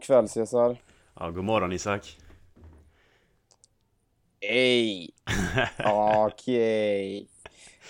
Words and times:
God 0.00 0.06
kväll 0.06 0.28
Cesar. 0.28 0.76
Ja, 1.14 1.30
god 1.30 1.44
morgon 1.44 1.72
Isak. 1.72 2.18
Ej! 4.40 5.10
Okej. 6.26 7.26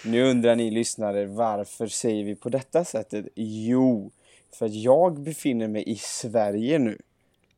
Nu 0.04 0.30
undrar 0.30 0.56
ni 0.56 0.70
lyssnare, 0.70 1.26
varför 1.26 1.86
säger 1.86 2.24
vi 2.24 2.34
på 2.36 2.48
detta 2.48 2.84
sättet? 2.84 3.26
Jo, 3.36 4.10
för 4.58 4.66
att 4.66 4.74
jag 4.74 5.20
befinner 5.20 5.68
mig 5.68 5.84
i 5.90 5.96
Sverige 5.96 6.78
nu. 6.78 6.98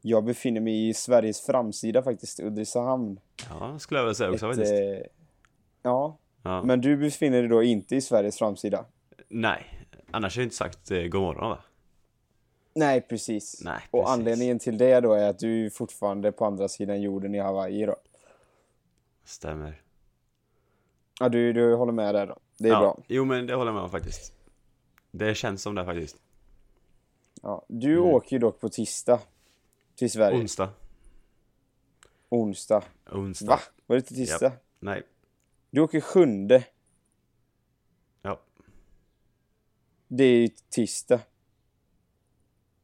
Jag 0.00 0.24
befinner 0.24 0.60
mig 0.60 0.88
i 0.88 0.94
Sveriges 0.94 1.40
framsida 1.40 2.02
faktiskt, 2.02 2.40
Ulricehamn. 2.40 3.20
Ja, 3.50 3.78
skulle 3.78 4.00
jag 4.00 4.04
vilja 4.04 4.14
säga 4.14 4.30
också 4.30 4.50
Ett, 4.50 4.56
faktiskt. 4.56 4.72
eh, 4.72 5.10
ja, 5.82 6.18
Ja. 6.42 6.62
men 6.62 6.80
du 6.80 6.96
befinner 6.96 7.40
dig 7.40 7.48
då 7.48 7.62
inte 7.62 7.96
i 7.96 8.00
Sveriges 8.00 8.38
framsida? 8.38 8.84
Nej, 9.28 9.66
annars 10.10 10.36
har 10.36 10.40
jag 10.40 10.46
inte 10.46 10.56
sagt 10.56 10.90
eh, 10.90 11.02
god 11.02 11.20
morgon 11.22 11.50
va? 11.50 11.58
Nej, 12.74 13.00
precis. 13.00 13.60
Nej, 13.64 13.80
Och 13.90 14.00
precis. 14.04 14.12
anledningen 14.18 14.58
till 14.58 14.78
det 14.78 15.00
då 15.00 15.12
är 15.12 15.28
att 15.28 15.38
du 15.38 15.66
är 15.66 15.70
fortfarande 15.70 16.32
på 16.32 16.44
andra 16.44 16.68
sidan 16.68 17.00
jorden 17.02 17.34
i 17.34 17.38
Hawaii 17.38 17.86
då. 17.86 17.96
Stämmer. 19.24 19.82
Ja, 21.20 21.28
du, 21.28 21.52
du 21.52 21.74
håller 21.74 21.92
med 21.92 22.14
där 22.14 22.26
då. 22.26 22.38
Det 22.58 22.68
är 22.68 22.72
ja. 22.72 22.80
bra. 22.80 22.98
Jo 23.08 23.24
men 23.24 23.46
det 23.46 23.54
håller 23.54 23.68
jag 23.68 23.74
med 23.74 23.82
om 23.84 23.90
faktiskt. 23.90 24.32
Det 25.10 25.34
känns 25.34 25.62
som 25.62 25.74
det 25.74 25.84
faktiskt. 25.84 26.16
Ja, 27.42 27.64
du 27.68 27.92
Mm. 27.96 28.04
åker 28.04 28.32
ju 28.32 28.38
dock 28.38 28.60
på 28.60 28.68
tisdag 28.68 29.20
till 29.96 30.10
Sverige. 30.10 30.38
Onsdag. 30.40 30.70
Onsdag. 32.28 32.84
Onsdag. 33.12 33.46
Va? 33.46 33.60
Var 33.86 33.96
det 33.96 34.02
till 34.02 34.16
tisdag? 34.16 34.52
Nej. 34.80 35.02
Du 35.70 35.80
åker 35.80 36.00
sjunde. 36.00 36.64
Ja. 38.22 38.40
Det 40.08 40.24
är 40.24 40.36
ju 40.36 40.48
tisdag. 40.70 41.20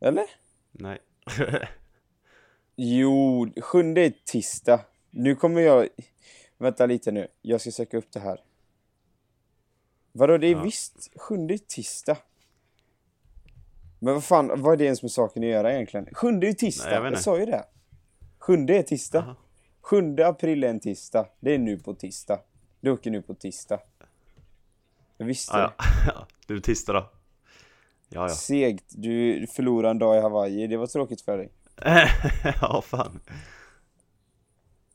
Eller? 0.01 0.25
Nej. 0.73 0.99
Jo, 2.77 3.49
sjunde 3.61 4.01
är 4.01 4.13
tisdag. 4.25 4.81
Nu 5.11 5.35
kommer 5.35 5.61
jag... 5.61 5.89
Vänta 6.59 6.87
lite 6.87 7.13
nu. 7.13 7.29
Jag 7.43 7.61
ska 7.61 7.71
söka 7.71 7.97
upp 7.97 8.13
det 8.13 8.21
här. 8.21 8.41
Vadå, 10.13 10.39
det 10.39 10.47
är 10.47 10.53
Ja. 10.53 10.63
visst 10.63 11.09
sjunde 11.17 11.55
är 11.55 11.59
tisdag. 11.59 12.17
Men 13.99 14.15
vad 14.15 14.25
fan, 14.25 14.63
vad 14.63 14.73
är 14.73 14.77
det 14.77 14.85
ens 14.85 15.03
med 15.03 15.11
saken 15.11 15.43
att 15.43 15.49
göra 15.49 15.73
egentligen? 15.75 16.09
Sjunde 16.15 16.49
är 16.49 16.53
tisdag, 16.53 16.85
Nej, 16.91 16.95
jag 16.95 17.13
jag, 17.13 17.21
sa 17.21 17.39
ju 17.39 17.47
det. 17.47 17.65
Sjunde 18.39 18.79
är 18.79 18.83
tisdag. 18.83 19.25
Jaha. 19.27 19.37
Sjunde 19.81 20.27
april 20.27 20.65
är 20.65 20.69
en 20.69 20.81
tisdag. 20.81 21.29
Det 21.41 21.55
är 21.55 21.59
nu 21.59 21.79
på 21.79 21.95
tisdag. 21.95 22.41
Du 22.81 22.91
åker 22.91 23.11
nu 23.11 23.23
på 23.23 23.35
tisdag. 23.35 23.81
Jag 25.17 25.27
visste 25.27 25.57
ja. 25.57 25.75
ja. 26.07 26.27
Du 26.47 26.61
tisdag 26.61 26.93
då. 26.93 27.11
Ja 28.09 28.23
ja. 28.23 28.29
Segt. 28.29 28.85
Du 28.89 29.47
förlorade 29.47 29.91
en 29.91 29.99
dag 29.99 30.17
i 30.17 30.21
Hawaii. 30.21 30.67
Det 30.67 30.77
var 30.77 30.87
tråkigt 30.87 31.21
för 31.21 31.39
dig. 31.39 31.51
ja 32.61 32.83
fan. 32.83 33.21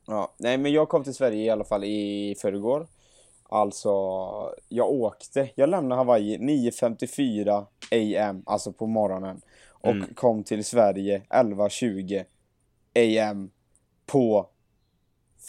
Ja, 0.07 0.33
nej 0.37 0.57
men 0.57 0.71
jag 0.71 0.89
kom 0.89 1.03
till 1.03 1.13
Sverige 1.13 1.43
i 1.43 1.49
alla 1.49 1.63
fall 1.63 1.83
i 1.83 2.35
förrgår. 2.41 2.87
Alltså, 3.49 3.89
jag 4.69 4.89
åkte. 4.91 5.49
Jag 5.55 5.69
lämnade 5.69 5.99
Hawaii 5.99 6.37
9.54 6.37 7.65
am, 8.29 8.43
alltså 8.45 8.73
på 8.73 8.87
morgonen. 8.87 9.41
Och 9.69 9.89
Mm. 9.91 10.13
kom 10.13 10.43
till 10.43 10.65
Sverige 10.65 11.21
11.20 11.29 12.25
am 13.29 13.51
på 14.05 14.49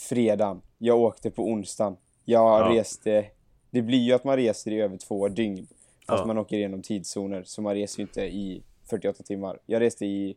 fredagen. 0.09 0.61
Jag 0.79 0.99
åkte 1.01 1.31
på 1.31 1.43
onsdagen. 1.43 1.97
Jag 2.25 2.61
Ja. 2.61 2.79
reste, 2.81 3.27
det 3.71 3.83
blir 3.83 3.99
ju 3.99 4.13
att 4.13 4.25
man 4.25 4.37
reser 4.37 4.71
i 4.71 4.81
över 4.81 4.97
två 4.97 5.29
dygn. 5.29 5.67
Fast 6.07 6.21
Ja. 6.21 6.27
man 6.27 6.39
åker 6.39 6.57
igenom 6.57 6.83
tidszoner, 6.83 7.43
så 7.45 7.63
man 7.63 7.75
reser 7.75 7.99
ju 7.99 8.03
inte 8.03 8.21
i 8.23 8.63
48 8.91 9.23
timmar. 9.23 9.59
Jag 9.67 9.81
reste 9.81 10.07
i 10.07 10.37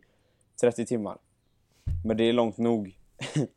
30 0.62 0.86
timmar. 0.86 1.18
Men 2.06 2.18
det 2.18 2.24
är 2.24 2.34
långt 2.34 2.58
nog. 2.58 2.98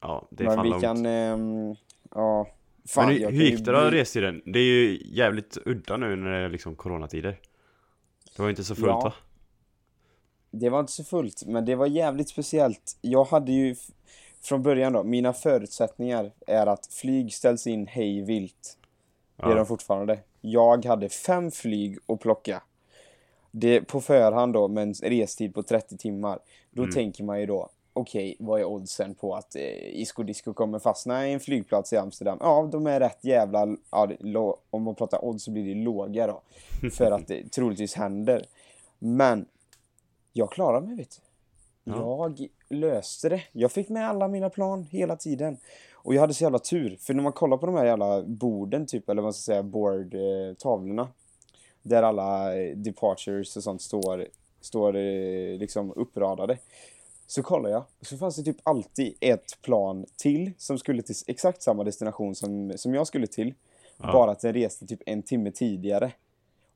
Ja, 0.00 0.28
det 0.30 0.44
är 0.44 0.48
Men 0.48 0.56
fan 0.56 0.64
vi 0.64 0.70
långt. 0.70 0.82
kan, 0.82 1.06
ehm, 1.06 1.74
ja. 2.14 2.46
Fan, 2.88 3.06
men 3.06 3.16
hur, 3.16 3.30
hur 3.30 3.42
gick 3.44 3.64
det 3.64 3.72
då 3.72 3.88
bli- 3.90 4.00
restiden? 4.00 4.42
Det 4.44 4.58
är 4.58 4.64
ju 4.64 5.00
jävligt 5.04 5.58
udda 5.64 5.96
nu 5.96 6.16
när 6.16 6.30
det 6.30 6.44
är 6.44 6.48
liksom 6.48 6.74
coronatider. 6.74 7.40
Det 8.36 8.42
var 8.42 8.46
ju 8.46 8.50
inte 8.50 8.64
så 8.64 8.74
fullt 8.74 8.86
Ja. 8.88 9.00
va? 9.00 9.12
Det 10.50 10.68
var 10.70 10.80
inte 10.80 10.92
så 10.92 11.04
fullt, 11.04 11.46
men 11.46 11.64
det 11.64 11.74
var 11.74 11.86
jävligt 11.86 12.28
speciellt. 12.28 12.98
Jag 13.00 13.24
hade 13.24 13.52
ju 13.52 13.76
från 14.42 14.62
början 14.62 14.92
då, 14.92 15.04
mina 15.04 15.32
förutsättningar 15.32 16.32
är 16.46 16.66
att 16.66 16.86
flyg 16.86 17.34
ställs 17.34 17.66
in 17.66 17.86
hej 17.86 18.22
vilt. 18.22 18.78
Det 19.36 19.42
är 19.44 19.48
Ja. 19.50 19.54
de 19.54 19.66
fortfarande. 19.66 20.18
Jag 20.40 20.84
hade 20.84 21.08
fem 21.08 21.50
flyg 21.50 21.98
att 22.06 22.20
plocka. 22.20 22.62
Det 23.50 23.80
på 23.80 24.00
förhand 24.00 24.52
då, 24.52 24.68
med 24.68 24.82
en 24.82 24.94
restid 24.94 25.54
på 25.54 25.62
30 25.62 25.96
timmar. 25.96 26.38
Då 26.70 26.82
Mm. 26.82 26.94
tänker 26.94 27.24
man 27.24 27.40
ju 27.40 27.46
då, 27.46 27.68
okej, 27.92 28.36
vad 28.38 28.60
är 28.60 28.64
oddsen 28.64 29.14
på 29.14 29.34
att 29.34 29.56
eh, 29.56 30.00
Isco 30.00 30.22
Disco 30.22 30.52
kommer 30.54 30.78
fastna 30.78 31.28
i 31.28 31.32
en 31.32 31.40
flygplats 31.40 31.92
i 31.92 31.96
Amsterdam? 31.96 32.38
Ja, 32.40 32.68
de 32.72 32.86
är 32.86 33.00
rätt 33.00 33.24
jävla, 33.24 33.76
ja, 33.90 34.08
om 34.70 34.82
man 34.82 34.94
pratar 34.94 35.24
odds 35.24 35.44
så 35.44 35.50
blir 35.50 35.74
det 35.74 35.80
låga 35.84 36.26
då. 36.26 36.40
För 36.90 37.10
att 37.10 37.26
det 37.28 37.52
troligtvis 37.52 37.94
händer. 37.94 38.46
Men, 38.98 39.46
jag 40.32 40.50
klarade 40.52 40.86
mig 40.86 40.96
vet 40.96 41.10
du. 41.10 41.22
Ja. 41.92 41.96
Jag 42.28 42.48
löste 42.68 43.28
det. 43.28 43.42
Jag 43.52 43.72
fick 43.72 43.88
med 43.88 44.08
alla 44.08 44.28
mina 44.28 44.50
plan 44.50 44.82
hela 44.90 45.16
tiden. 45.16 45.56
Och 46.02 46.14
jag 46.14 46.20
hade 46.20 46.34
så 46.34 46.44
jävla 46.44 46.58
tur, 46.58 46.96
för 47.00 47.14
när 47.14 47.22
man 47.22 47.32
kollar 47.32 47.56
på 47.56 47.66
de 47.66 47.74
här 47.74 47.84
jävla 47.84 48.22
borden 48.22 48.86
typ, 48.86 49.08
eller 49.08 49.22
vad 49.22 49.26
man 49.26 49.32
ska 49.32 49.52
säga, 49.52 49.62
board, 49.62 50.14
eh. 50.14 51.08
Där 51.82 52.02
alla 52.02 52.58
eh, 52.60 52.76
departures 52.76 53.56
och 53.56 53.62
sånt 53.62 53.82
står, 53.82 54.26
står 54.60 54.96
eh, 54.96 55.58
liksom 55.58 55.92
uppradade. 55.96 56.58
Så 57.26 57.42
kollar 57.42 57.70
jag, 57.70 57.84
så 58.00 58.16
fanns 58.16 58.36
det 58.36 58.42
typ 58.42 58.56
alltid 58.62 59.14
ett 59.20 59.58
plan 59.62 60.06
till 60.16 60.52
som 60.58 60.78
skulle 60.78 61.02
till 61.02 61.14
exakt 61.26 61.62
samma 61.62 61.84
destination 61.84 62.34
som, 62.34 62.72
som 62.76 62.94
jag 62.94 63.06
skulle 63.06 63.26
till. 63.26 63.54
Ja. 63.98 64.12
Bara 64.12 64.30
att 64.30 64.40
den 64.40 64.52
reste 64.52 64.86
typ 64.86 65.00
en 65.06 65.22
timme 65.22 65.50
tidigare. 65.50 66.12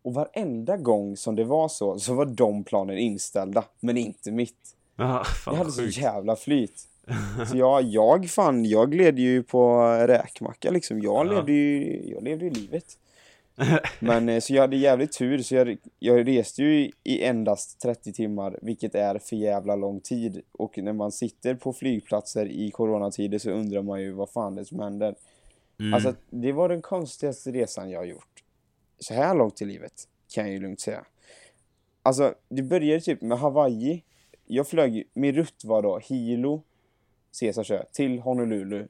Och 0.03 0.15
varenda 0.15 0.77
gång 0.77 1.17
som 1.17 1.37
det 1.37 1.45
var 1.45 1.69
så, 1.69 1.99
så 1.99 2.15
var 2.15 2.27
de 2.27 2.65
planen 2.65 2.99
inställda, 2.99 3.65
men 3.81 3.97
inte 3.97 4.33
mitt. 4.33 4.77
Fan 4.97 5.25
Jag 5.47 5.55
hade 5.55 5.73
så 5.73 5.81
sjukt. 5.83 5.99
jävla 5.99 6.37
flyt. 6.37 6.89
Så 7.51 7.57
jag, 7.57 7.83
jag 7.83 8.31
fan, 8.31 8.65
jag 8.65 8.91
gled 8.91 9.19
ju 9.19 9.43
på 9.43 9.83
räkmacka 10.07 10.71
liksom. 10.71 11.01
Jag 11.01 11.27
Ja. 11.27 11.33
levde 11.33 11.53
ju, 11.53 12.03
jag 12.11 12.23
levde 12.23 12.45
ju 12.45 12.51
livet. 12.51 12.99
Men 14.01 14.29
eh, 14.29 14.41
så 14.41 14.55
jag 14.55 14.61
hade 14.61 14.77
jävligt 14.77 15.13
tur, 15.19 15.39
så 15.43 15.55
jag, 15.55 15.77
jag 15.99 16.29
reste 16.29 16.63
ju 16.63 16.91
i 17.05 17.23
endast 17.25 17.81
30 17.81 18.13
timmar, 18.13 18.59
vilket 18.63 18.95
är 18.95 19.19
för 19.19 19.37
jävla 19.37 19.77
lång 19.77 20.01
tid. 20.01 20.43
Och 20.53 20.79
när 20.79 20.93
man 20.93 21.13
sitter 21.13 21.55
på 21.55 21.73
flygplatser 21.73 22.47
i 22.47 22.71
coronatider 22.71 23.39
så 23.39 23.51
undrar 23.51 23.83
man 23.83 24.01
ju 24.03 24.13
vad 24.13 24.31
fan 24.31 24.55
det 24.55 24.61
är 24.63 24.65
som 24.65 24.81
händer. 24.81 25.15
Mm. 25.81 25.95
Alltså, 25.95 26.15
det 26.31 26.53
var 26.53 26.69
den 26.69 26.83
konstigaste 26.83 27.51
resan 27.53 27.91
jag 27.91 27.99
har 28.01 28.05
gjort. 28.07 28.43
Så 28.99 29.15
här 29.15 29.35
långt 29.35 29.63
i 29.63 29.65
livet, 29.65 29.93
kan 30.35 30.45
jag 30.45 30.53
ju 30.53 30.61
lugnt 30.61 30.81
säga. 30.81 31.05
Alltså, 32.03 32.35
det 32.49 32.63
började 32.63 33.01
typ 33.01 33.21
med 33.23 33.39
Hawaii. 33.39 34.03
Jag 34.47 34.69
flög, 34.69 35.09
min 35.15 35.35
rutt 35.35 35.65
var 35.65 35.83
då 35.83 35.99
Hilo, 35.99 36.63
Caesarsö, 37.41 37.85
till 37.93 38.19
Honolulu. 38.19 38.87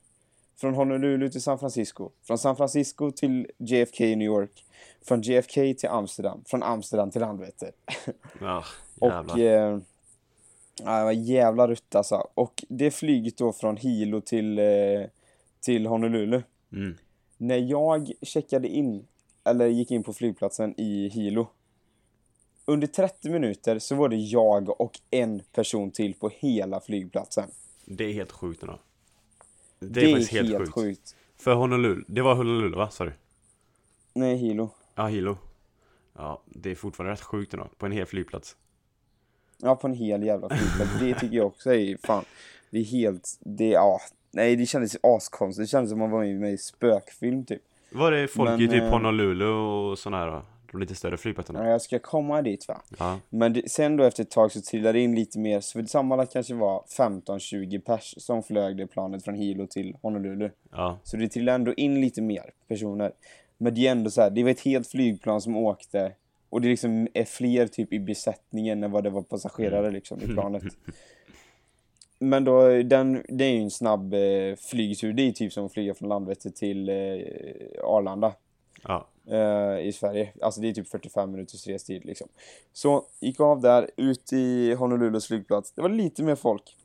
Från 0.56 0.74
Honolulu 0.74 1.28
till 1.30 1.42
San 1.42 1.58
Francisco. 1.58 2.10
Från 2.22 2.38
San 2.38 2.56
Francisco 2.56 3.10
till 3.10 3.50
JFK 3.58 4.04
i 4.04 4.16
New 4.16 4.26
York. 4.26 4.64
Från 5.02 5.22
JFK 5.22 5.74
till 5.74 5.88
Amsterdam. 5.88 6.42
Från 6.46 6.62
Amsterdam 6.62 7.10
till 7.10 7.20
Landvetter. 7.20 7.72
Ja, 8.40 8.64
Och 8.98 9.38
eh, 9.38 9.78
ja, 10.84 11.12
jävla 11.12 11.68
rutt 11.68 11.94
alltså. 11.94 12.28
Och 12.34 12.64
det 12.68 12.90
flyget 12.90 13.36
då 13.36 13.52
från 13.52 13.76
Hilo 13.76 14.20
till, 14.20 14.58
eh, 14.58 14.64
till 15.60 15.86
Honolulu. 15.86 16.42
Mm. 16.72 16.96
När 17.36 17.58
jag 17.58 18.12
checkade 18.22 18.68
in, 18.68 19.06
eller 19.44 19.66
gick 19.66 19.90
in 19.90 20.02
på 20.02 20.12
flygplatsen 20.12 20.80
i 20.80 21.08
Hilo. 21.08 21.46
Under 22.66 22.86
30 22.86 23.30
minuter 23.30 23.78
så 23.78 23.94
var 23.94 24.08
det 24.08 24.16
jag 24.16 24.80
och 24.80 25.00
en 25.10 25.42
person 25.52 25.90
till 25.90 26.14
på 26.14 26.28
hela 26.28 26.80
flygplatsen. 26.80 27.50
Det 27.84 28.04
är 28.04 28.12
helt 28.12 28.32
sjukt 28.32 28.62
ändå. 28.62 28.78
Det 29.80 29.86
Det 29.86 30.00
är, 30.00 30.06
är, 30.08 30.12
faktiskt 30.12 30.32
helt, 30.32 30.48
helt, 30.48 30.58
sjukt. 30.60 30.74
sjukt. 30.74 31.16
För 31.36 31.54
Honolulu, 31.54 32.04
det 32.08 32.22
var 32.22 32.34
Honolulu 32.34 32.76
va? 32.76 32.90
Sa 32.90 33.04
du? 33.04 33.12
Nej, 34.14 34.36
Hilo. 34.36 34.70
Ja, 34.94 35.06
Hilo. 35.06 35.38
Ja, 36.16 36.42
det 36.46 36.70
är 36.70 36.74
fortfarande 36.74 37.12
rätt 37.12 37.20
sjukt 37.22 37.54
ändå. 37.54 37.68
På 37.78 37.86
en 37.86 37.92
hel 37.92 38.06
flygplats. 38.06 38.56
Ja, 39.58 39.76
på 39.76 39.86
en 39.86 39.94
hel 39.94 40.22
jävla 40.22 40.48
flygplats. 40.48 40.90
Det 41.00 41.14
tycker 41.20 41.36
jag 41.36 41.46
också 41.46 41.74
är 41.74 41.96
fan. 42.06 42.24
Det 42.70 42.78
är 42.78 42.84
helt, 42.84 43.38
det, 43.40 43.68
ja. 43.68 44.00
Nej, 44.30 44.56
det 44.56 44.66
kändes 44.66 44.96
askonstigt. 45.02 45.62
Det 45.64 45.70
kändes 45.70 45.90
som 45.90 45.98
man 45.98 46.10
var 46.10 46.20
med 46.24 46.48
i 46.48 46.52
en 46.52 46.58
spökfilm 46.58 47.44
typ. 47.44 47.62
Var 47.92 48.10
det 48.10 48.28
folk 48.28 48.50
Men, 48.50 48.60
i 48.60 48.68
typ 48.68 48.82
eh, 48.82 48.90
Honolulu 48.90 49.46
och 49.46 49.98
sådana 49.98 50.16
här 50.24 50.26
då? 50.30 50.42
De 50.74 50.80
lite 50.80 50.94
större 50.94 51.16
flygplatserna? 51.16 51.64
Ja, 51.64 51.70
jag 51.70 51.82
ska 51.82 51.98
komma 51.98 52.42
dit 52.42 52.68
va. 52.68 52.82
Ja. 52.98 53.18
Men 53.28 53.52
det, 53.52 53.70
sen 53.70 53.96
då 53.96 54.04
efter 54.04 54.22
ett 54.22 54.30
tag 54.30 54.52
så 54.52 54.60
trillade 54.60 54.98
det 54.98 55.02
in 55.02 55.14
lite 55.14 55.38
mer, 55.38 55.60
så 55.60 55.78
det 55.78 55.88
sammanlagt 55.88 56.32
kanske 56.32 56.54
var 56.54 56.84
15-20 56.98 57.80
pers 57.80 58.14
som 58.18 58.42
flög 58.42 58.76
det 58.76 58.86
planet 58.86 59.24
från 59.24 59.34
Hilo 59.34 59.66
till 59.66 59.96
Honolulu. 60.02 60.50
Ja. 60.70 60.98
Så 61.02 61.16
det 61.16 61.28
trillade 61.28 61.54
ändå 61.54 61.74
in 61.74 62.00
lite 62.00 62.22
mer 62.22 62.50
personer. 62.68 63.12
Men 63.58 63.74
det 63.74 63.86
är 63.86 63.90
ändå 63.90 64.10
så 64.10 64.20
här, 64.20 64.30
det 64.30 64.42
var 64.42 64.50
ett 64.50 64.60
helt 64.60 64.88
flygplan 64.88 65.40
som 65.40 65.56
åkte 65.56 66.12
Och 66.50 66.60
det 66.60 66.68
liksom 66.68 67.08
är 67.14 67.24
fler 67.24 67.66
typ 67.66 67.92
i 67.92 68.00
besättningen 68.00 68.82
än 68.82 68.90
vad 68.90 69.04
det 69.04 69.10
var 69.10 69.22
passagerare 69.22 69.90
liksom 69.90 70.22
i 70.22 70.26
planet. 70.34 70.62
Men 72.18 72.44
då, 72.44 72.82
den, 72.82 73.22
det 73.28 73.44
är 73.44 73.52
ju 73.52 73.60
en 73.60 73.70
snabb 73.70 74.14
eh, 74.14 74.56
flygtur. 74.70 75.12
Det 75.12 75.22
är 75.22 75.32
typ 75.32 75.52
som 75.52 75.66
att 75.66 75.72
flyga 75.72 75.94
från 75.94 76.08
Landvetter 76.08 76.50
till 76.50 76.88
eh, 76.88 76.94
Arlanda 77.84 78.32
Ja. 78.88 79.06
eh, 79.26 79.86
i 79.86 79.92
Sverige. 79.92 80.32
Alltså 80.42 80.60
det 80.60 80.68
är 80.68 80.72
typ 80.72 80.88
45 80.88 81.30
minuters 81.30 81.66
restid 81.66 82.04
liksom. 82.04 82.28
Så 82.72 83.04
gick 83.20 83.40
av 83.40 83.60
där, 83.60 83.90
ut 83.96 84.32
i 84.32 84.74
Honolulus 84.74 85.26
flygplats. 85.26 85.72
Det 85.72 85.82
var 85.82 85.88
lite 85.88 86.22
mer 86.22 86.34
folk. 86.34 86.76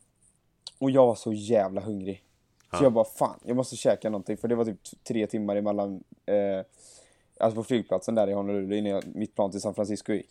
Och 0.79 0.91
jag 0.91 1.07
var 1.07 1.15
så 1.15 1.33
jävla 1.33 1.81
hungrig. 1.81 2.23
Så 2.71 2.75
Ja. 2.77 2.83
jag 2.83 2.93
bara 2.93 3.05
fan, 3.05 3.39
jag 3.43 3.55
måste 3.55 3.75
käka 3.75 4.09
någonting. 4.09 4.37
För 4.37 4.47
det 4.47 4.55
var 4.55 4.65
typ 4.65 4.79
tre 5.07 5.27
timmar 5.27 5.55
emellan, 5.55 6.03
eh, 6.25 6.65
alltså 7.39 7.55
på 7.55 7.63
flygplatsen 7.63 8.15
där 8.15 8.27
i 8.29 8.33
Honolulu 8.33 8.75
innan 8.77 9.01
mitt 9.13 9.35
plan 9.35 9.51
till 9.51 9.61
San 9.61 9.73
Francisco 9.73 10.13
gick. 10.13 10.29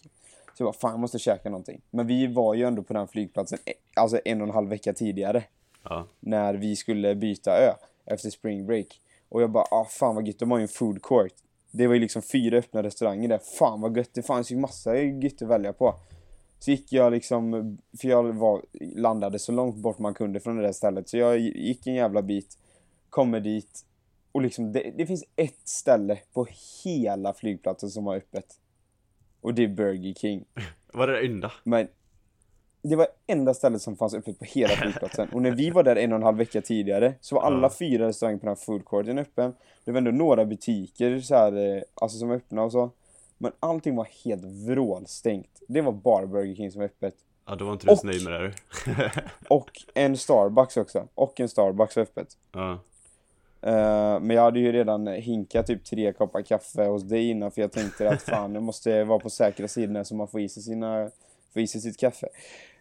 Så 0.55 0.63
jag 0.63 0.67
bara 0.67 0.73
fan, 0.79 0.91
jag 0.91 1.01
måste 1.01 1.19
käka 1.19 1.51
någonting. 1.51 1.81
Men 1.91 2.07
vi 2.07 2.27
var 2.27 2.55
ju 2.55 2.65
ändå 2.65 2.83
på 2.83 2.93
den 2.93 3.09
flygplatsen, 3.09 3.59
eh, 3.65 3.73
alltså 4.03 4.21
en 4.25 4.41
och 4.41 4.49
en 4.49 4.55
halv 4.55 4.69
vecka 4.69 4.93
tidigare 4.93 5.45
Ja. 5.83 6.07
när 6.21 6.55
vi 6.55 6.77
skulle 6.77 7.15
byta 7.15 7.51
ö 7.59 7.73
efter 8.07 8.31
spring 8.31 8.67
break. 8.67 9.01
Och 9.29 9.43
jag 9.43 9.51
bara, 9.51 9.65
ah 9.71 9.85
fan 9.85 10.15
vad 10.15 10.27
gött, 10.27 10.39
de 10.39 10.51
har 10.51 10.59
ju 10.59 10.63
en 10.63 10.69
food 10.69 11.03
court. 11.03 11.33
Det 11.71 11.87
var 11.87 11.95
ju 11.95 12.01
liksom 12.01 12.23
fyra 12.23 12.59
öppna 12.59 12.83
restauranger 12.83 13.29
där, 13.29 13.39
fan 13.59 13.81
vad 13.81 13.97
gött, 13.97 14.15
det 14.15 14.23
fanns 14.23 14.53
ju 14.53 14.57
massa 14.57 14.97
gött 14.97 15.43
att 15.43 15.49
välja 15.49 15.73
på. 15.73 15.95
Så 16.59 16.71
gick 16.71 16.93
jag 16.93 17.13
liksom, 17.13 17.79
för 18.01 18.09
jag 18.09 18.33
var, 18.33 18.63
landade 18.97 19.39
så 19.39 19.53
långt 19.53 19.77
bort 19.77 19.99
man 19.99 20.15
kunde 20.15 20.41
från 20.41 20.57
det 20.57 20.63
där 20.63 20.73
stället, 20.73 21.09
så 21.09 21.17
jag 21.17 21.39
gick 21.39 21.87
en 21.87 21.95
jävla 21.95 22.23
bit, 22.23 22.59
kommer 23.11 23.41
dit, 23.41 23.85
och 24.33 24.43
liksom 24.43 24.73
det, 24.73 24.93
det 24.97 25.07
finns 25.07 25.25
ett 25.37 25.69
ställe 25.69 26.19
på 26.33 26.47
hela 26.85 27.35
flygplatsen 27.35 27.91
som 27.91 28.07
har 28.07 28.17
öppet. 28.17 28.47
Och 29.41 29.55
det 29.55 29.65
är 29.65 29.69
Burger 29.69 30.15
King. 30.15 30.45
Var 30.93 31.07
det 31.07 31.13
det 31.13 31.27
enda? 31.27 31.53
Men 31.65 31.89
det 32.89 32.97
var 32.97 33.07
enda 33.27 33.55
stället 33.55 33.83
som 33.83 33.97
fanns 33.97 34.15
öppet 34.15 34.39
på 34.39 34.45
hela 34.45 34.69
flygplatsen. 34.75 35.29
Och 35.33 35.43
när 35.43 35.51
vi 35.51 35.71
var 35.71 35.83
där 35.83 35.97
en 35.97 36.13
och 36.13 36.17
en 36.17 36.23
halv 36.23 36.39
vecka 36.39 36.61
tidigare 36.61 37.15
så 37.21 37.35
var 37.35 37.43
alla 37.43 37.71
fyra 37.71 38.07
restauranger 38.09 38.39
på 38.39 38.47
den 38.47 38.57
här 38.57 38.65
food 38.65 38.85
courten 38.87 39.19
öppen. 39.19 39.55
Det 39.85 39.91
var 39.93 39.99
ändå 39.99 40.11
några 40.11 40.45
butiker 40.45 41.21
så 41.21 41.35
här, 41.35 41.77
eh, 41.77 41.83
alltså 41.95 42.19
som 42.19 42.29
var 42.29 42.37
öppna 42.37 42.63
och 42.63 42.73
så. 42.73 42.91
Men 43.39 43.53
allting 43.61 43.97
var 43.97 44.09
helt 44.25 44.45
vrålstängt. 44.45 45.63
Det 45.69 45.81
var 45.81 45.93
bara 45.93 46.27
Burger 46.27 46.55
King 46.55 46.71
som 46.73 46.79
var 46.79 46.87
öppet. 46.87 47.15
Ja, 47.47 47.55
då 47.55 47.65
var 47.65 47.73
inte 47.73 47.87
du 47.87 47.97
så 47.97 48.01
Och- 48.01 48.05
nöjd 48.05 48.25
med 48.25 48.41
det. 48.41 48.53
Och 49.49 49.71
en 49.95 50.17
Starbucks 50.17 50.77
också. 50.77 51.09
Och 51.15 51.41
en 51.41 51.49
Starbucks 51.49 51.97
var 51.97 52.03
öppet. 52.03 52.29
Ja. 52.53 52.79
Eh, 53.63 54.21
men 54.21 54.31
jag 54.31 54.43
hade 54.43 54.61
ju 54.61 54.73
redan 54.73 55.07
hinkat 55.07 55.67
typ 55.67 55.85
tre 55.85 56.13
koppar 56.13 56.43
kaffe 56.43 56.85
hos 56.85 57.03
dig 57.03 57.31
innan 57.31 57.51
för 57.51 57.61
jag 57.61 57.73
tänkte 57.73 58.11
att 58.11 58.23
fan, 58.23 58.55
jag 58.55 58.63
måste 58.63 59.05
vara 59.05 59.19
på 59.19 59.31
säkra 59.31 59.69
sidorna 59.69 60.05
så 60.05 60.15
man 60.15 60.29
får 60.29 60.41
i 60.41 60.49
sig, 60.49 60.63
sina, 60.63 61.11
får 61.53 61.63
i 61.63 61.67
sig 61.67 61.81
sitt 61.81 61.99
kaffe. 62.01 62.29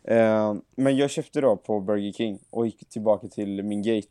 Eh, 0.08 0.56
men 0.76 0.98
jag 0.98 1.10
köpte 1.10 1.42
då 1.42 1.56
på 1.56 1.80
Burger 1.80 2.12
King 2.12 2.40
och 2.50 2.66
gick 2.66 2.90
tillbaka 2.90 3.28
till 3.28 3.64
min 3.64 3.82
gate. 3.84 4.08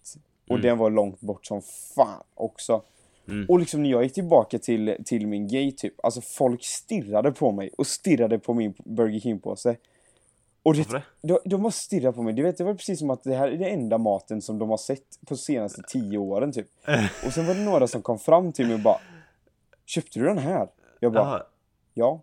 Och 0.48 0.50
Mm. 0.56 0.62
den 0.62 0.78
var 0.78 0.90
långt 0.90 1.20
bort 1.20 1.46
som 1.46 1.62
fan 1.94 2.22
också. 2.34 2.82
Mm. 3.28 3.46
Och 3.48 3.58
liksom 3.60 3.82
när 3.82 3.90
jag 3.90 4.02
gick 4.02 4.12
tillbaka 4.14 4.58
till, 4.58 4.96
till 5.04 5.26
min 5.26 5.48
gate 5.48 5.76
typ, 5.76 6.04
alltså 6.04 6.20
folk 6.20 6.64
stirrade 6.64 7.32
på 7.32 7.52
mig 7.52 7.70
och 7.78 7.86
stirrade 7.86 8.38
på 8.38 8.54
min 8.54 8.74
Burger 8.84 9.20
King-påse. 9.20 9.76
Och 10.62 10.74
det, 10.74 10.78
Varför 10.82 11.02
de, 11.22 11.38
de 11.44 11.64
har 11.64 11.70
stirrat 11.70 12.14
på 12.14 12.22
mig. 12.22 12.32
Du 12.34 12.42
vet, 12.42 12.58
det 12.58 12.64
var 12.64 12.74
precis 12.74 12.98
som 12.98 13.10
att 13.10 13.22
det 13.24 13.34
här 13.34 13.48
är 13.48 13.56
den 13.58 13.68
enda 13.80 13.98
maten 13.98 14.42
som 14.42 14.58
de 14.58 14.70
har 14.70 14.76
sett 14.76 15.20
på 15.26 15.36
senaste 15.36 15.82
tio 15.88 16.18
åren 16.18 16.52
typ. 16.52 16.66
Och 17.26 17.32
sen 17.32 17.46
var 17.46 17.54
det 17.54 17.60
några 17.64 17.86
som 17.86 18.02
kom 18.02 18.18
fram 18.18 18.52
till 18.52 18.66
mig 18.66 18.74
och 18.74 18.80
bara 18.82 19.00
Köpte 19.86 20.18
du 20.18 20.24
den 20.24 20.38
här? 20.38 20.68
Jag 21.00 21.12
bara, 21.12 21.24
Jaha. 21.24 21.42
ja. 21.94 22.20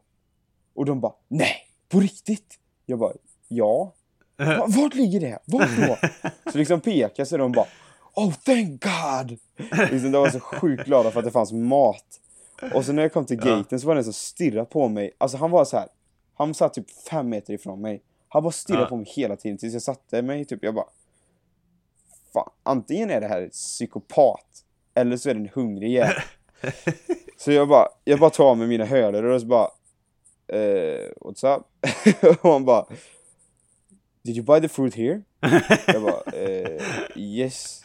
Och 0.73 0.85
de 0.85 0.99
bara, 0.99 1.13
nej, 1.27 1.55
på 1.89 1.99
riktigt? 1.99 2.59
Jag 2.85 2.99
bara, 2.99 3.13
ja. 3.55 3.93
Va, 4.37 4.65
vart 4.67 4.93
ligger 4.95 5.19
det? 5.19 5.39
Vart 5.45 5.69
då? 5.77 5.97
Så 6.51 6.57
liksom 6.57 6.81
pekar 6.81 7.25
så 7.25 7.37
de 7.37 7.51
bara, 7.51 7.65
oh 8.15 8.33
thank 8.33 8.83
God! 8.83 9.39
Liksom, 9.91 10.11
de 10.11 10.21
var 10.21 10.29
så 10.29 10.39
sjukt 10.39 10.85
glada 10.85 11.11
för 11.11 11.19
att 11.19 11.25
det 11.25 11.31
fanns 11.31 11.51
mat. 11.51 12.05
Och 12.73 12.85
så 12.85 12.93
när 12.93 13.01
jag 13.01 13.13
kom 13.13 13.25
till 13.25 13.39
Ja. 13.43 13.55
gaten 13.55 13.79
så 13.79 13.87
var 13.87 13.95
det 13.95 13.99
en 13.99 14.03
som 14.03 14.13
stirrade 14.13 14.65
på 14.65 14.87
mig. 14.87 15.11
Alltså 15.17 15.37
han 15.37 15.51
var 15.51 15.65
så 15.65 15.77
här. 15.77 15.87
Han 16.35 16.53
satt 16.53 16.73
typ 16.73 16.85
fem 17.09 17.29
meter 17.29 17.53
ifrån 17.53 17.81
mig. 17.81 18.01
Han 18.27 18.43
bara 18.43 18.51
stirrade 18.51 18.83
Ja. 18.83 18.89
på 18.89 18.95
mig 18.95 19.05
hela 19.15 19.35
tiden 19.35 19.57
tills 19.57 19.73
jag 19.73 19.81
satte 19.81 20.21
mig 20.21 20.45
typ. 20.45 20.63
Jag 20.63 20.73
bara. 20.75 20.85
Fan, 22.33 22.49
antingen 22.63 23.09
är 23.09 23.21
det 23.21 23.27
här 23.27 23.41
ett 23.41 23.51
psykopat. 23.51 24.63
Eller 24.95 25.17
så 25.17 25.29
är 25.29 25.33
det 25.33 25.39
en 25.39 25.49
hungrig 25.53 25.91
jävel. 25.91 26.15
så 27.37 27.51
jag 27.51 27.67
bara, 27.67 27.87
jag 28.03 28.19
bara 28.19 28.29
tar 28.29 28.43
av 28.45 28.57
mig 28.57 28.67
mina 28.67 28.85
hörlurar 28.85 29.29
och 29.29 29.41
så 29.41 29.47
bara. 29.47 29.67
Eh, 30.47 31.09
what's 31.21 31.57
up? 31.57 31.63
och 32.41 32.51
han 32.51 32.65
bara. 32.65 32.85
Did 34.25 34.37
you 34.37 34.43
buy 34.43 34.59
the 34.59 34.69
fruit 34.69 34.93
here? 34.93 35.21
jag 35.87 36.01
bara, 36.01 36.21
eh, 36.33 36.81
yes. 37.15 37.83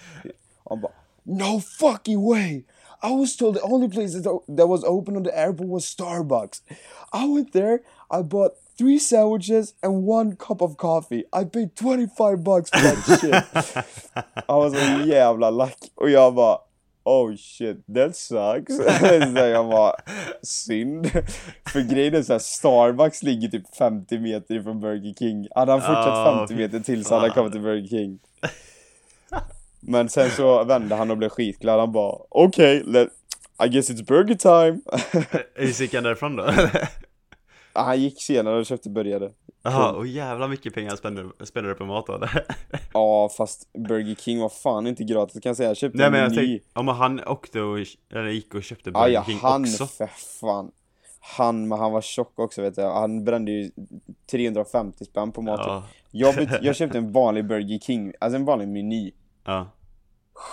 Han 0.68 0.80
bara, 0.80 0.92
no 1.24 1.60
fucking 1.60 2.22
way! 2.22 2.64
I 3.02 3.12
was 3.12 3.36
told 3.36 3.54
the 3.54 3.62
only 3.62 3.88
place 3.88 4.14
that, 4.14 4.68
was 4.68 4.84
open 4.84 5.16
on 5.16 5.22
the 5.22 5.38
airport 5.38 5.68
was 5.68 5.84
Starbucks. 5.84 6.60
I 7.12 7.26
went 7.26 7.52
there, 7.52 7.80
I 8.10 8.22
bought 8.22 8.52
three 8.76 8.98
sandwiches 8.98 9.74
and 9.82 10.04
one 10.04 10.36
cup 10.36 10.62
of 10.62 10.76
coffee. 10.76 11.24
I 11.32 11.44
paid 11.44 11.76
25 11.76 12.44
bucks 12.44 12.70
for 12.70 12.80
that 12.80 13.18
shit. 13.20 14.24
Han 14.48 14.58
var 14.58 14.70
så 14.70 15.08
jävla 15.08 15.50
lack. 15.50 15.78
Och 15.94 16.10
jag 16.10 16.34
bara, 16.34 16.58
oh 17.08 17.36
shit, 17.36 17.86
that 17.94 18.16
sucks. 18.16 18.76
så 19.34 19.38
jag 19.38 19.68
bara, 19.68 19.92
synd. 20.42 21.10
För 21.72 21.80
grejen 21.80 22.14
är 22.14 22.22
såhär, 22.22 22.38
Starbucks 22.38 23.22
ligger 23.22 23.48
typ 23.48 23.76
50 23.76 24.18
meter 24.18 24.54
ifrån 24.54 24.80
Burger 24.80 25.14
King. 25.14 25.48
Hade 25.54 25.72
han 25.72 25.80
fortsatt 25.80 26.06
Ja, 26.06 26.36
50 26.38 26.54
fy 26.54 26.60
meter 26.60 26.80
till 26.80 27.04
så 27.04 27.14
hade 27.14 27.26
han 27.26 27.34
kommit 27.34 27.52
till 27.52 27.62
Burger 27.62 27.88
King. 27.88 28.18
Men 29.80 30.08
sen 30.08 30.30
så 30.30 30.64
vände 30.64 30.94
han 30.94 31.10
och 31.10 31.16
blev 31.16 31.28
skitglad. 31.28 31.80
Han 31.80 31.92
bara, 31.92 32.16
okej, 32.28 32.82
okay, 32.82 33.06
I 33.64 33.68
guess 33.68 33.90
it's 33.90 34.04
burger 34.04 34.34
time. 34.34 34.80
Hur 35.54 35.80
gick 35.80 35.94
han 35.94 36.04
därifrån 36.04 36.36
då? 36.36 36.46
han 37.82 38.00
gick 38.02 38.22
senare 38.22 38.58
och 38.58 38.66
köpte 38.66 38.90
burgare. 38.90 39.30
Jaha, 39.62 39.92
och 39.92 40.06
jävla 40.06 40.48
mycket 40.48 40.74
pengar 40.74 40.96
spände 41.44 41.68
du 41.68 41.74
på 41.74 41.84
mat 41.84 42.06
då? 42.06 42.20
Ja, 42.92 43.30
fast 43.36 43.72
Burger 43.72 44.14
King 44.14 44.40
var 44.40 44.48
fan 44.48 44.86
inte 44.86 45.04
gratis 45.04 45.40
kan 45.40 45.50
jag 45.50 45.56
säga. 45.56 45.68
Jag 45.68 45.76
köpte 45.76 45.98
Nej 45.98 46.06
en 46.06 46.12
men 46.12 46.20
jag 46.20 46.34
tänkte, 46.34 46.80
om 46.80 46.88
han 46.88 47.24
åkte 47.24 47.60
och, 47.60 47.78
eller 48.10 48.28
gick 48.28 48.54
och 48.54 48.62
köpte 48.62 48.90
Ja, 48.90 49.00
Burger 49.00 49.14
ja, 49.14 49.24
King 49.24 49.38
han 49.42 49.62
också 49.62 49.86
för 49.86 50.06
fan. 50.40 50.70
Han, 51.20 51.68
men 51.68 51.78
han 51.78 51.92
var 51.92 52.00
tjock 52.00 52.38
också 52.38 52.62
vet 52.62 52.76
jag. 52.76 52.94
Han 52.94 53.24
brände 53.24 53.50
ju 53.50 53.70
350 54.30 55.04
spänn 55.04 55.32
på 55.32 55.42
mat. 55.42 55.60
Ja, 55.66 55.84
Jag, 56.10 56.48
jag 56.62 56.76
köpte 56.76 56.98
en 56.98 57.12
vanlig 57.12 57.46
Burger 57.46 57.78
King, 57.78 58.12
alltså 58.20 58.36
en 58.36 58.44
vanlig 58.44 58.68
meny. 58.68 59.12
ja, 59.44 59.66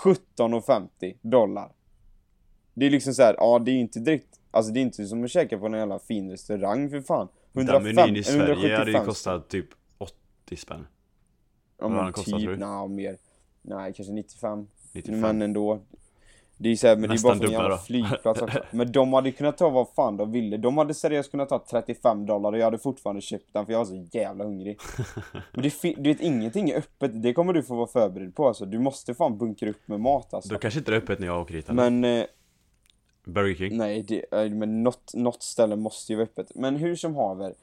17,50 0.03 1.15
dollar. 1.21 1.71
Det 2.73 2.85
är 2.85 2.89
liksom 2.89 3.13
så 3.13 3.23
här, 3.23 3.35
ja 3.37 3.59
det 3.59 3.71
är 3.71 3.73
ju 3.73 3.79
inte 3.79 3.99
direkt, 3.99 4.39
alltså 4.55 4.71
det 4.71 4.79
är 4.79 4.81
inte 4.81 5.05
som 5.05 5.23
att 5.23 5.31
käka 5.31 5.57
på 5.57 5.65
en 5.65 5.73
jävla 5.73 5.99
fin 5.99 6.31
restaurang 6.31 6.89
för 6.89 7.01
fan. 7.01 7.27
Den 7.51 7.69
105, 7.69 7.95
menyn 7.95 8.15
i 8.15 8.23
Sverige 8.23 8.41
hade 8.41 8.61
ju 8.61 8.73
175 8.73 9.05
kostat 9.05 9.49
typ 9.49 9.67
80 9.97 10.55
spänn 10.55 10.87
Ja 11.79 11.89
men 11.89 12.13
typ, 12.13 12.59
nej 12.59 12.87
mer. 12.87 13.17
Nej 13.61 13.93
kanske 13.93 14.13
95. 14.13 14.67
95 14.93 15.21
Men 15.21 15.41
ändå. 15.41 15.81
Det 16.57 16.67
är 16.67 16.71
ju 16.71 16.77
såhär, 16.77 16.95
men 16.95 17.09
Nästan 17.09 17.39
det 17.39 17.45
är 17.45 17.47
bara 17.47 17.47
för 17.47 17.55
en 17.55 17.61
jävla 17.61 17.77
flygplats 17.77 18.41
också. 18.41 18.59
Men 18.71 18.91
de 18.91 19.13
hade 19.13 19.31
kunnat 19.31 19.57
ta 19.57 19.69
vad 19.69 19.89
fan 19.95 20.17
de 20.17 20.31
ville. 20.31 20.57
De 20.57 20.77
hade 20.77 20.93
seriöst 20.93 21.31
kunnat 21.31 21.49
ta 21.49 21.65
35 21.69 22.25
dollar 22.25 22.51
och 22.51 22.57
jag 22.57 22.63
hade 22.65 22.77
fortfarande 22.77 23.21
köpt 23.21 23.53
den 23.53 23.65
för 23.65 23.73
jag 23.73 23.79
var 23.79 23.85
så 23.85 24.07
jävla 24.11 24.43
hungrig. 24.43 24.79
Men 25.51 25.63
det, 25.63 25.95
du 25.97 26.09
vet, 26.09 26.21
ingenting 26.21 26.69
är 26.69 26.77
öppet. 26.77 27.21
Det 27.21 27.33
kommer 27.33 27.53
du 27.53 27.63
få 27.63 27.75
vara 27.75 27.87
förberedd 27.87 28.35
på 28.35 28.47
alltså. 28.47 28.65
Du 28.65 28.79
måste 28.79 29.13
fan 29.13 29.37
bunkra 29.37 29.69
upp 29.69 29.87
med 29.87 29.99
mat 29.99 30.33
alltså. 30.33 30.53
Då 30.53 30.59
kanske 30.59 30.79
inte 30.79 30.91
det 30.91 30.97
är 30.97 31.01
öppet 31.01 31.19
när 31.19 31.27
jag 31.27 31.41
åker 31.41 31.53
hit 31.53 31.69
eller? 31.69 31.89
Men 31.89 32.19
eh, 32.19 32.25
Burger 33.25 33.55
King? 33.55 33.77
nej, 33.77 34.01
det, 34.01 34.25
eh, 34.31 34.49
men 34.51 34.83
något, 34.83 35.13
något 35.13 35.43
ställe 35.43 35.75
måste 35.75 36.11
ju 36.11 36.15
vara 36.15 36.23
öppet. 36.23 36.51
Men 36.55 36.75
hur 36.75 36.95
som 36.95 37.15
haver. 37.15 37.53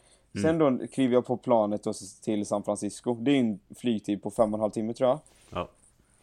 Sen 0.43 0.59
då 0.59 0.79
kliver 0.93 1.15
jag 1.15 1.27
på 1.27 1.37
planet 1.37 1.87
och 1.87 1.95
till 2.23 2.47
San 2.47 2.63
Francisco. 2.63 3.15
Det 3.15 3.31
är 3.31 3.41
en 3.41 3.61
flygtid 3.77 4.23
på 4.23 4.31
fem 4.31 4.55
och 4.55 4.59
en 4.59 4.61
halv 4.61 4.71
timme 4.71 4.95
tror 4.95 5.11
jag. 5.11 5.19
Ja, 5.51 5.69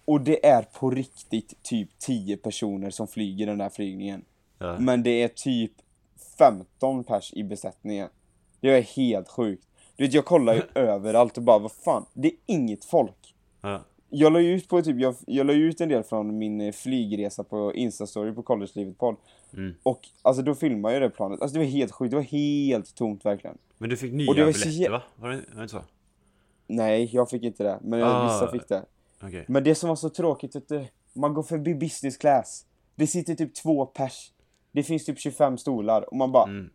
Och 0.06 0.22
det 0.22 0.46
är 0.46 0.62
på 0.62 0.90
riktigt 0.90 1.64
typ 1.64 1.90
10 2.00 2.38
personer 2.38 2.90
som 2.90 3.08
flyger 3.08 3.48
den 3.48 3.58
där 3.58 3.70
flygningen. 3.70 4.26
ja. 4.58 4.80
Men 4.80 5.04
det 5.04 5.24
är 5.24 5.28
typ 5.28 5.72
15 6.38 7.04
pers 7.04 7.34
i 7.34 7.44
besättningen. 7.44 8.10
Det 8.60 8.70
är 8.78 8.82
helt 8.82 9.30
sjukt. 9.30 9.68
Du 9.96 10.04
vet, 10.04 10.14
jag 10.14 10.26
kollar 10.26 10.54
ju 10.54 10.62
överallt 10.82 11.38
och 11.38 11.44
bara, 11.44 11.60
vad 11.60 11.72
fan, 11.72 12.06
det 12.14 12.28
är 12.28 12.36
inget 12.46 12.86
folk. 12.86 13.36
ja. 13.62 13.82
Jag 14.10 14.34
la 14.34 14.40
ut 14.40 14.68
på 14.68 14.82
typ, 14.82 15.00
jag, 15.00 15.16
jag 15.28 15.48
la 15.48 15.54
ut 15.54 15.82
en 15.82 15.90
del 15.90 16.04
från 16.04 16.38
min 16.38 16.62
eh, 16.62 16.72
flygresa 16.72 17.44
på 17.44 17.74
Instastory 17.74 18.32
på 18.32 18.44
Collegelivet 18.44 18.98
podd. 18.98 19.16
Mm. 19.54 19.76
Och 19.84 20.08
alltså 20.22 20.44
då 20.44 20.56
filmade 20.56 20.94
jag 20.94 21.02
det 21.02 21.10
planet. 21.10 21.42
Alltså 21.42 21.54
det 21.54 21.60
var 21.60 21.72
helt 21.72 21.92
sjukt, 21.92 22.12
det 22.12 22.18
var 22.18 22.24
helt 22.24 22.96
tomt 22.96 23.26
verkligen. 23.26 23.58
Men 23.78 23.90
du 23.90 23.98
fick 23.98 24.14
nya 24.14 24.30
Och 24.30 24.36
det 24.36 24.46
var 24.46 24.54
biljetter 24.54 24.92
va? 24.92 25.02
Var 25.16 25.30
det, 25.30 25.36
var 25.36 25.56
det 25.56 25.62
inte 25.62 25.72
så? 25.72 25.84
Nej, 26.68 27.10
jag 27.14 27.30
fick 27.30 27.44
inte 27.44 27.64
det. 27.64 27.80
Men 27.82 28.04
Ah. 28.04 28.24
vissa 28.24 28.52
fick 28.52 28.68
det. 28.68 28.86
Okej 29.22 29.46
Men 29.48 29.64
det 29.64 29.76
som 29.76 29.90
var 29.90 29.96
så 29.96 30.10
tråkigt, 30.10 30.56
vet 30.56 30.70
du, 30.70 30.86
man 31.14 31.34
går 31.34 31.44
förbi 31.44 31.76
business 31.76 32.18
class. 32.18 32.66
Det 32.96 33.08
sitter 33.08 33.36
typ 33.36 33.56
två 33.56 33.86
pers. 33.86 34.32
Det 34.72 34.84
finns 34.84 35.06
typ 35.06 35.20
25 35.20 35.58
stolar 35.58 36.10
och 36.10 36.18
man 36.18 36.32
bara, 36.32 36.44
mm. 36.44 36.70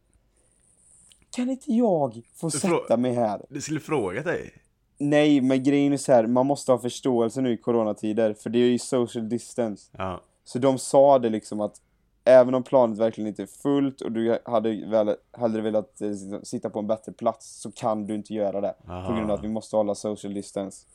kan 1.31 1.51
inte 1.51 1.73
jag 1.73 2.23
få 2.35 2.51
sätta 2.51 2.97
mig 2.97 3.13
här? 3.13 3.43
Du 3.49 3.61
skulle 3.61 3.81
fråga 3.81 4.23
dig. 4.23 4.64
Nej, 4.99 5.41
men 5.41 5.63
grejen 5.63 5.93
är 5.93 5.97
så 5.97 6.13
här, 6.13 6.27
man 6.27 6.47
måste 6.47 6.73
ha 6.73 6.79
förståelse 6.79 7.41
nu 7.41 7.53
i 7.53 7.57
coronatider, 7.57 8.35
för 8.35 8.51
det 8.51 8.59
är 8.59 8.69
ju 8.69 8.79
social 8.79 9.29
distance. 9.29 9.91
Ja. 9.99 10.21
Så 10.45 10.59
de 10.59 10.79
sa 10.79 11.19
det 11.19 11.29
liksom 11.29 11.61
att 11.61 11.81
även 12.25 12.55
om 12.55 12.63
planet 12.63 12.99
verkligen 12.99 13.29
inte 13.29 13.43
är 13.43 13.47
fullt 13.47 14.01
och 14.01 14.13
du 14.13 14.39
hade 14.45 14.87
väl, 14.87 15.17
hellre 15.33 15.63
velat 15.63 16.01
eh, 16.01 16.11
sitta 16.43 16.71
på 16.71 16.79
en 16.79 16.87
bättre 16.87 17.13
plats 17.13 17.61
så 17.61 17.73
kan 17.73 18.07
du 18.07 18.15
inte 18.15 18.35
göra 18.35 18.61
det. 18.61 18.75
Aha. 18.89 19.09
På 19.09 19.15
grund 19.15 19.31
av 19.31 19.39
att 19.39 19.45
vi 19.45 19.49
måste 19.49 19.77
hålla 19.77 19.95
social 19.95 20.35
distance. 20.35 20.87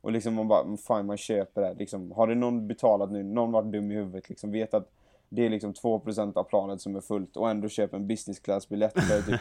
Och 0.00 0.12
liksom 0.12 0.34
man 0.34 0.48
bara, 0.48 0.64
fine 0.76 1.06
man 1.06 1.16
köper 1.16 1.60
det. 1.62 1.74
Liksom, 1.74 2.12
har 2.12 2.26
det 2.26 2.34
någon 2.34 2.68
betalat 2.68 3.10
nu, 3.10 3.22
någon 3.22 3.52
varit 3.52 3.72
dum 3.72 3.90
i 3.90 3.94
huvudet, 3.94 4.28
liksom 4.28 4.50
vet 4.52 4.74
att 4.74 4.90
det 5.34 5.46
är 5.46 5.50
liksom 5.50 5.72
2% 5.72 6.36
av 6.36 6.44
planet 6.44 6.80
som 6.80 6.96
är 6.96 7.00
fullt 7.00 7.36
och 7.36 7.50
ändå 7.50 7.68
köper 7.68 7.96
en 7.96 8.06
business 8.06 8.38
class 8.38 8.68
biljett 8.68 8.92
för 8.92 9.22
typ 9.22 9.40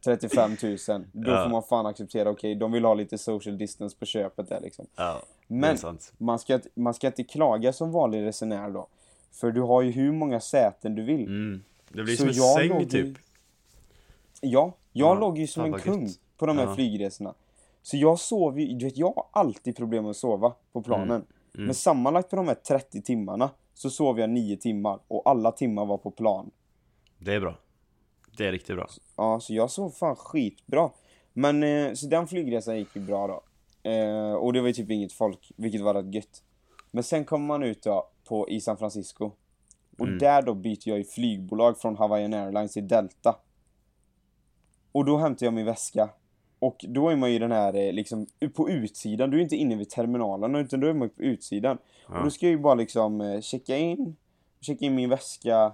35 0.04 0.50
000. 0.62 0.76
Då 1.12 1.30
Ja. 1.30 1.42
får 1.42 1.50
man 1.50 1.62
fan 1.62 1.86
acceptera, 1.86 2.30
okej 2.30 2.54
de 2.54 2.72
vill 2.72 2.84
ha 2.84 2.94
lite 2.94 3.18
social 3.18 3.58
distance 3.58 3.96
på 3.98 4.06
köpet 4.06 4.48
där 4.48 4.60
liksom. 4.60 4.86
Ja, 4.96 5.22
Men 5.46 5.76
man 6.18 6.38
ska, 6.38 6.54
inte- 6.54 6.68
man 6.74 6.94
ska 6.94 7.06
inte 7.06 7.24
klaga 7.24 7.72
som 7.72 7.92
vanlig 7.92 8.22
resenär 8.22 8.70
då. 8.70 8.86
För 9.32 9.50
du 9.50 9.60
har 9.60 9.82
ju 9.82 9.90
hur 9.90 10.12
många 10.12 10.40
säten 10.40 10.94
du 10.94 11.02
vill. 11.02 11.26
Mm. 11.26 11.62
Det 11.88 12.02
blir 12.02 12.16
Så 12.16 12.20
som 12.22 12.28
en 12.28 12.34
jag 12.34 12.56
säng 12.56 12.80
ju- 12.80 12.86
typ. 12.86 13.18
Ja, 14.40 14.72
jag 14.92 15.08
Ja, 15.16 15.20
låg 15.20 15.38
ju 15.38 15.46
som 15.46 15.64
en 15.64 15.72
kung 15.80 16.02
gött. 16.06 16.18
på 16.36 16.46
de 16.46 16.58
här 16.58 16.64
Ja. 16.66 16.74
flygresorna. 16.74 17.34
Så 17.82 17.96
jag 17.96 18.18
sov 18.18 18.60
ju, 18.60 18.78
du 18.78 18.84
vet 18.84 18.96
jag 18.96 19.12
har 19.16 19.26
alltid 19.30 19.76
problem 19.76 20.02
med 20.04 20.10
att 20.10 20.16
sova 20.16 20.52
på 20.72 20.82
planen. 20.82 21.10
Mm. 21.54 21.66
Men 21.66 21.74
sammanlagt 21.74 22.30
på 22.30 22.36
de 22.36 22.48
här 22.48 22.54
30 22.54 23.02
timmarna 23.02 23.50
så 23.76 23.90
sov 23.90 24.20
jag 24.20 24.30
9 24.30 24.56
timmar 24.56 24.98
och 25.08 25.22
alla 25.30 25.52
timmar 25.52 25.86
var 25.86 25.98
på 25.98 26.10
plan. 26.10 26.50
Det 27.18 27.34
är 27.34 27.40
bra. 27.40 27.54
Det 28.36 28.46
är 28.46 28.52
riktigt 28.52 28.76
bra. 28.76 28.88
Ja, 29.16 29.40
så 29.40 29.54
jag 29.54 29.70
sov 29.70 29.90
fan 29.90 30.16
skitbra. 30.16 30.90
Men 31.32 31.62
eh, 31.62 31.92
så 31.92 32.06
den 32.06 32.26
flygresan 32.26 32.78
gick 32.78 32.96
ju 32.96 33.02
bra 33.02 33.26
då. 33.26 33.42
Eh, 33.90 34.32
och 34.32 34.52
det 34.52 34.60
var 34.60 34.68
ju 34.68 34.72
typ 34.74 34.90
inget 34.90 35.12
folk, 35.12 35.52
vilket 35.56 35.80
var 35.80 35.94
rätt 35.94 36.14
gött. 36.14 36.42
Men 36.90 37.04
sen 37.04 37.24
kommer 37.24 37.46
man 37.46 37.62
ut 37.62 37.82
då 37.82 38.08
på, 38.24 38.48
i 38.48 38.60
San 38.60 38.76
Francisco. 38.76 39.30
Och 39.98 40.06
Mm. 40.06 40.18
där 40.18 40.42
då 40.42 40.54
byter 40.54 40.88
jag 40.88 40.98
ju 40.98 41.04
flygbolag 41.04 41.78
från 41.80 41.96
Hawaiian 41.96 42.34
Airlines 42.34 42.72
till 42.72 42.88
Delta. 42.88 43.36
Och 44.92 45.04
då 45.04 45.16
hämtar 45.18 45.46
jag 45.46 45.54
min 45.54 45.64
väska. 45.66 46.08
Och 46.58 46.84
då 46.88 47.08
är 47.08 47.16
man 47.16 47.32
ju 47.32 47.38
den 47.38 47.52
här 47.52 47.74
eh, 47.74 47.92
liksom 47.92 48.26
på 48.54 48.70
utsidan, 48.70 49.30
du 49.30 49.38
är 49.38 49.42
inte 49.42 49.56
inne 49.56 49.76
vid 49.76 49.90
terminalerna 49.90 50.58
utan 50.58 50.80
då 50.80 50.86
är 50.86 50.92
man 50.92 51.08
på 51.08 51.22
utsidan. 51.22 51.78
Ja. 52.08 52.18
Och 52.18 52.24
då 52.24 52.30
ska 52.30 52.46
jag 52.46 52.50
ju 52.50 52.58
bara 52.58 52.74
liksom 52.74 53.20
eh, 53.20 53.40
checka 53.40 53.76
in, 53.76 54.16
checka 54.60 54.84
in 54.84 54.94
min 54.94 55.10
väska 55.10 55.72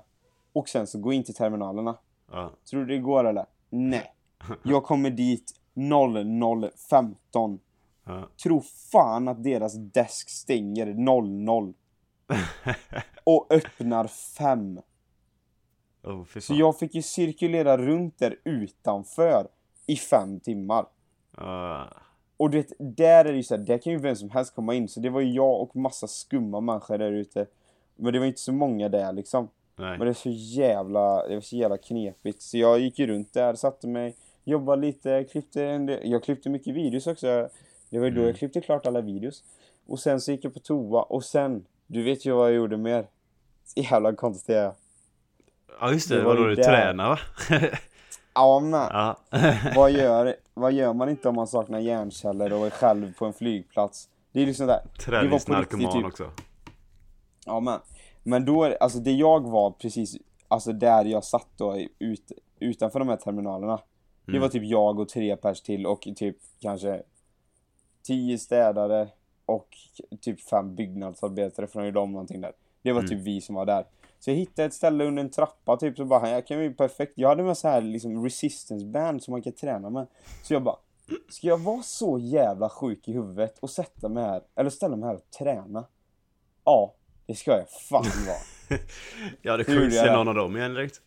och 0.52 0.68
sen 0.68 0.86
så 0.86 0.98
gå 0.98 1.12
in 1.12 1.24
till 1.24 1.34
terminalerna. 1.34 1.98
Ja. 2.30 2.52
Tror 2.70 2.84
du 2.84 2.94
det 2.94 3.02
går 3.02 3.24
eller? 3.24 3.46
Nej. 3.70 4.12
Jag 4.62 4.84
kommer 4.84 5.10
dit 5.10 5.54
00.15. 5.74 7.58
Ja. 8.04 8.28
Tror 8.42 8.60
fan 8.92 9.28
att 9.28 9.44
deras 9.44 9.74
desk 9.74 10.30
stänger 10.30 10.86
00. 10.86 11.74
Och 13.24 13.46
öppnar 13.50 14.06
5. 14.06 14.80
Oh, 16.02 16.24
Så 16.40 16.54
jag 16.54 16.78
fick 16.78 16.94
ju 16.94 17.02
cirkulera 17.02 17.78
runt 17.78 18.18
där 18.18 18.36
utanför 18.44 19.48
i 19.92 19.96
fem 19.96 20.40
timmar. 20.40 20.86
Ja. 21.36 21.88
Och 22.36 22.50
du 22.50 22.56
vet, 22.58 22.72
där 22.78 23.24
är 23.24 23.30
det 23.32 23.36
ju 23.36 23.42
såhär, 23.42 23.62
där 23.62 23.78
kan 23.78 23.92
ju 23.92 23.98
vem 23.98 24.16
som 24.16 24.30
helst 24.30 24.54
komma 24.54 24.74
in. 24.74 24.88
Så 24.88 25.00
det 25.00 25.10
var 25.10 25.20
ju 25.20 25.32
jag 25.32 25.60
och 25.60 25.76
massa 25.76 26.06
skumma 26.06 26.60
människor 26.60 26.98
där 26.98 27.12
ute. 27.12 27.46
Men 27.96 28.12
det 28.12 28.18
var 28.18 28.26
inte 28.26 28.40
så 28.40 28.52
många 28.52 28.88
där 28.88 29.12
liksom. 29.12 29.48
Nej. 29.76 29.98
Men 29.98 30.00
det 30.00 30.08
är 30.10 30.14
så 30.14 30.30
jävla, 30.30 31.28
det 31.28 31.34
var 31.34 31.40
så 31.40 31.56
jävla 31.56 31.76
knepigt. 31.76 32.42
Så 32.42 32.58
jag 32.58 32.78
gick 32.80 32.98
ju 32.98 33.06
runt 33.06 33.32
där, 33.32 33.54
satte 33.54 33.88
mig, 33.88 34.16
jobbade 34.44 34.82
lite, 34.82 35.24
klippte 35.24 35.64
en 35.64 35.86
del, 35.86 36.10
jag 36.10 36.22
klippte 36.22 36.50
mycket 36.50 36.74
videos 36.74 37.06
också. 37.06 37.48
Det 37.90 37.98
var 37.98 38.04
ju 38.06 38.10
då 38.10 38.16
Mm. 38.20 38.26
jag 38.26 38.36
klippte 38.36 38.60
klart 38.60 38.86
alla 38.86 39.00
videos. 39.00 39.44
Och 39.86 39.98
sen 39.98 40.20
så 40.20 40.32
gick 40.32 40.44
jag 40.44 40.54
på 40.54 40.60
toa 40.60 41.02
och 41.02 41.24
sen, 41.24 41.64
du 41.86 42.02
vet 42.02 42.26
ju 42.26 42.32
vad 42.32 42.48
jag 42.48 42.56
gjorde 42.56 42.76
mer. 42.76 43.06
Så 43.64 43.80
jävla 43.80 44.12
konstigt 44.12 44.46
det 44.46 44.58
är. 44.58 44.72
Ja 45.80 45.92
just 45.92 46.08
det, 46.08 46.16
Det 46.16 46.22
var 46.24 46.36
då 46.36 46.44
du 46.46 46.56
tränar 46.56 47.08
va? 47.08 47.18
Ja 48.34 48.60
men, 48.60 48.72
ja. 48.80 49.16
vad 49.76 49.90
gör, 49.90 50.36
vad 50.54 50.72
gör 50.72 50.92
man 50.94 51.08
inte 51.08 51.28
om 51.28 51.34
man 51.34 51.46
saknar 51.46 51.78
hjärnceller 51.78 52.52
och 52.52 52.66
är 52.66 52.70
själv 52.70 53.14
på 53.14 53.26
en 53.26 53.32
flygplats? 53.32 54.08
Det 54.32 54.42
är 54.42 54.46
liksom 54.46 54.66
där. 54.66 54.80
Träningsnarkoman 54.98 55.92
typ. 55.92 56.06
också. 56.06 56.30
Ja 57.46 57.60
men, 57.60 57.78
men 58.22 58.44
då, 58.44 58.76
alltså 58.80 58.98
det 58.98 59.12
jag 59.12 59.50
var 59.50 59.70
precis, 59.70 60.16
alltså 60.48 60.72
där 60.72 61.04
jag 61.04 61.24
satt 61.24 61.48
då 61.56 61.78
ut, 61.98 62.32
utanför 62.58 62.98
de 62.98 63.08
här 63.08 63.16
terminalerna. 63.16 63.80
Det 64.26 64.38
var 64.38 64.48
typ 64.48 64.64
jag 64.64 64.98
och 64.98 65.08
tre 65.08 65.36
pers 65.36 65.60
till 65.60 65.86
och 65.86 66.08
typ 66.16 66.36
kanske 66.60 67.02
tio 68.02 68.38
städare 68.38 69.08
och 69.46 69.68
typ 70.20 70.40
fem 70.40 70.74
byggnadsarbetare 70.74 71.66
för 71.66 71.90
de 71.90 72.12
någonting 72.12 72.40
där. 72.40 72.52
Det 72.82 72.92
var 72.92 73.02
typ 73.02 73.20
vi 73.20 73.40
som 73.40 73.54
var 73.54 73.66
där. 73.66 73.84
Så 74.24 74.30
jag 74.30 74.36
hittade 74.36 74.66
ett 74.66 74.74
ställe 74.74 75.04
under 75.04 75.22
en 75.22 75.30
trappa 75.30 75.76
typ 75.76 75.96
så 75.96 76.04
bara, 76.04 76.20
här 76.20 76.40
kan 76.40 76.62
ju 76.62 76.74
perfekt. 76.74 77.12
Jag 77.16 77.28
hade 77.28 77.42
med 77.42 77.58
så 77.58 77.68
här 77.68 77.80
liksom 77.80 78.24
resistance 78.24 78.86
band 78.86 79.22
som 79.22 79.32
man 79.32 79.42
kan 79.42 79.52
träna 79.52 79.90
med. 79.90 80.06
Så 80.42 80.54
jag 80.54 80.62
bara, 80.62 80.76
ska 81.28 81.46
jag 81.46 81.58
vara 81.58 81.82
så 81.82 82.18
jävla 82.18 82.68
sjuk 82.68 83.08
i 83.08 83.12
huvudet 83.12 83.58
och 83.58 83.70
sätta 83.70 84.08
mig 84.08 84.24
här, 84.24 84.42
eller 84.54 84.70
ställa 84.70 84.96
mig 84.96 85.08
här 85.08 85.14
och 85.14 85.30
träna? 85.38 85.84
Ja, 86.64 86.94
det 87.26 87.34
ska 87.34 87.50
jag 87.50 87.70
fan 87.70 88.04
vara. 88.26 88.78
Ja 89.42 89.56
det 89.56 89.68
jag 89.68 89.82
ju 89.82 89.88
det? 89.88 90.12
någon 90.12 90.28
av 90.28 90.34
dem 90.34 90.56
igen 90.56 90.74
direkt. 90.74 91.00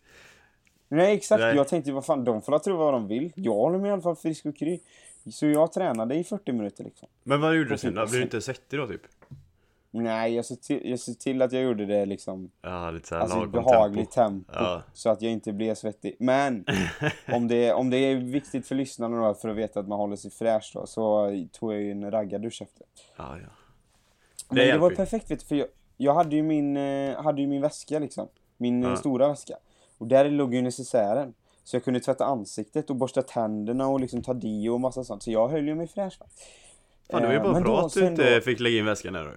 Nej 0.88 1.16
exakt, 1.16 1.40
Nej. 1.40 1.56
jag 1.56 1.68
tänkte 1.68 1.92
vad 1.92 2.04
fan, 2.04 2.24
de 2.24 2.42
får 2.42 2.58
tro 2.58 2.76
vad 2.76 2.94
de 2.94 3.08
vill. 3.08 3.32
Jag 3.34 3.54
håller 3.54 3.78
mig 3.78 3.88
i 3.88 3.92
alla 3.92 4.02
fall 4.02 4.16
frisk 4.16 4.46
och 4.46 4.56
kry. 4.56 4.80
Så 5.32 5.46
jag 5.46 5.72
tränade 5.72 6.14
i 6.14 6.24
40 6.24 6.52
minuter 6.52 6.84
liksom. 6.84 7.08
Men 7.22 7.40
vad 7.40 7.56
gjorde 7.56 7.70
du 7.70 7.78
sen 7.78 7.94
då? 7.94 8.06
Blev 8.06 8.12
du 8.12 8.22
inte 8.22 8.40
svettig 8.40 8.78
då 8.78 8.86
typ? 8.86 9.02
Nej, 10.02 10.34
jag 10.34 10.44
ser 10.44 10.54
till, 10.56 10.80
jag 10.90 10.98
ser 11.00 11.12
till 11.12 11.42
att 11.42 11.52
jag 11.52 11.62
gjorde 11.62 11.86
det 11.86 12.06
liksom, 12.06 12.50
Ja 12.62 12.90
lite 12.90 13.08
såhär 13.08 13.22
alltså 13.22 13.38
lagom 13.38 13.52
behagligt 13.52 14.10
tempo. 14.10 14.52
tempo. 14.52 14.64
Ja. 14.64 14.82
Så 14.92 15.10
att 15.10 15.22
jag 15.22 15.32
inte 15.32 15.52
blev 15.52 15.74
svettig. 15.74 16.16
Men, 16.18 16.64
om 17.32 17.48
det, 17.48 17.72
om 17.72 17.90
det 17.90 17.96
är 17.98 18.14
viktigt 18.16 18.66
för 18.66 18.74
lyssnarna 18.74 19.28
då, 19.28 19.34
för 19.34 19.48
att 19.48 19.56
veta 19.56 19.80
att 19.80 19.88
man 19.88 19.98
håller 19.98 20.16
sig 20.16 20.30
fräsch 20.30 20.70
då, 20.74 20.86
så 20.86 21.30
tog 21.52 21.72
jag 21.72 21.80
ju 21.82 21.90
en 21.90 22.10
raggardusch 22.10 22.62
efter. 22.62 22.86
Ja, 23.16 23.24
ja. 23.38 23.48
Men 24.48 24.56
Det 24.56 24.62
det, 24.62 24.66
hjälper 24.66 24.80
var 24.80 24.90
ju. 24.90 24.96
perfekt 24.96 25.30
vet 25.30 25.40
du, 25.40 25.46
för 25.46 25.56
jag, 25.56 25.68
jag 25.96 26.14
hade 26.14 26.36
ju 26.36 26.42
min, 26.42 26.76
eh, 26.76 27.22
hade 27.22 27.40
ju 27.40 27.46
min 27.46 27.60
väska 27.62 27.98
liksom. 27.98 28.28
Min 28.56 28.84
eh, 28.84 28.90
Ja. 28.90 28.96
stora 28.96 29.28
väska. 29.28 29.56
Och 29.98 30.06
där 30.06 30.30
låg 30.30 30.54
ju 30.54 30.62
necessären. 30.62 31.34
Så 31.64 31.76
jag 31.76 31.84
kunde 31.84 32.00
tvätta 32.00 32.24
ansiktet 32.24 32.90
och 32.90 32.96
borsta 32.96 33.22
tänderna 33.22 33.88
och 33.88 34.00
liksom 34.00 34.22
ta 34.22 34.34
deo 34.34 34.72
och 34.74 34.80
massa 34.80 35.04
sånt. 35.04 35.22
Så 35.22 35.30
jag 35.30 35.48
höll 35.48 35.68
ju 35.68 35.74
mig 35.74 35.86
fräsch. 35.88 36.16
va. 36.20 36.26
Fan 37.10 37.20
det 37.22 37.26
var 37.26 37.34
ju 37.34 37.38
Eh, 37.38 37.42
bara 37.44 37.52
men 37.52 37.62
bra 37.62 37.86
att 37.86 37.92
du 37.94 38.06
inte 38.06 38.34
då- 38.34 38.40
fick 38.40 38.60
lägga 38.60 38.78
in 38.78 38.84
väskan 38.84 39.12
där 39.12 39.24
då. 39.24 39.30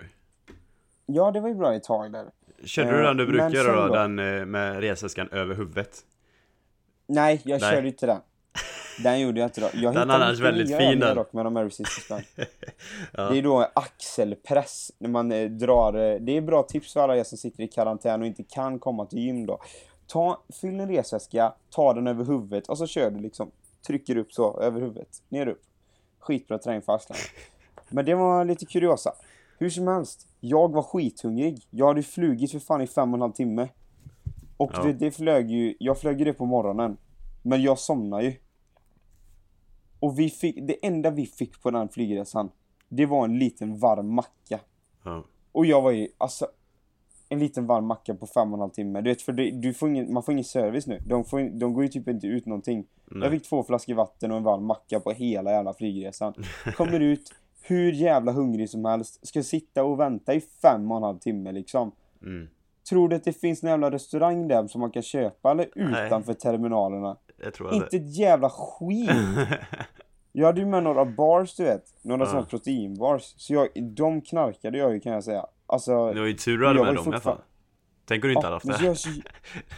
Ja, 1.12 1.32
det 1.32 1.40
var 1.40 1.50
ju 1.50 1.56
bra 1.56 1.74
ett 1.74 1.84
tag 1.84 2.12
där. 2.12 2.26
Körde 2.66 2.92
du 2.92 2.98
Eh, 2.98 3.04
den 3.04 3.18
du 3.18 3.28
brukar 3.28 3.50
göra 3.50 3.88
då? 3.88 3.94
Den 3.94 4.20
eh, 4.20 4.46
med 4.46 4.80
resväskan 4.80 5.30
över 5.32 5.56
huvudet? 5.56 6.00
Nej, 7.08 7.42
jag 7.46 7.62
Nej. 7.62 7.72
körde 7.72 7.88
inte 7.88 8.06
den. 8.06 8.20
Den 9.04 9.20
gjorde 9.20 9.40
jag 9.40 9.48
inte 9.48 9.62
då. 9.62 9.68
Jag 9.74 9.94
Den 9.94 10.12
annars 10.12 10.40
väldigt 10.40 10.78
fin, 10.78 11.00
den. 11.00 11.16
dock 11.16 11.34
med 11.34 11.46
de 11.46 11.56
här 11.56 11.64
resistance. 11.64 12.26
Ja. 13.12 13.30
Det 13.30 13.38
är 13.38 13.42
då 13.42 13.72
axelpress, 13.74 14.92
när 14.98 15.10
man 15.10 15.32
eh, 15.32 15.50
drar, 15.50 16.20
det 16.20 16.38
är 16.38 16.42
bra 16.42 16.64
tips 16.64 16.94
för 16.94 17.00
alla 17.00 17.18
er 17.18 17.24
som 17.24 17.38
sitter 17.38 17.64
i 17.64 17.68
karantän 17.68 18.22
och 18.22 18.28
inte 18.28 18.44
kan 18.44 18.80
komma 18.80 19.06
till 19.06 19.20
gym 19.20 19.46
då. 19.46 19.60
Ta, 20.08 20.42
fyll 20.62 20.80
en 20.80 20.88
resväska, 20.90 21.54
ta 21.70 21.94
den 21.94 22.08
över 22.08 22.26
huvudet 22.26 22.68
och 22.70 22.78
så 22.78 22.88
kör 22.88 23.12
du 23.12 23.20
liksom, 23.20 23.52
trycker 23.88 24.18
upp 24.18 24.34
så 24.34 24.60
över 24.62 24.82
huvudet, 24.82 25.24
ner 25.30 25.48
upp. 25.48 25.62
Skitbra 26.20 26.58
träning 26.58 26.82
för 26.82 26.94
axlarna. 26.96 27.20
Men 27.90 28.06
det 28.06 28.16
var 28.16 28.46
lite 28.46 28.66
kuriosa. 28.66 29.14
Hur 29.60 29.70
som 29.70 29.88
helst, 29.88 30.28
jag 30.40 30.72
var 30.72 30.84
skithungrig. 30.84 31.68
Jag 31.70 31.88
hade 31.88 32.04
flugit 32.04 32.52
för 32.52 32.60
fan 32.60 32.82
i 32.82 32.88
fem 32.88 33.10
och 33.14 33.18
en 33.18 33.22
halv 33.22 33.32
timme. 33.32 33.68
Och 34.58 34.72
Ja. 34.74 34.84
det, 34.84 34.94
det 34.94 35.12
flög 35.12 35.52
ju, 35.52 35.76
jag 35.80 35.98
flög 36.00 36.20
ju 36.20 36.26
det 36.26 36.34
på 36.34 36.46
morgonen. 36.46 36.98
Men 37.42 37.62
jag 37.62 37.80
somnade 37.80 38.24
ju. 38.24 38.34
Och 40.00 40.20
vi 40.20 40.30
fick, 40.30 40.68
det 40.68 40.86
enda 40.86 41.10
vi 41.12 41.26
fick 41.26 41.62
på 41.62 41.72
den 41.72 41.90
flygresan, 41.90 42.52
det 42.90 43.06
var 43.06 43.26
en 43.26 43.40
liten 43.40 43.80
varm 43.80 44.14
macka. 44.14 44.60
Ja. 45.04 45.24
Och 45.52 45.66
jag 45.66 45.82
var 45.82 45.92
ju, 45.92 46.08
alltså, 46.18 46.48
en 47.30 47.40
liten 47.40 47.68
varm 47.68 47.86
macka 47.86 48.16
på 48.16 48.28
fem 48.28 48.50
och 48.54 48.58
en 48.58 48.62
halv 48.62 48.70
timme. 48.72 49.02
Du 49.02 49.10
vet, 49.10 49.22
för 49.22 49.34
det, 49.34 49.52
du 49.52 49.74
får 49.74 49.90
ingen, 49.90 50.14
man 50.14 50.24
får 50.24 50.32
ingen 50.32 50.44
service 50.44 50.88
nu. 50.88 51.00
De, 51.06 51.26
får, 51.26 51.60
de 51.60 51.74
går 51.74 51.84
ju 51.84 51.90
typ 51.90 52.08
inte 52.08 52.28
ut 52.28 52.46
någonting. 52.46 52.86
Jag 53.22 53.32
fick 53.32 53.44
två 53.50 53.64
flaskor 53.64 53.94
vatten 53.94 54.32
och 54.32 54.38
en 54.38 54.44
varm 54.44 54.66
macka 54.66 55.00
på 55.00 55.12
hela 55.12 55.52
jävla 55.52 55.74
flygresan. 55.74 56.34
Kommer 56.78 57.00
ut, 57.00 57.34
hur 57.62 57.92
jävla 57.92 58.32
hungrig 58.32 58.70
som 58.70 58.86
helst. 58.86 59.28
Ska 59.28 59.44
sitta 59.44 59.84
och 59.84 60.00
vänta 60.00 60.34
i 60.34 60.42
fem 60.62 60.92
och 60.92 60.98
en 60.98 61.04
halv 61.04 61.18
timme 61.20 61.52
liksom. 61.52 61.92
Mm. 62.22 62.48
Tror 62.90 63.10
du 63.10 63.16
att 63.16 63.24
det 63.24 63.34
finns 63.34 63.64
en 63.64 63.70
jävla 63.70 63.92
restaurang 63.92 64.48
där 64.48 64.68
som 64.68 64.82
man 64.82 64.92
kan 64.92 65.04
köpa 65.04 65.52
eller 65.52 65.70
Nej. 65.76 66.06
utanför 66.08 66.34
terminalerna? 66.34 67.18
Jag 67.44 67.54
tror 67.54 67.74
Inte 67.74 67.98
ett 67.98 68.16
jävla 68.18 68.50
skit! 68.50 69.10
Jag 70.32 70.46
hade 70.46 70.60
ju 70.62 70.66
med 70.68 70.84
några 70.84 71.06
bars 71.06 71.56
du 71.56 71.64
vet, 71.64 71.84
några 72.02 72.22
Ja. 72.24 72.30
sådana 72.30 72.46
proteinbars. 72.46 73.22
Så 73.38 73.54
jag, 73.54 73.68
de 73.84 74.22
knarkade 74.22 74.78
jag 74.78 74.94
ju 74.94 75.00
kan 75.00 75.14
jag 75.14 75.24
säga. 75.24 75.46
Alltså, 75.66 76.14
det 76.14 76.20
var 76.20 76.28
ju 76.28 76.34
tur 76.34 76.58
du 76.58 76.68
hade 76.68 76.84
med 76.84 76.96
dem 76.96 77.06
i 77.06 77.08
alla 77.10 77.20
fall. 77.20 77.38
Tänk 78.06 78.24
om 78.24 78.28
du 78.28 78.34
inte 78.36 78.46
hade 78.48 78.56
haft 78.56 78.66
men 78.66 78.78
det. 78.80 78.86
jag 78.86 78.98
så... 78.98 79.10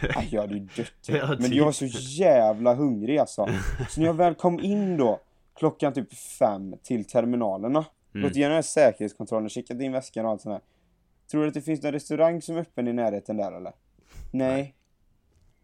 Aj, 0.14 0.28
jag 0.30 0.40
hade 0.40 0.54
ju 0.54 0.60
dött. 0.60 0.92
Ja, 1.06 1.26
Men 1.28 1.42
typ. 1.42 1.52
jag 1.54 1.64
var 1.64 1.72
så 1.72 1.86
jävla 2.22 2.74
hungrig 2.74 3.18
alltså. 3.18 3.48
Så 3.88 4.00
när 4.00 4.06
jag 4.06 4.14
väl 4.14 4.34
kom 4.34 4.60
in 4.60 4.96
då, 4.96 5.20
klockan 5.62 5.92
typ 5.92 6.14
fem 6.14 6.74
till 6.82 7.04
terminalerna. 7.04 7.84
Mm. 8.14 8.28
Gått 8.28 8.36
igenom 8.36 8.62
säkerhetskontrollen, 8.62 9.48
checkat 9.48 9.80
in 9.80 9.92
väskan 9.92 10.24
och 10.24 10.30
allt 10.30 10.40
sånt 10.40 10.52
här. 10.52 10.62
Tror 11.30 11.42
du 11.42 11.48
att 11.48 11.54
det 11.54 11.62
finns 11.62 11.82
någon 11.82 11.92
restaurang 11.92 12.42
som 12.42 12.56
är 12.56 12.60
öppen 12.60 12.88
i 12.88 12.92
närheten 12.92 13.36
där 13.36 13.52
eller? 13.52 13.72
Nej. 14.30 14.74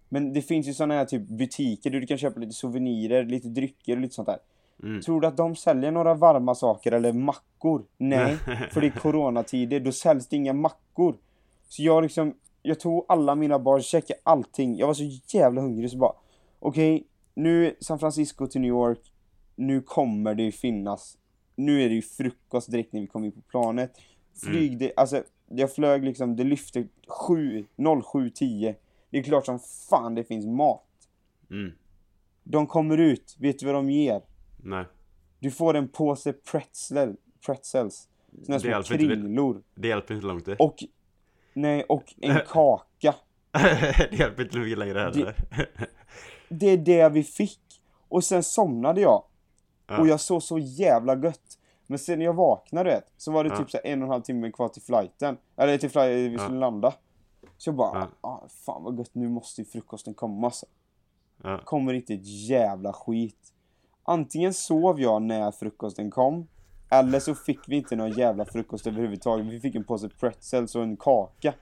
Men 0.09 0.33
det 0.33 0.43
finns 0.43 0.69
ju 0.69 0.75
såna 0.75 0.95
här 0.95 1.05
typ 1.05 1.23
butiker 1.29 1.91
där 1.91 2.01
du 2.01 2.07
kan 2.07 2.19
köpa 2.19 2.41
lite 2.41 2.53
souvenirer, 2.53 3.25
lite 3.25 3.49
drycker 3.49 3.97
och 3.97 4.03
lite 4.03 4.15
sånt 4.15 4.29
där. 4.29 4.39
Mm. 4.83 5.01
Tror 5.01 5.21
du 5.21 5.27
att 5.27 5.37
de 5.37 5.57
säljer 5.57 5.91
några 5.91 6.15
varma 6.15 6.55
saker 6.55 6.93
eller 6.93 7.13
mackor? 7.13 7.85
Nej, 7.97 8.37
för 8.71 8.81
det 8.81 8.87
är 8.87 8.91
coronatider, 8.91 9.81
då 9.81 9.93
säljs 9.93 10.29
det 10.29 10.37
inga 10.37 10.53
mackor. 10.53 11.17
Så 11.69 11.83
jag 11.83 12.03
liksom, 12.03 12.35
jag 12.63 12.81
tog 12.81 13.05
alla 13.09 13.35
mina 13.35 13.59
barn, 13.59 13.83
checkade 13.83 14.21
allting. 14.23 14.77
Jag 14.77 14.87
var 14.87 14.95
så 14.95 15.37
jävla 15.37 15.61
hungrig 15.61 15.91
så 15.91 15.97
bara, 15.97 16.13
okej, 16.61 17.07
nu 17.35 17.75
San 17.81 17.99
Francisco 17.99 18.47
till 18.47 18.61
New 18.61 18.69
York, 18.69 19.13
nu 19.59 19.81
kommer 19.83 20.35
det 20.35 20.43
ju 20.43 20.53
finnas, 20.53 21.19
nu 21.57 21.83
är 21.83 21.89
det 21.89 21.95
ju 21.95 22.03
frukost 22.03 22.71
direkt 22.71 22.93
när 22.93 23.01
vi 23.01 23.07
kom 23.07 23.25
in 23.25 23.33
på 23.33 23.41
planet. 23.41 23.93
Flyg, 24.45 24.79
det, 24.79 24.93
alltså, 24.97 25.23
jag 25.49 25.75
flög 25.75 26.05
liksom, 26.05 26.37
det 26.37 26.45
lyfte 26.45 26.87
7, 27.09 27.65
07.10. 27.77 28.75
Det 29.11 29.19
är 29.19 29.23
klart 29.23 29.47
som 29.47 29.59
fan 29.91 30.15
det 30.15 30.25
finns 30.25 30.47
mat. 30.47 30.85
Mm. 31.51 31.73
De 32.45 32.67
kommer 32.67 32.99
ut, 32.99 33.37
vet 33.39 33.59
du 33.59 33.67
vad 33.67 33.75
de 33.75 33.91
ger? 33.91 34.23
Nej. 34.57 34.85
Du 35.39 35.51
får 35.51 35.75
en 35.77 35.89
påse 35.89 36.33
pretzel, 36.33 37.17
pretzels. 37.47 38.09
Såna 38.43 38.55
Det 38.57 38.61
små 38.61 38.71
hjälper 38.71 38.95
inte. 38.95 39.07
krillor. 39.07 39.63
Det 39.75 39.89
hjälper 39.89 40.15
inte 40.15 40.27
långt 40.27 40.45
det. 40.47 40.57
Och, 40.57 40.77
nej, 41.55 41.83
och 41.89 42.15
en 42.21 42.41
kaka. 42.49 43.15
det 44.11 44.19
hjälper 44.19 44.43
inte 44.43 44.59
mycket 44.59 44.79
längre 44.79 44.99
heller. 44.99 45.37
Det 46.49 46.67
är 46.67 46.77
det 46.77 47.09
vi 47.09 47.23
fick. 47.25 47.61
Och 48.09 48.25
sen 48.25 48.43
somnade 48.43 49.01
jag. 49.01 49.23
Ja. 49.89 50.01
Och 50.01 50.07
jag 50.09 50.21
såg 50.21 50.43
så 50.43 50.59
jävla 50.59 51.17
gött. 51.17 51.59
Men 51.87 51.99
sen 51.99 52.19
när 52.19 52.27
jag 52.27 52.33
vaknade 52.35 53.03
så 53.17 53.33
var 53.33 53.45
det 53.45 53.51
Ja. 53.51 53.57
typ 53.57 53.71
så 53.71 53.79
en 53.85 54.03
och 54.03 54.07
en 54.07 54.11
halv 54.11 54.23
timme 54.23 54.53
kvar 54.53 54.69
till 54.69 54.83
flighten. 54.83 55.37
Eller 55.57 55.79
till 55.79 55.91
flight, 55.91 56.33
vi 56.33 56.39
skulle 56.39 56.59
landa. 56.59 56.95
Så 57.57 57.69
jag 57.69 57.75
bara, 57.75 58.09
ah, 58.21 58.49
fan 58.49 58.85
vad 58.85 58.99
gött, 58.99 59.11
nu 59.15 59.29
måste 59.29 59.61
ju 59.61 59.65
frukosten 59.65 60.15
komma 60.15 60.47
alltså. 60.47 60.67
Kommer 61.65 61.95
inte 61.95 62.15
ett 62.15 62.27
jävla 62.49 62.93
skit. 62.93 63.53
Antingen 64.03 64.55
sov 64.55 65.01
jag 65.01 65.23
när 65.23 65.51
frukosten 65.51 66.11
kom. 66.11 66.49
Eller 66.91 67.21
så 67.21 67.35
fick 67.35 67.69
vi 67.69 67.77
inte 67.77 67.97
någon 67.97 68.11
jävla 68.13 68.45
frukost 68.45 68.87
överhuvudtaget. 68.87 69.47
Vi 69.47 69.61
fick 69.61 69.75
en 69.75 69.85
påse 69.85 70.09
pretzels 70.09 70.75
och 70.75 70.83
en 70.83 70.97
kaka. 70.97 71.55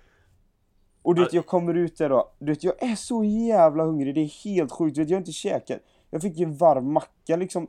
Och 1.03 1.15
du 1.15 1.23
vet, 1.25 1.33
jag 1.33 1.47
kommer 1.47 1.75
ut 1.75 1.99
där 1.99 2.09
då. 2.09 2.31
Du 2.39 2.47
vet, 2.53 2.65
jag 2.65 2.83
är 2.83 2.95
så 2.95 3.25
jävla 3.25 3.85
hungrig. 3.85 4.15
Det 4.15 4.21
är 4.21 4.45
helt 4.45 4.73
sjukt. 4.73 4.95
Du 4.95 5.01
vet, 5.01 5.11
jag 5.11 5.17
har 5.17 5.21
inte 5.21 5.33
käkat. 5.33 5.81
Jag 6.11 6.23
fick 6.23 6.37
ju 6.37 6.45
en 6.45 6.57
varm 6.57 6.93
macka 6.93 7.37
liksom 7.37 7.67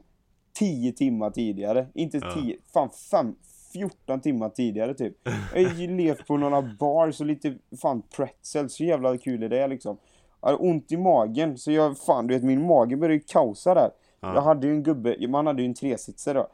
10 0.59 0.91
timmar 0.91 1.29
tidigare. 1.29 1.87
Inte 1.93 2.17
Ja. 2.17 2.33
10, 2.33 2.57
fan 2.73 2.89
5, 3.11 3.35
14 3.73 4.21
timmar 4.21 4.49
tidigare 4.49 4.93
typ. 4.93 5.17
Jag 5.55 5.63
har 5.69 5.73
ju 5.73 5.97
levt 5.97 6.27
på 6.27 6.37
några 6.37 6.61
bars 6.61 7.19
och 7.19 7.25
lite 7.25 7.57
fan 7.81 8.01
pretzels. 8.15 8.75
Så 8.75 8.83
jävla 8.83 9.17
kul 9.17 9.43
är 9.43 9.49
det 9.49 9.67
liksom. 9.67 9.97
Jag 10.41 10.47
hade 10.47 10.57
ont 10.69 10.91
i 10.91 10.97
magen. 10.97 11.57
Så 11.57 11.71
jag, 11.71 11.97
fan 11.97 12.27
du 12.27 12.33
vet 12.33 12.43
min 12.43 12.65
mage 12.67 12.97
började 12.97 13.13
ju 13.13 13.19
kaosa 13.19 13.73
där. 13.73 13.89
Ja. 14.19 14.33
Jag 14.35 14.41
hade 14.41 14.67
ju 14.67 14.73
en 14.73 14.83
gubbe, 14.83 15.27
man 15.27 15.47
hade 15.47 15.61
ju 15.61 15.65
en 15.67 15.73
tresitsare 15.73 16.37
då. 16.37 16.47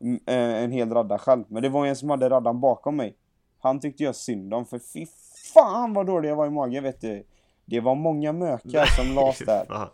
Mm, 0.00 0.20
eh, 0.26 0.62
En 0.64 0.72
hel 0.72 0.90
radda 0.90 1.18
själv. 1.18 1.44
Men 1.48 1.62
det 1.62 1.68
var 1.68 1.86
en 1.86 1.96
som 1.96 2.10
hade 2.10 2.30
raddan 2.30 2.60
bakom 2.60 2.96
mig. 2.96 3.14
Han 3.58 3.80
tyckte 3.80 4.04
jag 4.04 4.14
synd 4.16 4.54
om 4.54 4.66
för 4.66 4.78
fy 4.78 5.06
fan 5.54 5.92
vad 5.92 6.06
dålig 6.06 6.28
jag 6.28 6.36
var 6.36 6.46
i 6.46 6.50
magen 6.50 6.82
vet 6.84 7.00
du. 7.00 7.24
Det 7.64 7.80
var 7.80 7.94
många 7.94 8.32
mökar 8.32 8.84
som 8.86 9.14
lades 9.14 9.38
där. 9.38 9.64
Fan. 9.68 9.88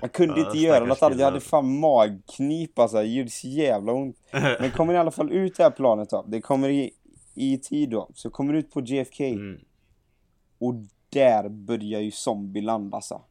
Jag 0.00 0.12
kunde 0.12 0.40
Ja, 0.40 0.46
inte 0.46 0.58
göra 0.58 0.84
något 0.84 1.02
annat. 1.02 1.18
Jag 1.18 1.24
hade 1.24 1.40
fan 1.40 1.80
magknip 1.80 2.78
alltså. 2.78 2.96
Det 2.96 3.06
gjorde 3.06 3.30
så 3.30 3.48
jävla 3.48 3.92
ont. 3.92 4.16
Men 4.32 4.70
kommer 4.70 4.94
i 4.94 4.96
alla 4.96 5.10
fall 5.10 5.32
ut 5.32 5.56
det 5.56 5.62
här 5.62 5.70
planet 5.70 6.10
då. 6.10 6.24
Det 6.28 6.40
kommer 6.40 6.68
i, 6.68 6.90
i 7.34 7.58
tid 7.58 7.90
då. 7.90 8.10
Så 8.14 8.30
kommer 8.30 8.54
ut 8.54 8.70
på 8.70 8.80
JFK. 8.80 9.24
Mm. 9.24 9.60
Och 10.58 10.74
där 11.10 11.48
börjar 11.48 12.00
ju 12.00 12.10
zombieland 12.10 12.94
alltså. 12.94 13.22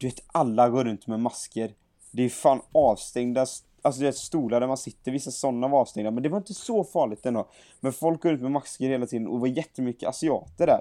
Du 0.00 0.06
vet 0.06 0.24
alla 0.26 0.68
går 0.68 0.84
runt 0.84 1.06
med 1.06 1.20
masker. 1.20 1.74
Det 2.10 2.22
är 2.22 2.28
fan 2.28 2.60
avstängda, 2.72 3.46
alltså 3.82 4.00
det 4.00 4.08
är 4.08 4.12
stolar 4.12 4.60
där 4.60 4.66
man 4.66 4.76
sitter, 4.76 5.12
vissa 5.12 5.30
sådana 5.30 5.68
var 5.68 5.80
avstängda. 5.80 6.10
Men 6.10 6.22
det 6.22 6.28
var 6.28 6.38
inte 6.38 6.54
så 6.54 6.84
farligt 6.84 7.26
ändå. 7.26 7.48
Men 7.80 7.92
folk 7.92 8.22
går 8.22 8.30
runt 8.30 8.42
med 8.42 8.50
masker 8.50 8.88
hela 8.88 9.06
tiden 9.06 9.26
och 9.26 9.34
det 9.34 9.40
var 9.40 9.56
jättemycket 9.56 10.08
asiater 10.08 10.66
där. 10.66 10.80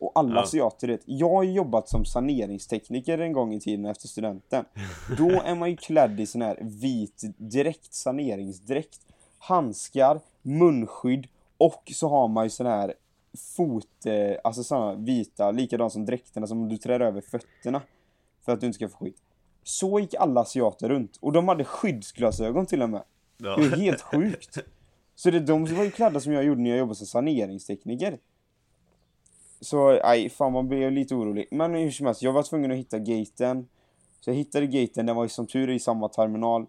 Och 0.00 0.12
alla 0.14 0.34
Ja. 0.34 0.42
asiater 0.42 0.88
vet, 0.88 1.00
jag 1.04 1.30
har 1.30 1.42
jobbat 1.42 1.88
som 1.88 2.04
saneringstekniker 2.04 3.18
en 3.18 3.32
gång 3.32 3.54
i 3.54 3.60
tiden 3.60 3.86
efter 3.86 4.08
studenten. 4.08 4.64
Då 5.18 5.28
är 5.44 5.54
man 5.54 5.70
ju 5.70 5.76
klädd 5.76 6.20
i 6.20 6.26
sån 6.26 6.42
här 6.42 6.58
vit 6.60 7.22
dräkt, 7.36 7.94
saneringsdräkt. 7.94 9.00
Handskar, 9.38 10.20
munskydd 10.42 11.26
och 11.58 11.92
så 11.94 12.08
har 12.08 12.28
man 12.28 12.44
ju 12.44 12.50
sån 12.50 12.66
här 12.66 12.94
fot, 13.56 14.06
eh, 14.06 14.36
alltså 14.44 14.64
såna 14.64 14.94
vita, 14.94 15.50
likadant 15.50 15.92
som 15.92 16.04
dräkterna 16.06 16.46
som 16.46 16.68
du 16.68 16.76
trär 16.76 17.00
över 17.00 17.20
fötterna. 17.20 17.82
För 18.44 18.52
att 18.52 18.60
du 18.60 18.66
inte 18.66 18.76
ska 18.76 18.88
få 18.88 18.96
skit. 18.96 19.16
Så 19.62 20.00
gick 20.00 20.14
alla 20.14 20.40
asiater 20.40 20.88
runt. 20.88 21.18
Och 21.20 21.32
de 21.32 21.48
hade 21.48 21.64
skyddsglasögon 21.64 22.66
till 22.66 22.82
och 22.82 22.90
med. 22.90 23.02
Ja. 23.36 23.56
Det 23.56 23.62
är 23.62 23.76
helt 23.76 24.00
sjukt. 24.00 24.58
Så 25.14 25.30
det, 25.30 25.40
de 25.40 25.64
var 25.74 25.84
ju 25.84 25.90
klädda 25.90 26.20
som 26.20 26.32
jag 26.32 26.44
gjorde 26.44 26.60
när 26.60 26.70
jag 26.70 26.78
jobbade 26.78 26.94
som 26.94 27.06
saneringstekniker. 27.06 28.18
Så, 29.60 29.90
nej, 30.02 30.30
fan 30.30 30.52
man 30.52 30.68
blev 30.68 30.92
lite 30.92 31.14
orolig. 31.14 31.48
Men 31.50 31.74
hur 31.74 31.90
som 31.90 32.06
helst, 32.06 32.22
jag 32.22 32.32
var 32.32 32.42
tvungen 32.42 32.70
att 32.70 32.76
hitta 32.78 32.98
gaten. 32.98 33.68
Så 34.20 34.30
jag 34.30 34.34
hittade 34.34 34.66
gaten, 34.66 35.06
den 35.06 35.16
var 35.16 35.22
ju 35.24 35.28
som 35.28 35.46
tur 35.46 35.70
är 35.70 35.72
i 35.74 35.78
samma 35.78 36.08
terminal. 36.08 36.66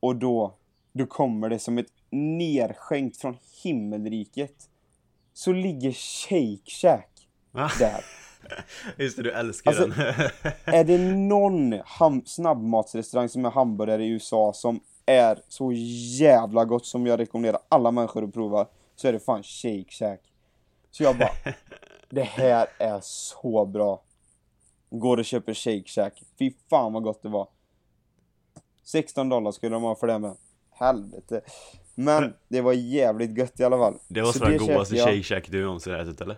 Och 0.00 0.16
då, 0.16 0.54
då 0.92 1.06
kommer 1.06 1.48
det 1.48 1.58
som 1.58 1.78
ett 1.78 1.92
nerskänkt 2.10 3.16
från 3.20 3.36
himmelriket. 3.62 4.54
Så 5.32 5.52
ligger 5.52 5.92
Shake 5.92 6.70
Shack 6.70 7.28
där. 7.78 8.04
Just 8.96 9.16
det, 9.16 9.22
du 9.22 9.32
älskar 9.32 9.70
Alltså- 9.70 9.86
den. 9.86 9.94
Är 10.74 10.84
det 10.84 10.98
någon 11.14 11.74
snabbmatsrestaurang 12.26 13.28
som 13.28 13.44
är 13.44 13.50
hamburgare 13.50 14.04
i 14.04 14.08
USA 14.08 14.52
som 14.52 14.80
är 15.06 15.38
så 15.48 15.72
jävla 16.18 16.64
gott 16.64 16.86
som 16.86 17.06
jag 17.06 17.20
rekommenderar 17.20 17.60
alla 17.68 17.90
människor 17.90 18.24
att 18.24 18.34
prova 18.34 18.66
så 18.96 19.08
är 19.08 19.12
det 19.12 19.20
fan 19.20 19.42
Shake 19.42 19.90
Shack. 19.90 20.20
Så 20.90 21.02
jag 21.02 21.18
bara, 21.18 21.30
det 22.08 22.22
här 22.22 22.66
är 22.78 22.98
så 23.02 23.66
bra. 23.66 24.02
Går 24.90 25.16
och 25.16 25.24
köper 25.24 25.54
Shake 25.54 25.88
Shack. 25.88 26.22
Fy 26.38 26.52
fan 26.70 26.92
vad 26.92 27.02
gott 27.02 27.22
det 27.22 27.28
var. 27.28 27.48
16 28.84 29.28
dollar 29.28 29.50
skulle 29.52 29.74
de 29.76 29.82
ha 29.82 29.94
för 29.94 30.06
det 30.06 30.18
med. 30.18 30.36
Helvete. 30.70 31.40
Men 31.94 32.34
det 32.48 32.60
var 32.60 32.72
jävligt 32.72 33.38
gött 33.38 33.60
i 33.60 33.64
alla 33.64 33.78
fall. 33.78 33.94
det 34.08 34.22
var 34.22 34.32
Så 34.32 34.44
den 34.44 34.58
godaste 34.58 34.96
jag. 34.96 35.08
Shake 35.08 35.22
Shack 35.22 35.48
du 35.50 35.64
någonsin 35.64 35.94
ätit 35.94 36.20
eller? 36.20 36.36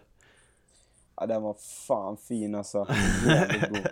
Ja, 1.16 1.26
den 1.26 1.42
var 1.42 1.54
fan 1.86 2.16
fin 2.16 2.54
alltså. 2.54 2.86
Jävligt 3.26 3.68
god. 3.68 3.86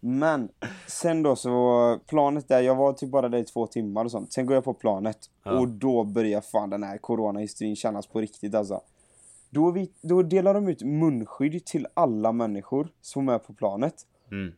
Men 0.00 0.48
sen 0.86 1.22
då 1.22 1.36
så, 1.36 1.98
planet 2.06 2.48
där, 2.48 2.60
jag 2.60 2.74
var 2.74 2.92
typ 2.92 3.10
bara 3.10 3.28
där 3.28 3.38
i 3.38 3.44
två 3.44 3.66
timmar 3.66 4.04
och 4.04 4.10
sånt. 4.10 4.32
Sen 4.32 4.46
går 4.46 4.54
jag 4.54 4.64
på 4.64 4.74
planet 4.74 5.18
Ja. 5.42 5.58
och 5.58 5.68
då 5.68 6.04
börjar 6.04 6.40
fan 6.40 6.70
den 6.70 6.82
här 6.82 6.98
coronahysterin 6.98 7.76
kännas 7.76 8.06
på 8.06 8.20
riktigt 8.20 8.54
alltså. 8.54 8.80
Då, 9.54 9.70
vi, 9.70 9.90
då 10.00 10.22
delar 10.22 10.54
de 10.54 10.68
ut 10.68 10.82
munskydd 10.82 11.64
till 11.64 11.86
alla 11.94 12.32
människor 12.32 12.88
som 13.00 13.28
är 13.28 13.38
på 13.38 13.52
planet. 13.52 13.94
Mm. 14.30 14.52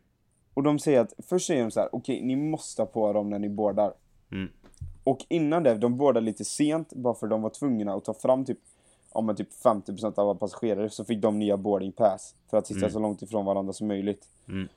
Och 0.55 0.63
de 0.63 0.79
säger 0.79 1.01
att, 1.01 1.13
först 1.19 1.47
säger 1.47 1.63
de 1.63 1.71
så 1.71 1.81
här: 1.81 1.89
okej 1.93 2.23
ni 2.23 2.37
måste 2.37 2.83
ha 2.83 2.87
på 2.87 3.13
dem 3.13 3.31
när 3.31 3.39
ni 3.39 3.49
boardar. 3.49 3.93
Mm. 4.33 4.49
Och 5.05 5.19
innan 5.29 5.63
det, 5.63 5.75
de 5.75 5.97
boardade 5.97 6.27
lite 6.27 6.45
sent 6.45 6.93
bara 6.93 7.15
för 7.15 7.27
de 7.27 7.43
var 7.43 7.51
tvungna 7.51 7.95
att 7.95 8.05
ta 8.05 8.15
fram 8.15 8.45
typ, 8.45 8.59
ja 9.15 9.21
men 9.21 9.37
typ 9.37 9.49
50% 9.65 10.05
av 10.19 10.29
alla 10.29 10.35
passagerare 10.39 10.91
så 10.91 11.05
fick 11.05 11.23
de 11.23 11.39
nya 11.39 11.57
boarding 11.57 11.93
pass. 11.93 12.35
För 12.51 12.57
att 12.59 12.67
sitta 12.67 12.79
Mm. 12.81 12.91
så 12.91 12.99
långt 12.99 13.23
ifrån 13.23 13.45
varandra 13.45 13.73
som 13.73 13.87
möjligt. 13.87 14.29
Mm. 14.49 14.69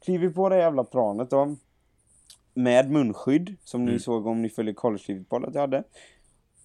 Kliver 0.00 0.28
på 0.28 0.48
det 0.48 0.56
jävla 0.58 0.84
planet 0.84 1.30
då. 1.30 1.56
Med 2.54 2.90
munskydd, 2.90 3.56
som 3.64 3.84
ni 3.84 3.90
Mm. 3.90 4.00
såg 4.00 4.26
om 4.26 4.42
ni 4.42 4.48
följer 4.48 4.74
collegelivet 4.74 5.28
på 5.28 5.36
att 5.36 5.54
jag 5.54 5.60
hade. 5.60 5.84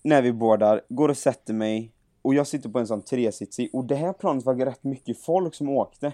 När 0.02 0.22
vi 0.22 0.34
boardar, 0.34 0.82
går 0.90 1.10
och 1.10 1.18
sätter 1.18 1.54
mig. 1.54 1.92
Och 2.22 2.34
jag 2.34 2.48
sitter 2.48 2.70
på 2.70 2.80
en 2.80 2.88
sån 2.88 3.02
tresitsig. 3.02 3.70
Och 3.74 3.86
det 3.86 3.96
här 3.96 4.14
planet 4.14 4.46
var 4.46 4.56
rätt 4.56 4.84
mycket 4.84 5.20
folk 5.22 5.56
som 5.56 5.70
åkte. 5.70 6.14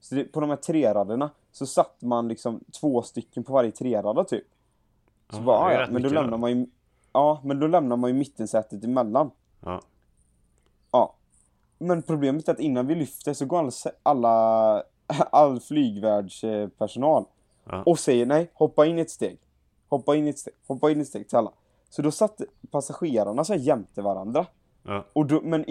Så 0.00 0.14
det, 0.14 0.24
på 0.24 0.40
de 0.40 0.50
här 0.50 0.56
treraderna 0.56 1.30
så 1.52 1.66
satt 1.66 2.02
man 2.02 2.28
liksom 2.28 2.60
två 2.80 3.02
stycken 3.02 3.44
på 3.44 3.52
varje 3.52 3.70
trerada 3.70 4.24
typ. 4.24 4.44
Så 5.30 5.36
Ja, 5.36 5.42
bara, 5.42 5.68
det 5.68 5.74
är 5.74 5.78
"Ah, 5.78 5.82
ja, 5.82 5.88
men 5.90 6.02
då 6.02 6.08
lämnar 6.08 6.30
då." 6.30 6.36
man 6.38 6.58
ju... 6.58 6.66
Ja, 7.12 7.40
men 7.44 7.60
då 7.60 7.66
lämnar 7.66 7.96
man 7.96 8.10
ju 8.10 8.14
mittensätet 8.16 8.84
emellan. 8.84 9.30
Ja. 9.60 9.80
Ja. 10.90 11.14
Men 11.78 12.02
problemet 12.02 12.48
är 12.48 12.52
att 12.52 12.60
innan 12.60 12.86
vi 12.86 12.94
lyfter 12.94 13.32
så 13.34 13.46
går 13.46 13.58
alla, 13.58 13.72
alla 14.02 14.82
all 15.32 15.60
flygvärdspersonal 15.60 17.24
Ja. 17.64 17.82
och 17.86 17.98
säger 17.98 18.26
nej, 18.26 18.50
hoppa 18.54 18.86
in 18.86 18.98
ett 18.98 19.10
steg. 19.10 19.38
Hoppa 19.88 20.16
in 20.16 20.28
ett 20.28 20.38
steg, 20.38 20.54
hoppa 20.66 20.90
in 20.90 21.00
ett 21.00 21.08
steg 21.08 21.28
till 21.28 21.38
alla. 21.38 21.52
Så 21.90 22.02
då 22.02 22.10
satt 22.10 22.40
passagerarna 22.70 23.44
så 23.44 23.54
jämte 23.54 24.02
varandra. 24.02 24.46
Ja. 24.82 25.04
Och 25.12 25.26
då, 25.26 25.40
men, 25.42 25.64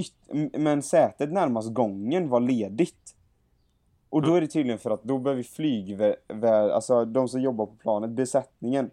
men 0.53 0.81
sätet 0.83 1.31
närmast 1.31 1.73
gången 1.73 2.29
var 2.29 2.39
ledigt. 2.39 3.15
Och 4.09 4.21
då 4.21 4.33
är 4.35 4.41
det 4.41 4.47
tydligen 4.47 4.79
för 4.79 4.91
att 4.91 5.03
då 5.03 5.17
behöver 5.17 5.43
flyg, 5.43 5.97
alltså 6.73 7.05
de 7.05 7.27
som 7.29 7.41
jobbar 7.41 7.65
på 7.65 7.75
planet, 7.75 8.09
besättningen, 8.09 8.91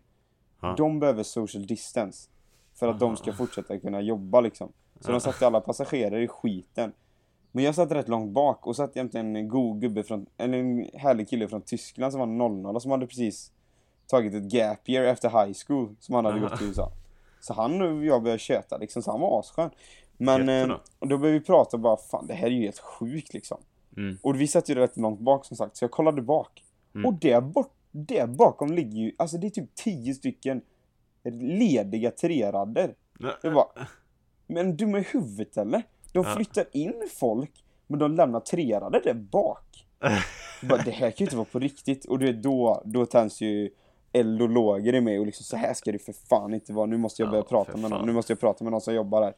Ja. 0.61 0.75
de 0.77 1.01
behöver 1.01 1.23
social 1.23 1.67
distance. 1.67 2.31
För 2.75 2.89
att 2.89 3.01
de 3.01 3.17
ska 3.17 3.33
fortsätta 3.33 3.79
kunna 3.79 4.01
jobba 4.01 4.41
liksom. 4.41 4.73
Så 5.01 5.13
de 5.13 5.21
satte 5.21 5.47
alla 5.47 5.61
passagerare 5.61 6.23
i 6.23 6.29
skiten. 6.29 6.93
Men 7.53 7.65
jag 7.65 7.75
satt 7.75 7.93
rätt 7.93 8.09
långt 8.09 8.33
bak 8.33 8.67
och 8.67 8.77
satt 8.77 8.97
jämte 8.97 9.19
en 9.19 9.49
god 9.49 9.81
gubbe 9.81 10.03
från, 10.03 10.27
eller 10.37 10.59
en 10.59 10.87
härlig 10.95 11.29
kille 11.29 11.49
från 11.49 11.61
Tyskland 11.63 12.13
som 12.13 12.21
var 12.21 12.27
00 12.27 12.81
som 12.81 12.91
hade 12.91 13.07
precis 13.07 13.53
tagit 14.07 14.35
ett 14.35 14.53
gap 14.53 14.89
year 14.89 15.05
efter 15.05 15.29
high 15.29 15.57
school 15.67 15.97
som 16.01 16.15
han 16.15 16.25
hade 16.25 16.41
gått 16.41 16.59
till 16.59 16.67
USA. 16.69 16.91
Så 17.41 17.55
han 17.55 17.83
och 17.83 18.05
jag 18.05 18.23
började 18.23 18.39
köta 18.39 18.77
liksom, 18.77 19.03
så 19.03 19.11
han 19.11 19.21
var 19.21 19.41
asskön. 19.41 19.71
Men 20.19 20.49
eh, 20.49 20.77
då 21.01 21.19
började 21.19 21.39
vi 21.39 21.45
prata 21.45 21.77
och 21.77 21.81
bara 21.81 21.97
fan 21.97 22.27
det 22.27 22.35
här 22.35 22.47
är 22.47 22.51
ju 22.51 22.63
helt 22.63 22.79
sjukt 22.79 23.35
liksom. 23.35 23.59
Mm. 23.97 24.19
Och 24.23 24.41
vi 24.41 24.47
satt 24.49 24.69
ju 24.69 24.75
rätt 24.75 24.97
långt 24.97 25.21
bak 25.21 25.45
som 25.45 25.57
sagt 25.57 25.77
så 25.77 25.85
jag 25.85 25.91
kollade 25.91 26.23
bak. 26.23 26.63
Mm. 26.95 27.07
Och 27.07 27.15
där, 27.15 27.41
bort, 27.41 27.73
där 27.91 28.27
bakom 28.27 28.73
ligger 28.73 28.99
ju, 28.99 29.13
alltså 29.17 29.37
det 29.39 29.47
är 29.47 29.51
typ 29.51 29.75
10 29.75 30.15
stycken 30.15 30.61
lediga 31.41 32.11
treradder. 32.11 32.95
Jag 33.43 33.55
bara, 33.55 33.67
men 34.47 34.77
du 34.77 34.99
i 34.99 35.03
huvudet 35.03 35.57
eller? 35.57 35.83
De 36.13 36.25
Ja. 36.25 36.35
flyttar 36.37 36.65
in 36.73 37.09
folk, 37.19 37.65
men 37.87 37.99
de 37.99 38.15
lämnar 38.15 38.41
treradder 38.41 39.01
där 39.05 39.15
bak. 39.15 39.87
Bara, 40.63 40.83
det 40.83 40.91
här 40.91 41.11
kan 41.11 41.17
ju 41.19 41.25
inte 41.25 41.37
vara 41.37 41.45
på 41.53 41.59
riktigt. 41.59 42.05
Och 42.05 42.19
du 42.19 42.27
vet, 42.33 42.43
då, 42.43 42.83
då 42.85 43.07
tänds 43.07 43.41
ju 43.41 43.71
eld 44.13 44.43
och 44.43 44.49
lågor 44.49 44.95
i 44.95 45.01
mig 45.01 45.19
och 45.19 45.27
liksom 45.27 45.45
så 45.45 45.57
här 45.57 45.75
ska 45.75 45.93
det 45.93 45.99
för 45.99 46.13
fan 46.13 46.55
inte 46.55 46.73
vara. 46.73 46.87
Nu 46.87 46.97
måste 46.97 47.23
jag 47.23 47.27
Ja, 47.27 47.31
börja 47.31 47.43
prata 47.43 47.73
för 47.73 47.79
med 47.79 47.91
någon. 47.91 48.07
Nu 48.07 48.13
måste 48.13 48.33
jag 48.33 48.41
prata 48.41 48.65
med 48.65 48.71
någon 48.71 48.81
som 48.81 48.95
jobbar 48.95 49.21
där. 49.21 49.35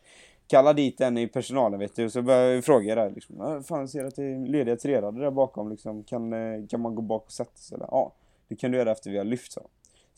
Kalla 0.48 0.72
dit 0.72 1.00
en 1.00 1.18
i 1.18 1.26
personalen 1.26 1.80
vet 1.80 1.96
du, 1.96 2.04
och 2.04 2.12
så 2.12 2.22
börjar 2.22 2.54
jag 2.54 2.64
fråga 2.64 2.94
där 2.94 3.10
liksom. 3.10 3.36
"Ja, 3.38 3.62
Fan, 3.62 3.88
ser 3.88 4.04
att 4.04 4.16
det 4.16 4.24
är 4.24 4.46
lediga 4.46 4.76
treradder 4.76 5.20
där 5.20 5.30
bakom 5.30 5.70
liksom. 5.70 6.04
Kan, 6.04 6.32
eh, 6.32 6.66
kan 6.68 6.80
man 6.80 6.94
gå 6.94 7.02
bak 7.02 7.24
och 7.26 7.32
sätta 7.32 7.56
sig? 7.56 7.74
Eller? 7.74 7.88
Ja, 7.90 8.12
det 8.48 8.56
kan 8.56 8.70
du 8.70 8.78
göra 8.78 8.92
efter 8.92 9.10
vi 9.10 9.18
har 9.18 9.24
lyft 9.24 9.52
så. 9.52 9.60
Så 9.60 9.68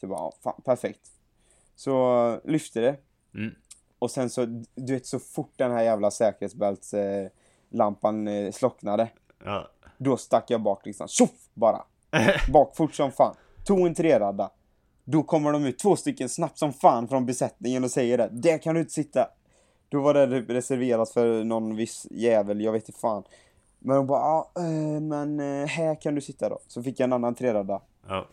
jag 0.01 0.11
bara, 0.11 0.21
ja, 0.21 0.33
fan, 0.43 0.61
perfekt. 0.65 1.01
Så 1.77 2.27
eh, 2.29 2.51
lyfte 2.51 2.81
det. 2.81 2.97
Mm. 3.35 3.55
Och 3.99 4.11
sen 4.11 4.31
så, 4.31 4.45
du 4.75 4.93
vet 4.93 5.07
så 5.07 5.19
fort 5.19 5.53
den 5.57 5.71
här 5.71 5.83
jävla 5.83 6.11
säkerhetsbältslampan 6.11 7.23
eh, 7.25 7.31
lampan, 7.71 8.29
eh, 8.29 8.53
slocknade. 8.53 9.09
Ja. 9.45 9.69
Då 9.99 10.17
stack 10.17 10.51
jag 10.51 10.63
bak 10.63 10.87
liksom, 10.87 11.09
tjoff 11.09 11.49
bara! 11.55 11.83
Bak 12.53 12.77
fort 12.77 12.95
som 12.95 13.13
fan. 13.13 13.35
Tog 13.65 13.87
en 13.87 13.95
treradda. 13.95 14.51
Då 15.05 15.23
kommer 15.23 15.53
de 15.53 15.65
ut 15.65 15.79
två 15.79 15.97
stycken 15.97 16.29
snabbt 16.29 16.59
som 16.59 16.73
fan 16.73 17.09
från 17.09 17.27
besättningen 17.27 17.85
och 17.85 17.91
säger 17.91 18.19
det. 18.19 18.29
Där 18.33 18.59
kan 18.59 18.75
du 18.75 18.81
inte 18.81 18.93
sitta. 18.93 19.29
Då 19.91 20.01
var 20.01 20.15
det 20.15 20.27
reserverat 20.41 21.11
för 21.11 21.45
någon 21.45 21.77
viss 21.77 22.07
jävel, 22.11 22.61
jag 22.61 22.73
vet 22.73 22.89
inte 22.89 23.01
fan. 23.01 23.23
Men 23.79 23.97
de 23.97 24.07
bara, 24.07 24.21
ja, 24.21 24.51
eh, 24.57 25.01
men 25.01 25.41
eh, 25.41 25.67
här 25.67 25.95
kan 26.01 26.15
du 26.15 26.21
sitta 26.21 26.49
då. 26.49 26.59
Så 26.67 26.83
fick 26.83 27.01
jag 27.01 27.05
en 27.05 27.13
annan 27.13 27.35
treradda. 27.35 27.81
Ja. 28.09 28.27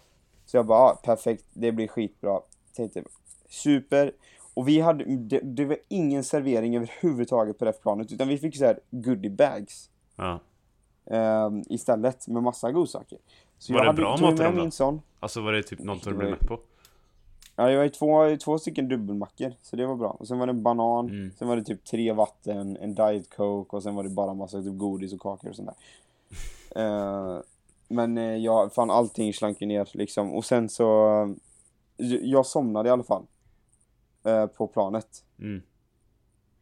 Så 0.45 0.57
jag 0.57 0.65
bara, 0.65 0.79
ja, 0.79 0.99
perfekt, 1.03 1.45
det 1.53 1.71
blir 1.71 1.87
skitbra. 1.87 2.39
Tänkte, 2.75 3.03
super. 3.49 4.11
Och 4.53 4.67
vi 4.67 4.79
hade, 4.79 5.03
det, 5.03 5.39
det 5.39 5.65
var 5.65 5.77
ingen 5.87 6.23
servering 6.23 6.75
överhuvudtaget 6.75 7.59
på 7.59 7.65
det 7.65 7.81
planet, 7.81 8.11
utan 8.11 8.27
vi 8.27 8.37
fick 8.37 8.57
så 8.57 8.65
här 8.65 8.79
goodie 8.89 9.31
bags 9.31 9.89
ja. 10.15 10.39
ehm, 11.05 11.63
istället 11.69 12.27
med 12.27 12.43
massa 12.43 12.71
godsaker. 12.71 13.17
Så 13.57 13.73
Var 13.73 13.79
jag 13.79 13.85
det 13.85 13.89
hade, 13.89 14.17
bra 14.17 14.29
mat 14.29 14.39
i 14.39 14.43
dem 14.43 14.55
då? 14.55 14.61
min 14.61 14.71
sån. 14.71 15.01
Alltså 15.19 15.41
var 15.41 15.53
det 15.53 15.63
typ 15.63 15.79
något 15.79 16.03
du 16.03 16.13
blev 16.13 16.29
mätt 16.29 16.47
på? 16.47 16.59
Ja, 17.59 17.65
det 17.65 17.75
var 17.77 17.83
ju 17.83 17.89
två, 17.89 18.37
två 18.43 18.57
stycken 18.59 18.87
dubbelmackor, 18.87 19.53
så 19.61 19.75
det 19.75 19.85
var 19.85 19.95
bra. 19.95 20.09
Och 20.09 20.27
sen 20.27 20.39
var 20.39 20.45
det 20.47 20.51
en 20.51 20.63
banan, 20.63 21.09
Mm. 21.09 21.31
sen 21.39 21.47
var 21.47 21.55
det 21.55 21.63
typ 21.63 21.85
tre 21.85 22.11
vatten, 22.13 22.77
en 22.77 22.95
diet 22.95 23.29
coke 23.35 23.75
och 23.75 23.83
sen 23.83 23.95
var 23.95 24.03
det 24.03 24.09
bara 24.09 24.33
massa 24.33 24.61
typ 24.61 24.77
godis 24.77 25.13
och 25.13 25.19
kakor 25.21 25.49
och 25.49 25.55
sånt 25.55 25.67
där. 25.69 25.75
Eh, 26.75 27.39
men 27.87 28.17
eh, 28.17 28.35
jag, 28.35 28.73
fan 28.73 28.89
allting 28.91 29.33
slank 29.33 29.61
ju 29.61 29.67
ner 29.67 29.89
liksom. 29.93 30.35
Och 30.35 30.45
sen 30.45 30.69
så, 30.69 31.07
eh, 31.97 32.07
jag 32.07 32.45
somnade 32.45 32.89
i 32.89 32.91
alla 32.91 33.03
fall. 33.03 33.23
på 34.57 34.67
planet. 34.67 35.23
Mm. 35.39 35.61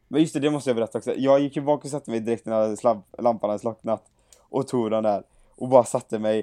Men 0.08 0.20
just 0.20 0.34
det, 0.34 0.40
det 0.40 0.50
måste 0.50 0.70
jag 0.70 0.76
berätta 0.76 0.98
också. 0.98 1.14
Jag 1.14 1.40
gick 1.40 1.56
ju 1.56 1.62
bak 1.62 1.84
och 1.84 1.90
satte 1.90 2.10
mig 2.10 2.20
direkt 2.20 2.46
när 2.46 3.22
lampan 3.22 3.50
hade 3.50 3.58
slocknat. 3.60 4.04
Och 4.40 4.68
tog 4.68 4.90
den 4.90 5.02
där. 5.02 5.22
Och 5.56 5.68
bara 5.68 5.84
satte 5.84 6.18
mig, 6.18 6.42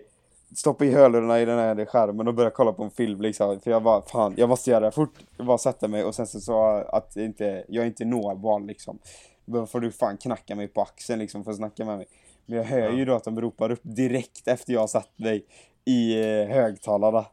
stoppade 0.55 0.89
i 0.89 0.93
hörlurarna 0.93 1.41
i 1.41 1.45
den 1.45 1.59
här 1.59 1.85
skärmen 1.85 2.27
och 2.27 2.33
började 2.33 2.55
kolla 2.55 2.73
på 2.73 2.83
en 2.83 2.91
film 2.91 3.21
liksom. 3.21 3.59
För 3.59 3.71
jag 3.71 3.83
bara, 3.83 4.01
fan, 4.01 4.33
jag 4.37 4.49
måste 4.49 4.69
göra 4.69 4.79
det 4.79 4.85
här 4.85 4.91
fort. 4.91 5.13
Jag 5.37 5.45
bara 5.45 5.57
satte 5.57 5.87
mig 5.87 6.03
och 6.03 6.15
sen 6.15 6.27
så 6.27 6.39
sa 6.39 6.81
att 6.81 7.11
jag 7.15 7.25
inte, 7.25 7.65
jag 7.67 7.83
är 7.83 7.87
inte 7.87 8.05
nåbar 8.05 8.59
liksom. 8.59 8.99
Då 9.45 9.65
får 9.65 9.79
du 9.79 9.91
fan 9.91 10.17
knacka 10.17 10.55
mig 10.55 10.67
på 10.67 10.81
axeln 10.81 11.19
liksom 11.19 11.43
för 11.43 11.51
att 11.51 11.57
snacka 11.57 11.85
med 11.85 11.97
mig. 11.97 12.07
Men 12.45 12.57
jag 12.57 12.65
hör 12.65 12.91
ju 12.91 13.05
då 13.05 13.15
att 13.15 13.23
de 13.23 13.41
ropar 13.41 13.71
upp 13.71 13.81
direkt 13.83 14.47
efter 14.47 14.73
jag 14.73 14.79
har 14.79 14.87
satt 14.87 15.19
mig 15.19 15.45
i 15.85 16.19
eh, 16.21 16.47
högtalarna. 16.47 17.25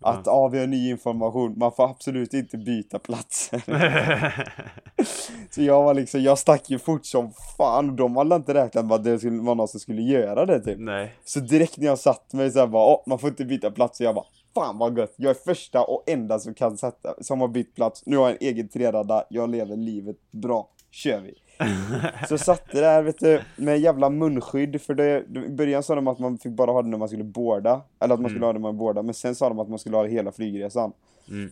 Att 0.00 0.26
ja, 0.26 0.48
vi 0.48 0.58
har 0.58 0.66
ny 0.66 0.90
information, 0.90 1.54
man 1.58 1.72
får 1.72 1.90
absolut 1.90 2.34
inte 2.34 2.56
byta 2.58 2.98
platser. 2.98 3.62
Så 5.50 5.62
jag 5.62 5.82
var 5.82 5.94
liksom, 5.94 6.22
jag 6.22 6.38
stack 6.38 6.70
ju 6.70 6.78
fort 6.78 7.06
som 7.06 7.32
fan 7.56 7.90
och 7.90 7.96
de 7.96 8.16
hade 8.16 8.36
inte 8.36 8.54
räknat 8.54 8.84
med 8.86 8.94
att 8.94 9.04
det 9.04 9.18
skulle 9.18 9.42
vara 9.42 9.54
någon 9.54 9.68
som 9.68 9.80
skulle 9.80 10.02
göra 10.02 10.46
det 10.46 10.60
typ. 10.60 10.78
Nej. 10.78 11.14
Så 11.24 11.40
direkt 11.40 11.76
när 11.76 11.86
jag 11.86 11.98
satt 11.98 12.32
mig 12.32 12.50
så 12.50 12.58
här 12.58 12.66
bara, 12.66 12.98
man 13.06 13.18
får 13.18 13.28
inte 13.28 13.44
byta 13.44 13.70
plats. 13.70 14.00
Och 14.00 14.06
jag 14.06 14.14
bara, 14.14 14.26
fan 14.54 14.78
vad 14.78 14.98
gött. 14.98 15.14
Jag 15.16 15.30
är 15.30 15.34
första 15.34 15.84
och 15.84 16.04
enda 16.06 16.38
som 16.38 16.54
kan 16.54 16.78
sätta, 16.78 17.14
som 17.20 17.40
har 17.40 17.48
bytt 17.48 17.74
plats. 17.74 18.02
Nu 18.06 18.16
har 18.16 18.24
jag 18.24 18.32
en 18.32 18.48
egen 18.48 18.68
treradda, 18.68 19.24
jag 19.30 19.50
lever 19.50 19.76
livet 19.76 20.16
bra. 20.30 20.68
Kör 20.90 21.20
vi. 21.20 21.34
Så 22.28 22.38
satte 22.38 22.80
där 22.80 23.02
vet 23.02 23.18
du, 23.18 23.40
med 23.56 23.78
jävla 23.78 24.10
munskydd. 24.10 24.80
För 24.82 24.94
det, 24.94 25.24
I 25.46 25.48
början 25.50 25.82
sa 25.82 25.94
de 25.94 26.06
att 26.08 26.18
man 26.18 26.38
fick 26.38 26.52
bara 26.52 26.70
ha 26.72 26.82
det 26.82 26.88
när 26.88 26.98
man 26.98 27.08
skulle 27.08 27.24
båda. 27.24 27.82
Eller 28.00 28.14
att 28.14 28.20
man 28.20 28.30
skulle 28.30 28.44
ha 28.46 28.52
det 28.52 28.58
när 28.58 28.68
man 28.68 28.76
båda. 28.78 29.02
Men 29.02 29.14
sen 29.14 29.34
sa 29.34 29.48
de 29.48 29.58
att 29.58 29.68
man 29.68 29.78
skulle 29.78 29.96
ha 29.96 30.02
det 30.02 30.08
hela 30.08 30.32
flygresan. 30.32 30.92
Mm. 31.28 31.50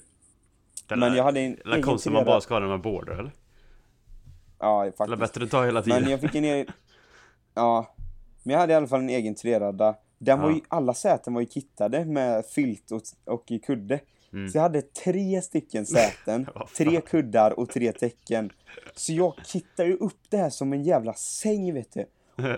Men 0.88 1.14
jag 1.14 1.24
hade 1.24 1.40
en 1.40 1.52
Eller 1.64 1.72
egen 1.72 1.82
konstigt 1.82 2.12
man 2.12 2.24
bara 2.24 2.40
ska 2.40 2.54
ha 2.54 2.60
det 2.60 2.66
med 2.66 2.80
båda 2.80 3.12
eller? 3.12 3.32
Ja, 4.58 4.82
Eller 4.82 4.92
faktiskt. 4.92 5.20
bättre 5.20 5.44
att 5.44 5.50
ta 5.50 5.64
hela 5.64 5.82
tiden? 5.82 6.02
Men 6.02 6.10
jag 6.10 6.20
fick 6.20 6.34
en 6.34 6.44
egen... 6.44 6.66
Ja. 7.54 7.94
Men 8.42 8.52
jag 8.52 8.60
hade 8.60 8.72
i 8.72 8.76
alla 8.76 8.86
fall 8.86 9.00
en 9.00 9.08
egen 9.08 9.34
treradda. 9.34 9.94
Den 10.18 10.40
var 10.40 10.48
Ja. 10.50 10.54
ju, 10.54 10.60
alla 10.68 10.94
säten 10.94 11.34
var 11.34 11.40
ju 11.40 11.46
kittade 11.46 12.04
med 12.04 12.46
filt 12.46 12.90
och, 12.90 13.02
och 13.24 13.52
kudde. 13.66 14.00
Mm. 14.34 14.48
Så 14.48 14.58
jag 14.58 14.62
hade 14.62 14.82
tre 14.82 15.42
stycken 15.42 15.86
säten, 15.86 16.46
tre 16.76 17.00
kuddar 17.00 17.58
och 17.58 17.68
tre 17.68 17.92
täcken. 17.92 18.50
Så 18.94 19.12
jag 19.12 19.34
kittade 19.46 19.88
ju 19.88 19.96
upp 19.96 20.18
det 20.28 20.36
här 20.36 20.50
som 20.50 20.72
en 20.72 20.82
jävla 20.82 21.14
säng 21.14 21.74
vet 21.74 21.92
du. 21.92 22.06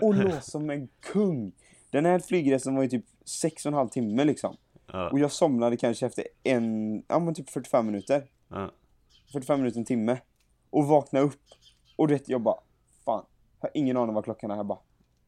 Och 0.01 0.15
låg 0.23 0.43
som 0.43 0.69
en 0.69 0.87
kung. 0.99 1.51
Den 1.89 2.05
här 2.05 2.19
flygresan 2.19 2.75
var 2.75 2.83
ju 2.83 2.89
typ 2.89 3.05
sex 3.25 3.65
och 3.65 3.69
en 3.69 3.73
halv 3.73 3.89
timme 3.89 4.23
liksom. 4.23 4.57
Ja. 4.91 5.09
Och 5.09 5.19
jag 5.19 5.31
somnade 5.31 5.77
kanske 5.77 6.05
efter 6.05 6.27
en, 6.43 7.03
ja 7.07 7.19
men 7.19 7.33
typ 7.33 7.49
45 7.49 7.85
minuter. 7.85 8.23
Ja. 8.47 8.71
45 9.31 9.59
minuter, 9.59 9.79
en 9.79 9.85
timme. 9.85 10.17
Och 10.69 10.87
vakna 10.87 11.19
upp. 11.19 11.41
Och 11.95 12.07
du 12.07 12.13
vet, 12.13 12.29
jag 12.29 12.41
bara, 12.41 12.59
fan. 13.05 13.25
Jag 13.61 13.69
har 13.69 13.71
ingen 13.73 13.97
aning 13.97 14.15
vad 14.15 14.23
klockan 14.23 14.51
är. 14.51 14.55
Jag 14.55 14.65
bara, 14.65 14.79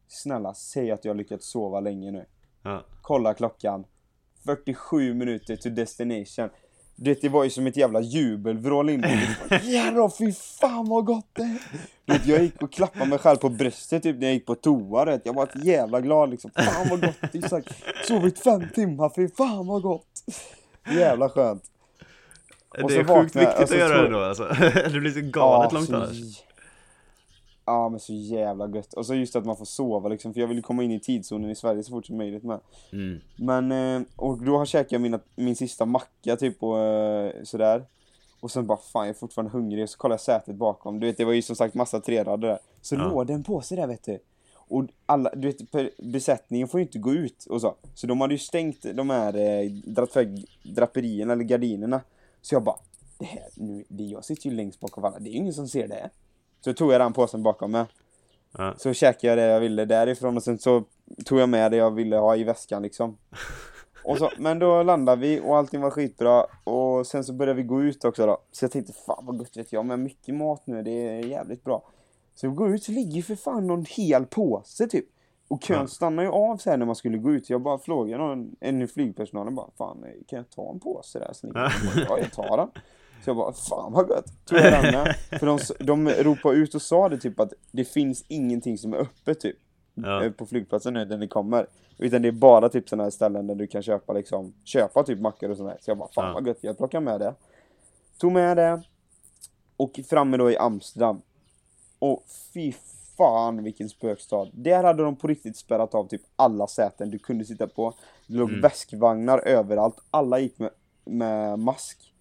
snälla 0.08 0.54
säg 0.54 0.92
att 0.92 1.06
jag 1.06 1.10
har 1.10 1.18
lyckats 1.18 1.52
sova 1.52 1.80
länge 1.80 2.12
nu. 2.12 2.26
Ja. 2.64 2.84
Kolla 3.02 3.34
klockan. 3.34 3.86
47 4.46 5.14
minuter 5.14 5.56
to 5.56 5.70
destination. 5.70 6.50
Det 6.96 7.24
var 7.24 7.44
ju 7.44 7.50
som 7.50 7.68
ett 7.68 7.78
jävla 7.78 8.02
jubelvrål 8.02 8.90
inne. 8.90 9.36
Jävlar, 9.64 10.10
fy 10.18 10.34
fan 10.34 10.90
vad 10.90 11.06
gott 11.06 11.30
det 11.34 11.42
är. 11.42 12.22
Jag 12.26 12.44
gick 12.44 12.64
och 12.64 12.72
klappade 12.72 13.06
mig 13.06 13.20
själv 13.20 13.38
på 13.38 13.50
bröstet 13.50 14.04
typ 14.04 14.20
när 14.20 14.28
jag 14.28 14.34
gick 14.34 14.46
på 14.46 14.56
toa. 14.56 15.06
Vet. 15.06 15.26
Jag 15.26 15.34
var 15.34 15.44
ett 15.44 15.66
jävla 15.66 16.02
glad 16.02 16.30
liksom. 16.30 16.52
Fan 16.52 16.90
vad 16.90 17.02
gott. 17.02 17.32
Det 17.32 17.50
sagt, 17.50 17.84
sovit 18.08 18.40
fem 18.40 18.64
timmar, 18.76 19.12
fy 19.16 19.28
fan 19.28 19.68
vad 19.68 19.82
gott. 19.82 20.24
Jävla 20.92 21.30
skönt. 21.30 21.64
Och 22.84 22.90
Det 22.90 22.96
är 22.96 22.98
sjukt 22.98 23.10
vaknar 23.10 23.42
jag, 23.42 23.50
viktigt 23.50 23.62
alltså, 23.62 23.76
att 23.76 23.80
göra 23.80 24.02
det 24.02 24.10
då 24.10 24.20
alltså. 24.20 24.44
Det 24.94 25.00
blir 25.00 25.12
så 25.12 25.22
galet 25.22 25.74
långt 25.74 25.88
så 25.88 25.96
annars. 25.96 26.44
Ja 27.70 27.90
men 27.90 28.00
så 28.00 28.14
jävla 28.14 28.68
gött. 28.70 28.94
Och 28.94 29.06
så 29.06 29.16
just 29.16 29.36
att 29.36 29.46
man 29.46 29.58
får 29.58 29.66
sova 29.66 30.10
liksom, 30.10 30.34
för 30.34 30.42
jag 30.42 30.48
vill 30.48 30.62
komma 30.62 30.84
in 30.84 30.92
i 30.92 31.00
tidszonen 31.00 31.50
i 31.50 31.56
Sverige 31.56 31.84
så 31.84 31.92
fort 31.92 32.06
som 32.06 32.18
möjligt 32.18 32.44
med. 32.44 32.60
Mm. 32.92 33.20
Men, 33.36 33.72
eh, 33.72 34.08
och 34.16 34.44
då 34.44 34.58
har 34.58 34.66
käkat 34.66 34.92
jag 34.92 35.02
mina, 35.02 35.20
min 35.36 35.56
sista 35.56 35.86
macka 35.86 36.36
typ 36.36 36.64
och 36.64 36.80
eh, 36.80 37.34
sådär. 37.44 37.84
Och 38.40 38.52
sen 38.52 38.68
bara 38.68 38.78
fan 38.78 39.08
jag 39.08 39.16
är 39.16 39.20
fortfarande 39.20 39.52
hungrig, 39.52 39.84
och 39.84 39.90
så 39.90 39.98
kollar 39.98 40.14
jag 40.14 40.22
sätet 40.22 40.56
bakom. 40.56 41.00
Du 41.00 41.08
vet 41.08 41.18
det 41.18 41.26
var 41.26 41.34
ju 41.34 41.42
som 41.42 41.56
sagt 41.56 41.76
massa 41.76 42.00
treradder 42.00 42.48
där. 42.48 42.60
Så 42.82 42.96
Ja. 42.96 43.10
låg 43.10 43.28
det 43.28 43.34
en 43.34 43.44
påse 43.44 43.76
där 43.76 43.88
vet 43.88 44.04
du. 44.04 44.20
Och 44.56 44.84
alla, 45.06 45.30
du 45.36 45.48
vet 45.48 45.58
besättningen 45.98 46.68
får 46.68 46.80
ju 46.80 46.86
inte 46.86 47.00
gå 47.00 47.14
ut 47.14 47.46
och 47.50 47.62
så. 47.62 47.76
Så 47.96 48.08
de 48.08 48.22
hade 48.22 48.34
ju 48.34 48.38
stängt 48.38 48.86
de 48.94 49.10
här, 49.10 49.36
eh, 49.38 49.72
draperierna 50.64 51.34
eller 51.34 51.44
gardinerna. 51.44 52.02
Så 52.42 52.56
jag 52.56 52.64
bara, 52.64 52.76
det 53.18 53.26
här, 53.26 53.44
nu, 53.56 53.84
det, 53.88 54.04
jag 54.04 54.26
sitter 54.26 54.50
ju 54.50 54.56
längst 54.56 54.80
bak 54.80 54.98
av 54.98 55.06
alla, 55.06 55.20
det 55.20 55.30
är 55.30 55.32
ju 55.32 55.38
ingen 55.38 55.54
som 55.54 55.68
ser 55.68 55.88
det. 55.88 56.10
Så 56.62 56.74
tog 56.74 56.94
jag 56.94 57.02
den 57.02 57.14
påsen 57.14 57.44
bakom 57.44 57.72
mig. 57.72 57.86
Ja. 58.58 58.74
Så 58.78 58.94
käkade 58.94 59.28
jag 59.28 59.38
det 59.38 59.54
jag 59.54 59.60
ville 59.60 59.86
därifrån 59.86 60.38
och 60.38 60.44
sen 60.44 60.60
så 60.60 60.84
tog 61.26 61.40
jag 61.40 61.50
med 61.50 61.72
det 61.72 61.78
jag 61.78 61.92
ville 61.92 62.18
ha 62.18 62.36
i 62.36 62.44
väskan 62.44 62.82
liksom. 62.84 63.18
Och 64.04 64.18
så, 64.18 64.30
men 64.38 64.60
då 64.60 64.84
landade 64.84 65.22
vi 65.22 65.42
och 65.44 65.58
allting 65.58 65.82
var 65.82 65.90
skitbra 65.92 66.46
och 66.64 67.08
sen 67.08 67.24
så 67.24 67.34
började 67.34 67.58
vi 67.58 67.64
gå 67.64 67.82
ut 67.84 68.06
också 68.06 68.26
då. 68.26 68.38
Så 68.52 68.66
jag 68.66 68.72
tänkte 68.72 68.94
fan 68.94 69.26
vad 69.26 69.38
gott 69.38 69.58
vet 69.58 69.74
jag 69.74 69.86
med 69.86 70.00
mycket 70.00 70.36
mat 70.36 70.62
nu, 70.68 70.84
det 70.84 70.92
är 70.92 71.26
jävligt 71.26 71.64
bra. 71.64 71.84
Så 72.36 72.50
vi 72.50 72.56
går 72.56 72.76
ut 72.76 72.84
så 72.84 72.92
ligger 72.92 73.22
för 73.22 73.36
fan 73.36 73.68
någon 73.68 73.86
hel 73.86 74.26
påse 74.26 74.88
typ. 74.88 75.06
Och 75.48 75.62
kön 75.64 75.78
Ja. 75.80 75.88
stannar 75.88 76.24
ju 76.24 76.30
av 76.30 76.62
här 76.66 76.78
när 76.78 76.86
man 76.86 76.96
skulle 76.96 77.18
gå 77.18 77.32
ut. 77.32 77.50
Jag 77.50 77.62
bara 77.62 77.78
frågade 77.80 78.24
någon, 78.24 78.56
en 78.60 78.88
flygpersonalen 78.88 79.56
bara 79.56 79.68
fan 79.78 80.06
kan 80.28 80.38
jag 80.38 80.50
ta 80.50 80.72
en 80.72 80.80
påse 80.80 81.20
där? 81.20 81.34
Så 81.34 81.48
det. 81.48 81.72
ja 82.10 82.18
jag 82.20 82.32
tar 82.32 82.58
den. 82.58 82.70
Så 83.24 83.30
jag 83.30 83.38
bara 83.38 83.54
fan 83.54 83.94
vad 83.94 84.10
gött. 84.10 84.46
Tog 84.46 84.58
jag 84.60 84.72
den 84.84 84.94
med. 84.94 85.16
För 85.40 85.46
de, 85.46 85.60
de 85.80 86.10
ropade 86.10 86.56
ut 86.56 86.76
och 86.76 86.82
sa 86.82 87.10
det 87.10 87.18
typ 87.18 87.40
att 87.40 87.54
det 87.72 87.86
finns 87.86 88.26
ingenting 88.28 88.78
som 88.78 88.94
är 88.94 88.98
öppet 88.98 89.40
typ. 89.40 89.58
Ja. 89.94 90.24
eh, 90.26 90.32
På 90.32 90.46
flygplatsen 90.46 90.94
nu 90.94 91.06
när 91.06 91.18
ni 91.18 91.28
kommer. 91.28 91.68
Utan 91.98 92.22
det 92.22 92.28
är 92.28 92.32
bara 92.32 92.70
typ 92.70 92.90
sådana 92.90 93.04
här 93.04 93.12
ställen 93.12 93.48
där 93.48 93.56
du 93.56 93.68
kan 93.68 93.84
köpa 93.84 94.14
liksom, 94.14 94.54
köpa 94.64 95.04
typ 95.04 95.20
mackor 95.20 95.50
och 95.50 95.58
sånt 95.58 95.70
där. 95.70 95.78
Så 95.82 95.92
jag 95.92 95.98
bara 95.98 96.10
fan 96.12 96.28
Ja. 96.28 96.34
vad 96.34 96.48
gött, 96.48 96.58
jag 96.62 96.78
plockar 96.78 97.00
med 97.00 97.20
det. 97.20 97.34
Tog 98.18 98.32
med 98.32 98.58
det. 98.58 98.82
Och 99.78 100.00
framme 100.10 100.38
då 100.38 100.52
i 100.52 100.58
Amsterdam. 100.58 101.22
Och 102.00 102.24
fy 102.54 102.74
fan 103.18 103.64
vilken 103.64 103.90
spökstad. 103.90 104.48
Där 104.54 104.84
hade 104.84 105.04
de 105.04 105.16
på 105.16 105.28
riktigt 105.28 105.58
spärrat 105.58 105.96
av 105.96 106.08
typ 106.08 106.22
alla 106.36 106.68
säten 106.68 107.10
du 107.12 107.20
kunde 107.20 107.46
sitta 107.46 107.68
på. 107.68 107.94
Det 108.28 108.34
låg 108.38 108.50
Mm. 108.50 108.62
väskvagnar 108.62 109.40
överallt. 109.40 109.96
Alla 110.12 110.40
gick 110.40 110.60
med, 110.60 110.70
med 111.06 111.60
mask. 111.60 112.14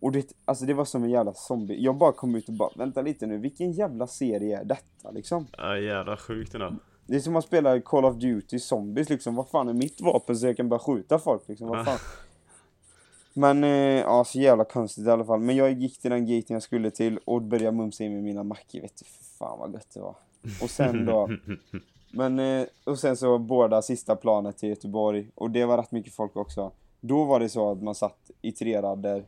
Och 0.00 0.12
det, 0.12 0.32
alltså 0.44 0.64
det 0.64 0.74
var 0.74 0.84
som 0.84 1.04
en 1.04 1.10
jävla 1.10 1.34
zombie. 1.34 1.82
Jag 1.82 1.96
bara 1.96 2.12
kom 2.12 2.34
ut 2.34 2.48
och 2.48 2.54
bara, 2.54 2.70
vänta 2.76 3.02
lite 3.02 3.26
nu, 3.26 3.38
vilken 3.38 3.72
jävla 3.72 4.06
serie 4.06 4.60
är 4.60 4.64
detta 4.64 5.10
liksom? 5.10 5.46
Ja, 5.56 5.78
jävla 5.78 6.16
sjukt 6.16 6.54
ändå. 6.54 6.74
Det 7.06 7.16
är 7.16 7.20
som 7.20 7.36
att 7.36 7.44
spela 7.44 7.80
Call 7.80 8.04
of 8.04 8.16
Duty 8.16 8.58
Zombies 8.58 9.08
liksom, 9.08 9.34
vad 9.34 9.48
fan 9.48 9.68
är 9.68 9.72
mitt 9.72 10.00
vapen 10.00 10.36
så 10.36 10.46
jag 10.46 10.56
kan 10.56 10.68
börja 10.68 10.80
skjuta 10.80 11.18
folk 11.18 11.48
liksom, 11.48 11.68
vad 11.68 11.84
fan? 11.84 11.98
Men, 13.32 13.64
eh, 13.64 13.70
ja 14.00 14.24
så 14.24 14.38
jävla 14.40 14.64
konstigt 14.64 15.06
i 15.06 15.10
alla 15.10 15.24
fall. 15.24 15.40
Men 15.40 15.56
jag 15.56 15.72
gick 15.72 16.00
till 16.00 16.10
den 16.10 16.26
gaten 16.26 16.54
jag 16.54 16.62
skulle 16.62 16.90
till 16.90 17.18
och 17.24 17.42
började 17.42 17.76
mumsa 17.76 18.04
in 18.04 18.14
med 18.14 18.22
mina 18.22 18.42
mackor, 18.42 18.80
vet 18.80 18.96
du, 18.96 19.04
fan 19.38 19.58
vad 19.58 19.72
gött 19.72 19.90
det 19.94 20.00
var. 20.00 20.14
Och 20.62 20.70
sen 20.70 21.06
då, 21.06 21.30
men, 22.12 22.38
eh, 22.38 22.66
och 22.84 22.98
sen 22.98 23.16
så 23.16 23.38
båda 23.38 23.82
sista 23.82 24.16
planet 24.16 24.58
till 24.58 24.68
Göteborg, 24.68 25.30
och 25.34 25.50
det 25.50 25.64
var 25.64 25.76
rätt 25.78 25.92
mycket 25.92 26.14
folk 26.14 26.36
också. 26.36 26.72
Då 27.00 27.24
var 27.24 27.40
det 27.40 27.48
så 27.48 27.72
att 27.72 27.82
man 27.82 27.94
satt 27.94 28.30
i 28.42 28.52
tre 28.52 28.82
rader 28.82 29.24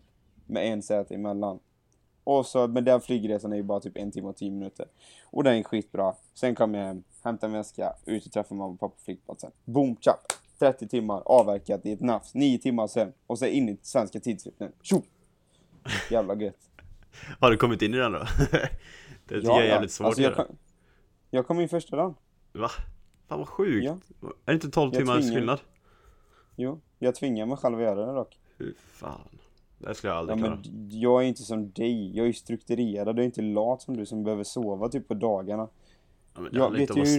med 0.50 0.72
en 0.72 0.82
säte 0.82 1.14
emellan. 1.14 1.58
Och 2.24 2.46
så, 2.46 2.68
men 2.68 2.84
den 2.84 3.00
flygresan 3.00 3.52
är 3.52 3.56
ju 3.56 3.62
bara 3.62 3.80
typ 3.80 3.96
en 3.96 4.10
timme 4.12 4.28
och 4.28 4.36
tio 4.36 4.50
minuter. 4.50 4.86
Och 5.24 5.44
den 5.44 5.54
är 5.56 5.62
skitbra. 5.62 6.14
Sen 6.34 6.54
kom 6.54 6.74
jag 6.74 6.84
hem, 6.84 7.02
hämtade 7.22 7.52
min 7.52 7.58
väska, 7.60 7.92
ut 8.06 8.26
och 8.26 8.32
träffade 8.32 8.58
mamma 8.58 8.72
och 8.72 8.80
pappa 8.80 8.94
på 8.94 9.00
flygplatsen. 9.04 9.50
Boom, 9.64 9.96
chap! 10.00 10.20
30 10.58 10.88
timmar 10.88 11.22
avverkat 11.26 11.86
i 11.86 11.92
ett 11.92 12.00
nafs. 12.00 12.34
9 12.34 12.58
timmar 12.58 12.86
sen. 12.86 13.12
Och 13.26 13.38
så 13.38 13.46
in 13.46 13.68
i 13.68 13.78
svenska 13.82 14.20
tidsrytmen. 14.20 14.72
Tjo! 14.82 15.02
Jävla 16.10 16.34
gött. 16.34 16.70
Har 17.40 17.50
du 17.50 17.56
kommit 17.56 17.82
in 17.82 17.94
i 17.94 17.96
den 17.96 18.12
då? 18.12 18.18
det 19.28 19.34
tycker 19.34 19.48
jag 19.48 19.58
är 19.60 19.64
jävligt 19.64 19.92
svårt 19.92 20.06
Alltså, 20.06 20.22
jag, 20.22 20.36
kom, 20.36 20.46
jag 21.30 21.46
kom 21.46 21.60
in 21.60 21.68
första 21.68 21.96
dagen. 21.96 22.14
Va? 22.52 22.68
Fan 23.28 23.38
vad 23.38 23.48
sjukt. 23.48 23.84
Ja. 23.84 23.98
Är 24.22 24.32
det 24.44 24.52
inte 24.52 24.70
12 24.70 24.92
Jag 24.94 25.00
timmars 25.00 25.20
tvingar- 25.20 25.34
skillnad? 25.34 25.60
Jo, 26.56 26.80
jag 26.98 27.14
tvingar 27.14 27.46
mig 27.46 27.56
själv 27.56 27.76
att 27.76 27.82
göra 27.82 28.06
det 28.06 28.12
dock. 28.12 28.38
Fy 28.58 28.72
fan. 28.92 29.38
Det 29.88 29.94
skulle 29.94 30.10
jag 30.12 30.16
Ja, 30.16 30.20
aldrig 30.20 30.38
klara. 30.38 30.50
men 30.64 30.88
jag 30.90 31.22
är 31.22 31.26
inte 31.26 31.42
som 31.42 31.70
dig. 31.70 32.16
Jag 32.16 32.28
är 32.28 32.32
strukturerad. 32.32 33.08
Jag 33.08 33.18
är 33.18 33.22
inte 33.26 33.42
lat 33.42 33.82
som 33.82 33.96
du 33.96 34.06
som 34.06 34.24
behöver 34.24 34.44
sova 34.44 34.88
typ 34.88 35.08
på 35.08 35.14
dagarna. 35.14 35.68
Ja, 36.34 36.40
men 36.40 36.52
det 36.52 36.58
Ja, 36.58 36.62
handlar 36.62 36.80
inte 36.80 36.92
vet 36.92 37.00
om 37.00 37.04
du 37.04 37.10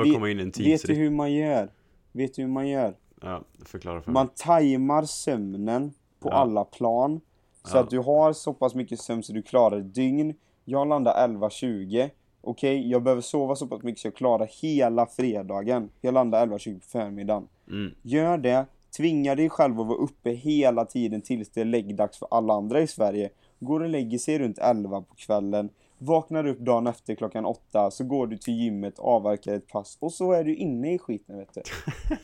att 0.00 0.06
Vet- 0.06 0.14
komma 0.14 0.30
in 0.30 0.38
i 0.38 0.42
en 0.42 0.46
Vet 0.46 0.54
du 0.54 0.62
tidsrytm. 0.64 0.96
hur 0.98 1.10
man 1.10 1.32
gör? 1.32 1.70
Vet 2.12 2.34
du 2.34 2.42
hur 2.42 2.48
man 2.48 2.68
gör? 2.68 2.96
Ja, 3.22 3.42
förklara 3.64 4.00
för 4.02 4.10
mig. 4.10 4.14
Man 4.14 4.28
tajmar 4.34 5.02
sömnen 5.02 5.92
på 6.20 6.28
Ja. 6.28 6.32
alla 6.34 6.64
plan. 6.64 7.20
Så 7.64 7.76
Ja. 7.76 7.80
att 7.80 7.90
du 7.90 7.98
har 7.98 8.32
så 8.32 8.52
pass 8.54 8.74
mycket 8.74 9.00
sömn 9.00 9.22
så 9.22 9.32
du 9.32 9.42
klarar 9.42 9.78
ett 9.78 9.94
dygn. 9.94 10.34
Jag 10.64 10.88
landar 10.88 11.14
11.20. 11.28 12.10
Okej, 12.40 12.90
jag 12.90 13.02
behöver 13.02 13.22
sova 13.22 13.56
så 13.56 13.66
pass 13.66 13.82
mycket 13.82 14.00
så 14.00 14.06
jag 14.06 14.14
klarar 14.14 14.48
hela 14.62 15.06
fredagen. 15.06 15.88
Jag 16.00 16.14
landar 16.14 16.46
11.20 16.46 16.74
på 16.80 16.86
förmiddagen. 16.86 17.48
Mm. 17.70 17.94
Gör 18.02 18.38
det. 18.38 18.66
Tvinga 18.96 19.34
dig 19.34 19.48
själv 19.50 19.80
att 19.80 19.86
vara 19.86 19.98
uppe 19.98 20.30
hela 20.30 20.84
tiden 20.84 21.22
tills 21.22 21.50
det 21.50 21.60
är 21.60 21.64
läggdags 21.64 22.18
för 22.18 22.28
alla 22.30 22.54
andra 22.54 22.80
i 22.80 22.86
Sverige. 22.86 23.30
Går 23.60 23.80
och 23.80 23.88
lägger 23.88 24.18
sig 24.18 24.38
runt 24.38 24.58
11 24.58 25.00
på 25.02 25.14
kvällen. 25.14 25.68
Vaknar 25.98 26.46
upp 26.46 26.58
dagen 26.58 26.86
efter 26.86 27.14
klockan 27.14 27.44
8. 27.44 27.90
Så 27.90 28.04
går 28.04 28.26
du 28.26 28.36
till 28.36 28.54
gymmet, 28.54 28.98
avverkar 28.98 29.54
ett 29.54 29.68
pass. 29.68 29.98
Och 30.00 30.12
så 30.12 30.32
är 30.32 30.44
du 30.44 30.54
inne 30.56 30.94
i 30.94 30.98
skiten 30.98 31.38
vet 31.38 31.54
du. 31.54 31.62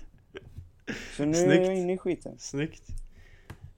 Så 1.16 1.24
nu 1.24 1.30
är 1.30 1.44
Snyggt. 1.44 1.66
jag 1.66 1.76
inne 1.76 1.92
i 1.92 1.98
skiten. 1.98 2.38
Snyggt. 2.38 2.82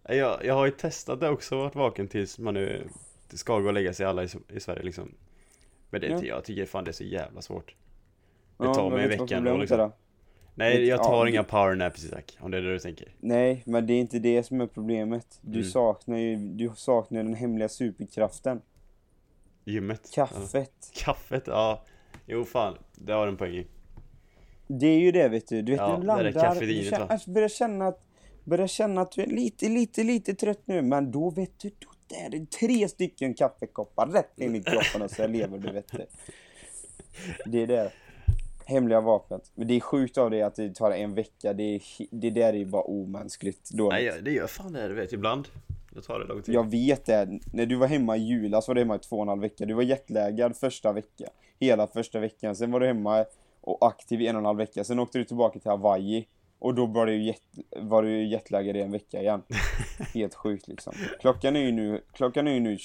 Ja, 0.08 0.14
Jag, 0.14 0.44
jag 0.44 0.54
har 0.54 0.66
ju 0.66 0.72
testat 0.72 1.20
det 1.20 1.28
också, 1.28 1.56
varit 1.56 1.74
vaken 1.74 2.08
tills 2.08 2.38
man 2.38 2.54
nu 2.54 2.88
ska 3.28 3.58
gå 3.58 3.66
och 3.66 3.72
lägga 3.74 3.92
sig 3.94 4.06
alla 4.06 4.24
i, 4.24 4.28
i 4.48 4.60
Sverige 4.60 4.82
liksom. 4.82 5.14
Men 5.90 6.00
det, 6.00 6.06
Ja. 6.06 6.20
jag 6.22 6.44
tycker 6.44 6.66
fan 6.66 6.84
det 6.84 6.90
är 6.90 6.92
så 6.92 7.04
jävla 7.04 7.42
svårt. 7.42 7.74
Det 8.58 8.74
tar 8.74 8.90
mig 8.90 9.02
en 9.02 9.08
vecka 9.08 9.36
ändå 9.36 9.56
liksom. 9.56 9.90
Nej, 10.54 10.86
jag 10.88 10.98
ja, 10.98 11.04
tar 11.04 11.24
det- 11.24 11.30
inga 11.30 11.44
powernaps 11.44 12.04
Isak, 12.04 12.36
om 12.40 12.50
det 12.50 12.56
är 12.58 12.62
det 12.62 12.72
du 12.72 12.78
tänker. 12.78 13.08
Nej, 13.20 13.62
men 13.66 13.86
det 13.86 13.92
är 13.92 14.00
inte 14.00 14.18
det 14.18 14.42
som 14.42 14.60
är 14.60 14.66
problemet. 14.66 15.38
Du 15.40 15.58
Mm. 15.58 15.70
saknar 15.70 16.18
ju, 16.18 16.36
du 16.36 16.70
saknar 16.76 17.22
den 17.22 17.34
hemliga 17.34 17.68
superkraften. 17.68 18.62
Gymmet. 19.64 20.12
Ja. 20.16 20.26
Kaffet. 20.26 20.90
Kaffet, 20.94 21.42
ja. 21.46 21.84
Jo 22.26 22.44
fan, 22.44 22.78
det 22.94 23.12
har 23.12 23.26
en 23.26 23.36
poäng 23.36 23.54
i. 23.54 23.66
Det 24.66 24.86
är 24.86 24.98
ju 24.98 25.12
det 25.12 25.28
vet 25.28 25.48
du. 25.48 25.62
Du 25.62 25.72
vet 25.72 25.80
Ja, 25.80 25.96
du 26.00 26.06
landar, 26.06 26.32
kaffeinet, 26.32 26.60
du 26.84 26.90
känner, 26.90 27.06
alltså, 27.06 27.30
börjar 27.30 27.48
känna 27.48 27.86
att 27.86 28.06
Börjar 28.44 28.66
känna 28.66 29.00
att 29.00 29.12
du 29.12 29.22
är 29.22 29.26
lite, 29.26 29.68
lite, 29.68 30.02
lite 30.02 30.34
trött 30.34 30.62
nu, 30.64 30.82
men 30.82 31.10
då 31.10 31.30
vet 31.30 31.58
du, 31.58 31.70
då 31.78 32.16
är 32.16 32.30
det 32.30 32.50
tre 32.50 32.88
stycken 32.88 33.34
kaffekoppar 33.34 34.06
rätt 34.06 34.38
in 34.40 34.54
i 34.56 34.62
kroppen 34.62 35.02
och 35.02 35.10
så 35.10 35.26
lever 35.26 35.58
du 35.58 35.72
vet 35.72 35.92
du. 35.92 36.06
Det 37.46 37.62
är 37.62 37.66
det. 37.66 37.92
Hemliga 38.70 39.00
vapnet. 39.00 39.52
Men 39.54 39.68
det 39.68 39.74
är 39.76 39.80
sjukt 39.80 40.18
av 40.18 40.30
det 40.30 40.42
att 40.42 40.54
det 40.54 40.74
tar 40.74 40.90
en 40.90 41.14
vecka, 41.14 41.52
det, 41.52 41.62
är, 41.74 41.82
det 42.10 42.30
där 42.30 42.48
är 42.48 42.52
ju 42.58 42.64
bara 42.66 42.82
omänskligt 42.82 43.70
dåligt. 43.70 43.92
Nej, 43.92 44.04
jag- 44.04 44.24
det 44.24 44.30
gör 44.32 44.46
fan 44.46 44.72
det, 44.72 44.88
du 44.88 44.94
vet, 44.94 45.12
ibland. 45.12 45.48
Det 45.94 46.00
tar 46.02 46.18
det 46.18 46.26
lång 46.26 46.42
tid. 46.42 46.54
Jag 46.54 46.70
vet 46.70 47.06
det. 47.06 47.28
När 47.52 47.66
du 47.66 47.76
var 47.76 47.86
hemma 47.86 48.16
i 48.16 48.20
julas 48.20 48.68
var 48.68 48.74
du 48.74 48.80
hemma 48.80 48.96
i 48.96 48.98
två 48.98 49.16
och 49.16 49.22
en 49.22 49.28
halv 49.28 49.40
vecka. 49.42 49.66
Du 49.66 49.74
var 49.74 49.82
jetlaggad 49.82 50.56
första 50.56 50.92
veckan. 50.92 51.28
Hela 51.60 51.86
första 51.86 52.20
veckan. 52.20 52.56
Sen 52.56 52.70
var 52.72 52.80
du 52.80 52.86
hemma 52.86 53.24
och 53.60 53.86
aktiv 53.86 54.20
i 54.20 54.26
en 54.26 54.36
och 54.36 54.40
en 54.40 54.46
halv 54.46 54.58
vecka. 54.58 54.84
Sen 54.84 54.98
åkte 54.98 55.18
du 55.18 55.24
tillbaka 55.24 55.58
till 55.58 55.70
Hawaii. 55.70 56.26
Och 56.58 56.74
då 56.74 56.86
var 56.86 57.06
du, 57.06 57.22
jet, 57.22 57.42
var 57.76 58.02
du 58.02 58.24
jetlaggad 58.26 58.76
i 58.76 58.80
en 58.80 58.92
vecka 58.92 59.20
igen. 59.20 59.42
Helt 60.14 60.34
sjukt 60.34 60.68
liksom. 60.68 60.92
Klockan 61.20 61.56
är 61.56 61.60
ju 61.60 61.72
nu, 61.72 62.00
klockan 62.12 62.48
är 62.48 62.52
ju 62.52 62.60
nu 62.60 62.76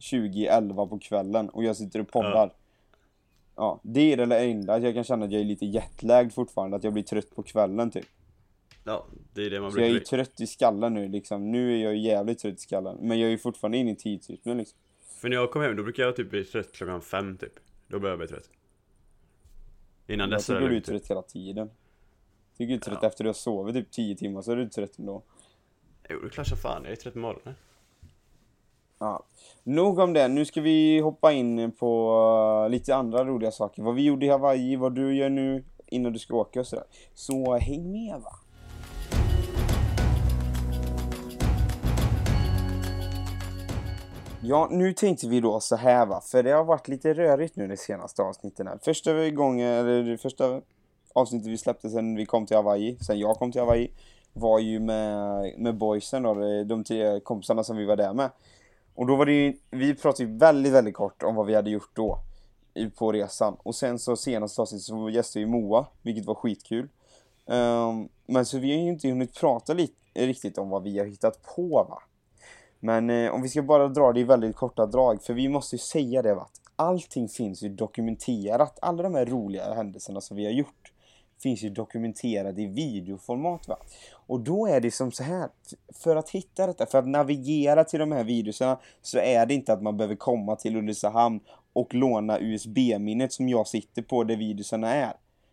20.11 0.00 0.88
på 0.88 0.98
kvällen 0.98 1.48
och 1.48 1.64
jag 1.64 1.76
sitter 1.76 2.00
och 2.00 2.08
poddar. 2.08 2.46
Ja, 2.46 2.54
det 3.82 4.12
är 4.12 4.16
det 4.26 4.38
enda 4.38 4.74
att 4.74 4.82
jag 4.82 4.94
kan 4.94 5.04
känna 5.04 5.24
att 5.24 5.32
jag 5.32 5.40
är 5.40 5.44
lite 5.44 5.66
jetlagd 5.66 6.32
fortfarande. 6.32 6.76
Att 6.76 6.84
jag 6.84 6.92
blir 6.92 7.02
trött 7.02 7.34
på 7.36 7.42
kvällen 7.42 7.90
typ. 7.90 8.06
Ja, 8.84 9.06
det 9.32 9.46
är 9.46 9.50
det 9.50 9.60
man 9.60 9.72
Så 9.72 9.78
jag 9.78 9.86
är 9.86 9.90
brukar 9.90 10.16
ju 10.16 10.24
trött 10.24 10.40
i 10.40 10.46
skallen 10.46 10.94
nu 10.94 11.08
liksom. 11.08 11.52
Nu 11.52 11.74
är 11.78 11.84
jag 11.84 11.94
ju 11.94 12.00
jävligt 12.00 12.38
trött 12.38 12.54
i 12.54 12.60
skallen. 12.60 12.96
Men 13.00 13.18
jag 13.18 13.26
är 13.26 13.30
ju 13.30 13.38
fortfarande 13.38 13.78
inne 13.78 13.90
i 13.90 13.96
tidsrytmen 13.96 14.58
liksom. 14.58 14.78
För 15.20 15.28
när 15.28 15.36
jag 15.36 15.50
kom 15.50 15.62
hem, 15.62 15.76
då 15.76 15.82
brukar 15.82 16.02
jag 16.02 16.16
typ 16.16 16.30
bli 16.30 16.44
trött 16.44 16.72
klockan 16.72 17.02
fem 17.02 17.38
typ. 17.38 17.52
Då 17.88 17.98
börjar 17.98 18.12
jag 18.12 18.18
bli 18.18 18.28
trött. 18.28 18.50
Innan 20.06 20.30
Jag 20.30 20.38
dess 20.38 20.50
är 20.50 20.54
tycker 20.54 20.68
det 20.68 20.74
du 20.74 20.76
är 20.76 20.80
trött 20.80 21.10
hela 21.10 21.22
tiden. 21.22 21.70
Tycker 22.56 22.68
du 22.68 22.74
är 22.74 22.78
trött 22.78 22.98
Ja. 23.02 23.08
efter 23.08 23.24
du 23.24 23.28
har 23.28 23.34
sovit 23.34 23.74
typ 23.74 23.90
10 23.90 24.16
timmar 24.16 24.42
så 24.42 24.52
är 24.52 24.56
du 24.56 24.68
trött 24.68 24.98
ändå. 24.98 25.22
Jo, 26.08 26.20
det 26.20 26.26
är 26.26 26.30
klart 26.30 26.46
som 26.46 26.58
fan. 26.58 26.82
Jag 26.84 26.92
är 26.92 26.96
trött 26.96 27.14
på 27.14 27.20
morgonen. 27.20 27.54
Ja. 28.98 29.24
Nog 29.64 29.98
om 29.98 30.12
det. 30.12 30.28
Nu 30.28 30.44
ska 30.44 30.60
vi 30.60 31.00
hoppa 31.00 31.32
in 31.32 31.72
på 31.72 32.12
eh, 32.64 32.70
lite 32.70 32.96
andra 32.96 33.24
roliga 33.24 33.50
saker. 33.50 33.82
Vad 33.82 33.94
vi 33.94 34.04
gjorde 34.04 34.26
i 34.26 34.28
Hawaii, 34.28 34.76
vad 34.76 34.94
du 34.94 35.16
gör 35.16 35.28
nu 35.28 35.64
innan 35.86 36.12
du 36.12 36.18
ska 36.18 36.36
åka 36.36 36.60
och 36.60 36.66
sådär. 36.66 36.84
Så 37.14 37.54
häng 37.54 37.92
med 37.92 38.20
va. 38.20 38.32
Ja, 44.42 44.68
nu 44.70 44.92
tänkte 44.92 45.28
vi 45.28 45.40
då 45.40 45.60
så 45.60 45.76
här 45.76 46.06
va, 46.06 46.20
för 46.20 46.42
det 46.42 46.50
har 46.50 46.64
varit 46.64 46.88
lite 46.88 47.14
rörigt 47.14 47.56
nu 47.56 47.68
de 47.68 47.76
senaste 47.76 48.22
avsnitten 48.22 48.66
här. 48.66 48.78
Första 48.82 49.30
gången, 49.30 49.68
eller 49.68 50.02
det 50.02 50.18
första 50.18 50.60
avsnittet 51.12 51.48
vi 51.48 51.58
släppte 51.58 51.90
sen 51.90 52.16
vi 52.16 52.26
kom 52.26 52.46
till 52.46 52.56
Hawaii, 52.56 52.98
sen 53.00 53.18
jag 53.18 53.36
kom 53.36 53.52
till 53.52 53.60
Hawaii, 53.60 53.90
var 54.32 54.58
ju 54.58 54.80
med, 54.80 55.54
med 55.58 55.76
boysen 55.76 56.22
då, 56.22 56.34
de 56.64 56.84
tre 56.84 57.20
kompisarna 57.20 57.64
som 57.64 57.76
vi 57.76 57.84
var 57.84 57.96
där 57.96 58.12
med. 58.12 58.30
Och 58.96 59.06
då 59.06 59.16
var 59.16 59.26
det 59.26 59.32
ju, 59.32 59.56
vi 59.70 59.94
pratade 59.94 60.28
ju 60.28 60.38
väldigt, 60.38 60.72
väldigt 60.72 60.94
kort 60.94 61.22
om 61.22 61.34
vad 61.34 61.46
vi 61.46 61.54
hade 61.54 61.70
gjort 61.70 61.90
då 61.96 62.18
på 62.98 63.12
resan. 63.12 63.56
Och 63.58 63.74
sen 63.74 63.98
så 63.98 64.16
senaste 64.16 64.62
avsnittet 64.62 64.84
så 64.84 65.10
gästade 65.10 65.44
vi 65.44 65.50
Moa, 65.50 65.86
vilket 66.02 66.26
var 66.26 66.34
skitkul. 66.34 66.88
Um, 67.46 68.08
men 68.26 68.46
så 68.46 68.58
vi 68.58 68.74
har 68.74 68.82
ju 68.82 68.88
inte 68.88 69.08
hunnit 69.08 69.34
prata 69.34 69.74
lite, 69.74 69.94
riktigt 70.14 70.58
om 70.58 70.68
vad 70.68 70.82
vi 70.82 70.98
har 70.98 71.06
hittat 71.06 71.42
på 71.42 71.68
va. 71.68 72.02
Men 72.80 73.10
eh, 73.10 73.34
om 73.34 73.42
vi 73.42 73.48
ska 73.48 73.62
bara 73.62 73.88
dra 73.88 74.12
det 74.12 74.20
i 74.20 74.24
väldigt 74.24 74.56
korta 74.56 74.86
drag, 74.86 75.22
för 75.22 75.34
vi 75.34 75.48
måste 75.48 75.76
ju 75.76 75.80
säga 75.80 76.22
det 76.22 76.34
va, 76.34 76.48
allting 76.76 77.28
finns 77.28 77.62
ju 77.62 77.68
dokumenterat, 77.68 78.78
alla 78.82 79.02
de 79.02 79.14
här 79.14 79.26
roliga 79.26 79.74
händelserna 79.74 80.20
som 80.20 80.36
vi 80.36 80.44
har 80.44 80.52
gjort 80.52 80.92
finns 81.42 81.62
ju 81.62 81.70
dokumenterad 81.70 82.58
i 82.58 82.66
videoformat 82.66 83.68
va. 83.68 83.76
Och 84.26 84.40
då 84.40 84.66
är 84.66 84.80
det 84.80 84.90
som 84.90 85.12
så 85.12 85.22
här, 85.22 85.48
för 85.94 86.16
att 86.16 86.30
hitta 86.30 86.66
detta, 86.66 86.86
för 86.86 86.98
att 86.98 87.08
navigera 87.08 87.84
till 87.84 88.00
de 88.00 88.12
här 88.12 88.24
videorna 88.24 88.78
så 89.02 89.18
är 89.18 89.46
det 89.46 89.54
inte 89.54 89.72
att 89.72 89.82
man 89.82 89.96
behöver 89.96 90.16
komma 90.16 90.56
till 90.56 90.76
Ulricehamn 90.76 91.40
och 91.72 91.94
låna 91.94 92.40
USB-minnet 92.40 93.32
som 93.32 93.48
jag 93.48 93.68
sitter 93.68 94.02
på 94.02 94.24
där 94.24 94.36
videorna 94.36 94.94
är. 94.94 95.12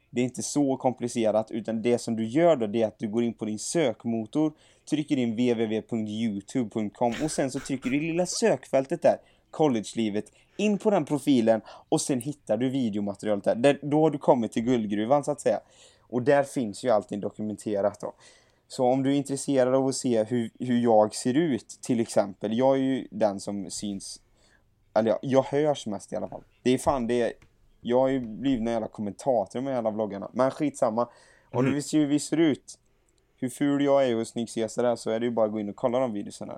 Det 0.09 0.21
är 0.21 0.25
inte 0.25 0.43
så 0.43 0.77
komplicerat 0.77 1.51
utan 1.51 1.81
det 1.81 1.97
som 1.97 2.15
du 2.15 2.25
gör 2.25 2.55
då 2.55 2.67
det 2.67 2.81
är 2.81 2.87
att 2.87 2.99
du 2.99 3.07
går 3.07 3.23
in 3.23 3.33
på 3.33 3.45
din 3.45 3.59
sökmotor, 3.59 4.53
trycker 4.89 5.17
in 5.17 5.31
www.youtube.com 5.31 7.13
och 7.23 7.31
sen 7.31 7.51
så 7.51 7.59
trycker 7.59 7.89
du 7.89 7.97
i 7.97 7.99
lilla 7.99 8.25
sökfältet 8.25 9.01
där, 9.01 9.17
collegelivet, 9.53 10.25
in 10.57 10.77
på 10.77 10.89
den 10.89 11.05
profilen 11.05 11.61
och 11.89 12.01
sen 12.01 12.21
hittar 12.21 12.57
du 12.57 12.69
videomaterialet 12.69 13.43
där. 13.43 13.55
där. 13.55 13.79
Då 13.81 14.01
har 14.01 14.09
du 14.11 14.17
kommit 14.17 14.51
till 14.51 14.63
guldgruvan 14.63 15.23
så 15.23 15.31
att 15.31 15.41
säga. 15.41 15.59
Och 16.01 16.21
där 16.21 16.43
finns 16.43 16.83
ju 16.83 16.89
allting 16.89 17.19
dokumenterat 17.19 17.99
då. 18.01 18.13
Så 18.67 18.85
om 18.85 19.03
du 19.03 19.11
är 19.11 19.15
intresserad 19.15 19.75
av 19.75 19.87
att 19.87 19.95
se 19.95 20.23
hur, 20.23 20.49
hur 20.59 20.79
jag 20.79 21.15
ser 21.15 21.33
ut 21.37 21.79
till 21.81 21.99
exempel, 21.99 22.57
jag 22.57 22.75
är 22.77 22.81
ju 22.81 23.07
den 23.11 23.39
som 23.39 23.69
syns, 23.69 24.19
eller 24.93 25.09
ja, 25.09 25.19
jag 25.21 25.43
hörs 25.43 25.87
mest 25.87 26.13
i 26.13 26.15
alla 26.15 26.27
fall. 26.27 26.43
Det 26.63 26.71
är 26.71 26.77
fan 26.77 27.07
det, 27.07 27.33
jag 27.81 27.99
har 27.99 28.07
ju 28.07 28.19
blivit 28.19 28.59
en 28.59 28.67
jävla 28.67 28.87
kommentator 28.87 29.61
med 29.61 29.77
alla 29.77 29.91
vloggarna, 29.91 30.29
men 30.33 30.51
skitsamma. 30.51 31.01
Om 31.51 31.59
Mm. 31.59 31.65
du 31.65 31.73
vill 31.73 31.83
se 31.83 31.97
hur 31.99 32.07
vi 32.07 32.19
ser 32.19 32.37
ut, 32.37 32.79
hur 33.43 33.49
ful 33.49 33.83
jag 33.83 34.07
är 34.07 34.11
och 34.13 34.17
hur 34.17 34.25
snygg 34.25 34.49
Cesar 34.49 34.83
är 34.83 34.95
så 34.95 35.09
är 35.09 35.19
det 35.19 35.25
ju 35.25 35.31
bara 35.31 35.45
att 35.45 35.51
gå 35.51 35.59
in 35.59 35.69
och 35.69 35.75
kolla 35.75 35.99
de 35.99 36.13
videorna. 36.13 36.57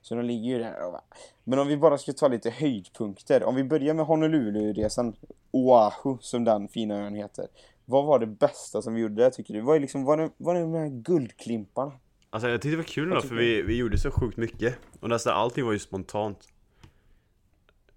Så 0.00 0.14
de 0.14 0.24
ligger 0.24 0.50
ju 0.50 0.58
där. 0.58 0.86
och 0.86 0.92
va. 0.92 1.00
Men 1.44 1.58
om 1.58 1.66
vi 1.68 1.76
bara 1.76 1.98
ska 1.98 2.12
ta 2.12 2.28
lite 2.28 2.50
höjdpunkter. 2.50 3.44
Om 3.44 3.54
vi 3.54 3.64
börjar 3.64 3.94
med 3.94 4.06
Honolulu-resan, 4.06 5.16
Oahu 5.50 6.18
som 6.20 6.44
den 6.44 6.68
fina 6.68 6.94
ön 7.06 7.14
heter. 7.14 7.46
Vad 7.84 8.04
var 8.04 8.18
det 8.18 8.26
bästa 8.26 8.82
som 8.82 8.94
vi 8.94 9.00
gjorde 9.00 9.14
där 9.14 9.30
tycker 9.30 9.54
du? 9.54 9.60
Vad 9.60 9.76
är 9.76 9.80
liksom, 9.80 10.04
var 10.04 10.16
det, 10.16 10.30
var 10.36 10.54
det 10.54 10.60
de 10.60 10.74
här 10.74 10.88
guldklimparna? 10.88 11.92
Alltså 12.30 12.48
jag 12.48 12.62
tyckte 12.62 12.72
det 12.72 12.76
var 12.76 12.84
kul 12.84 13.10
då 13.10 13.20
för 13.20 13.34
vi, 13.34 13.62
vi 13.62 13.76
gjorde 13.76 13.98
så 13.98 14.10
sjukt 14.10 14.36
mycket 14.36 14.78
Och 15.00 15.08
nästan 15.08 15.32
allting 15.34 15.64
var 15.64 15.72
ju 15.72 15.78
spontant 15.78 16.38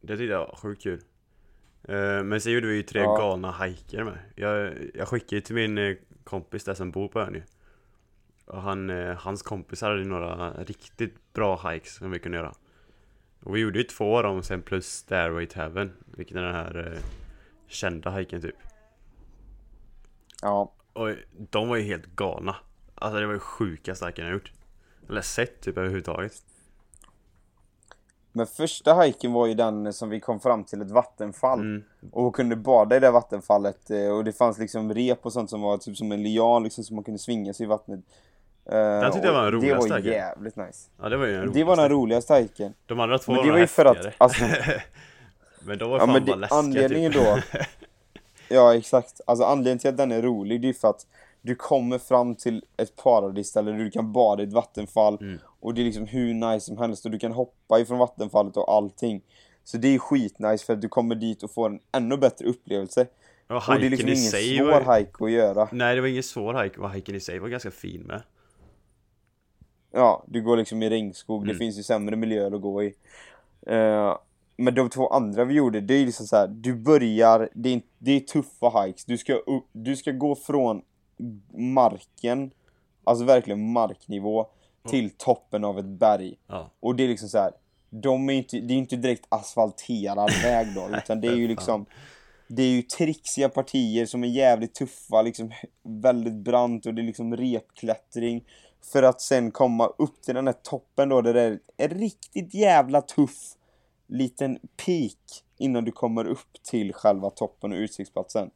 Det 0.01 0.17
tyckte 0.17 0.31
jag 0.33 0.39
var 0.39 0.55
sjukt 0.55 0.83
kul 0.83 1.01
Eh, 1.89 2.23
Men 2.23 2.41
sen 2.41 2.51
gjorde 2.53 2.67
vi 2.67 2.75
ju 2.75 2.83
tre 2.83 3.01
Ja. 3.01 3.17
galna 3.17 3.51
hajker 3.51 4.03
med 4.03 4.17
jag, 4.35 4.73
jag 4.93 5.07
skickade 5.07 5.35
ju 5.35 5.41
till 5.41 5.55
min 5.55 5.77
eh, 5.77 5.95
kompis 6.23 6.63
där 6.63 6.73
som 6.73 6.91
bor 6.91 7.07
på 7.07 7.19
ön 7.19 7.33
ju 7.33 7.41
Och 8.47 8.61
han, 8.61 8.89
eh, 8.89 9.15
hans 9.15 9.41
kompisar 9.41 9.89
hade 9.89 10.03
några 10.03 10.53
riktigt 10.53 11.33
bra 11.33 11.69
hikes 11.69 11.95
som 11.95 12.11
vi 12.11 12.19
kunde 12.19 12.37
göra 12.37 12.53
Och 13.43 13.55
vi 13.55 13.59
gjorde 13.59 13.79
ju 13.79 13.83
två 13.83 14.17
av 14.17 14.23
dem 14.23 14.43
sen 14.43 14.61
plus 14.61 14.87
Stairway 14.87 15.45
to 15.45 15.59
Heaven 15.59 15.93
Vilket 16.05 16.37
är 16.37 16.41
den 16.41 16.55
här 16.55 16.91
eh, 16.93 17.03
kända 17.67 18.11
hiken 18.11 18.41
typ 18.41 18.55
Ja, 20.41 20.71
Och 20.93 21.09
de 21.51 21.69
var 21.69 21.75
ju 21.75 21.83
helt 21.83 22.05
galna 22.05 22.55
Alltså 22.95 23.19
det 23.19 23.25
var 23.25 23.33
ju 23.33 23.39
sjukaste 23.39 24.05
hiken 24.05 24.25
jag 24.25 24.33
gjort 24.33 24.51
Eller 25.09 25.21
sett 25.21 25.61
typ 25.61 25.77
överhuvudtaget 25.77 26.43
men 28.37 28.47
första 28.47 29.01
hiken 29.01 29.33
var 29.33 29.47
ju 29.47 29.53
den 29.53 29.93
som 29.93 30.09
vi 30.09 30.19
kom 30.19 30.39
fram 30.39 30.63
till 30.63 30.81
ett 30.81 30.91
vattenfall. 30.91 31.59
mm. 31.59 31.83
Och 32.11 32.35
kunde 32.35 32.55
bada 32.55 32.97
i 32.97 32.99
det 32.99 33.11
vattenfallet 33.11 33.89
eh, 33.91 34.07
och 34.07 34.23
det 34.23 34.33
fanns 34.33 34.57
liksom 34.57 34.93
rep 34.93 35.25
och 35.25 35.33
sånt 35.33 35.49
som 35.49 35.61
var 35.61 35.77
typ 35.77 35.97
som 35.97 36.11
en 36.11 36.23
lian 36.23 36.63
liksom 36.63 36.83
som 36.83 36.95
man 36.95 37.03
kunde 37.03 37.19
svinga 37.19 37.53
sig 37.53 37.63
i 37.63 37.67
vattnet. 37.67 37.99
Eh, 38.69 38.75
Den 39.01 39.11
tyckte 39.11 39.27
jag 39.27 39.33
var 39.33 39.45
den 39.45 39.55
och 39.55 39.61
Det 39.61 39.67
roligaste 39.67 39.89
var 39.93 39.99
jävligt 39.99 40.55
nice. 40.55 40.89
Ja 41.01 41.09
det 41.09 41.17
var 41.17 41.25
ju 41.25 41.33
den 41.33 41.53
Det 41.53 41.63
var 41.63 41.75
den 41.75 41.89
roligaste. 41.89 42.33
roligaste 42.33 42.35
hiken. 42.63 42.73
De 42.85 42.99
andra 42.99 43.17
två 43.19 43.31
Men 43.31 43.37
var 43.39 43.45
det 43.45 43.51
var 43.51 43.59
ju 43.59 43.67
för 43.67 43.85
att, 43.85 44.07
alltså, 44.17 44.43
Men 45.61 45.77
de 45.77 45.89
var 45.89 45.95
ja, 45.99 46.05
fan 46.05 46.13
men 46.13 46.25
bara 46.25 46.35
det, 46.35 46.39
läskiga 46.41 46.57
anledningen 46.59 47.11
typ. 47.11 47.21
då, 47.23 47.37
ja 48.55 48.75
exakt, 48.75 49.21
alltså 49.27 49.45
anledningen 49.45 49.79
till 49.79 49.89
att 49.89 49.97
den 49.97 50.11
är 50.11 50.21
rolig 50.21 50.61
det 50.61 50.69
är 50.69 50.73
för 50.73 50.87
att 50.89 51.05
du 51.41 51.55
kommer 51.55 51.97
fram 51.97 52.35
till 52.35 52.63
ett 52.77 52.95
paradisställe 52.95 53.71
där 53.71 53.77
du 53.77 53.91
kan 53.91 54.11
bada 54.13 54.43
i 54.43 54.45
ett 54.47 54.53
vattenfall 54.53 55.17
Mm. 55.21 55.39
och 55.59 55.73
det 55.73 55.81
är 55.81 55.85
liksom 55.85 56.05
hur 56.05 56.33
nice 56.33 56.65
som 56.65 56.77
helst 56.77 57.05
och 57.05 57.11
du 57.11 57.19
kan 57.19 57.31
hoppa 57.31 57.79
ifrån 57.79 57.97
vattenfallet 57.97 58.57
och 58.57 58.71
allting. 58.73 59.21
Så 59.63 59.77
det 59.77 59.95
är 59.95 59.99
skitnice 59.99 60.65
för 60.65 60.73
att 60.73 60.81
du 60.81 60.89
kommer 60.89 61.15
dit 61.15 61.43
och 61.43 61.51
får 61.51 61.65
en 61.69 61.79
ännu 61.91 62.17
bättre 62.17 62.45
upplevelse. 62.45 63.07
Och 63.47 63.55
Och 63.55 63.79
det 63.79 63.85
är 63.85 63.89
liksom 63.89 64.09
ingen 64.09 64.17
svår 64.17 64.81
var... 64.85 64.97
hike 64.99 65.25
att 65.25 65.31
göra. 65.31 65.67
Nej 65.71 65.95
det 65.95 66.01
var 66.01 66.07
ingen 66.07 66.23
svår 66.23 66.63
hike, 66.63 66.79
och 66.79 66.91
hiken 66.93 67.15
i 67.15 67.19
sig 67.19 67.39
var 67.39 67.47
ganska 67.49 67.71
fin 67.71 68.01
med 68.01 68.21
Ja, 69.97 70.23
du 70.27 70.41
går 70.41 70.57
liksom 70.57 70.83
i 70.83 70.89
regnskog, 70.89 71.45
det 71.45 71.51
Mm. 71.51 71.59
finns 71.59 71.77
ju 71.79 71.83
sämre 71.83 72.15
miljöer 72.15 72.55
att 72.55 72.61
gå 72.61 72.83
i. 72.83 72.93
Eh, 73.67 74.17
men 74.57 74.75
de 74.75 74.89
två 74.89 75.07
andra 75.07 75.45
vi 75.45 75.53
gjorde, 75.53 75.81
det 75.81 75.93
är 75.93 76.05
liksom 76.05 76.27
så 76.27 76.35
här, 76.35 76.47
du 76.47 76.73
börjar, 76.75 77.49
det 77.53 77.73
är, 77.73 77.81
det 77.97 78.11
är 78.11 78.19
tuffa 78.19 78.81
hikes. 78.81 79.05
Du 79.05 79.17
ska, 79.17 79.33
upp, 79.33 79.65
du 79.71 79.95
ska 79.95 80.11
gå 80.11 80.35
från 80.35 80.81
marken, 81.53 82.51
alltså 83.03 83.25
verkligen 83.25 83.71
marknivå, 83.71 84.45
till 84.89 85.09
toppen 85.09 85.63
av 85.63 85.79
ett 85.79 85.85
berg. 85.85 86.35
Ja, 86.47 86.69
Och 86.79 86.95
det 86.95 87.03
är 87.03 87.07
liksom 87.07 87.29
så 87.29 87.37
här, 87.37 87.51
de 87.89 88.29
är 88.29 88.33
inte, 88.33 88.59
det 88.59 88.73
är 88.73 88.77
inte 88.77 88.95
direkt 88.95 89.25
asfalterad 89.29 90.31
väg 90.43 90.67
då, 90.75 90.89
utan 90.97 91.21
det 91.21 91.27
är 91.27 91.35
ju 91.35 91.47
liksom 91.47 91.85
det 92.49 92.63
är 92.63 92.67
ju 92.69 92.81
trixiga 92.81 93.49
partier 93.49 94.05
som 94.05 94.23
är 94.23 94.27
jävligt 94.27 94.75
tuffa, 94.75 95.21
liksom 95.21 95.51
väldigt 95.83 96.33
brant 96.33 96.85
och 96.85 96.93
det 96.93 97.01
är 97.01 97.03
liksom 97.03 97.35
repklättring. 97.37 98.43
För 98.91 99.03
att 99.03 99.21
sen 99.21 99.51
komma 99.51 99.87
upp 99.87 100.21
till 100.21 100.35
den 100.35 100.47
här 100.47 100.53
toppen 100.63 101.09
då, 101.09 101.21
där 101.21 101.33
det 101.33 101.41
är 101.41 101.59
en 101.77 101.89
riktigt 101.89 102.53
jävla 102.53 103.01
tuff 103.01 103.53
liten 104.07 104.59
peak 104.85 105.43
innan 105.57 105.83
du 105.83 105.91
kommer 105.91 106.25
upp 106.25 106.63
till 106.63 106.93
själva 106.93 107.29
toppen 107.29 107.71
och 107.71 107.77
utsiktsplatsen. 107.77 108.49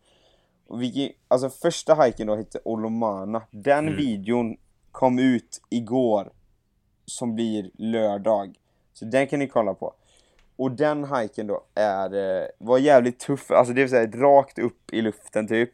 Och 0.67 0.82
vi, 0.82 1.15
alltså 1.28 1.50
första 1.50 1.96
hiken 1.96 2.28
då 2.28 2.36
hette 2.36 2.60
Olomana. 2.65 3.41
Den 3.52 3.88
Mm. 3.88 3.98
videon 3.98 4.58
kom 4.91 5.20
ut 5.20 5.62
igår 5.70 6.32
som 7.06 7.36
blir 7.36 7.72
lördag. 7.74 8.56
Så 8.94 9.06
den 9.06 9.28
kan 9.28 9.39
ni 9.39 9.48
kolla 9.48 9.74
på. 9.74 9.94
Och 10.56 10.72
den 10.72 11.15
hiken 11.15 11.48
då 11.48 11.63
är, 11.76 12.13
eh, 12.41 12.48
var 12.58 12.78
jävligt 12.78 13.20
tuff, 13.20 13.52
alltså 13.52 13.74
det 13.74 13.82
vill 13.82 13.89
säga 13.89 14.12
rakt 14.12 14.60
upp 14.60 14.94
i 14.94 15.02
luften 15.02 15.48
typ. 15.48 15.72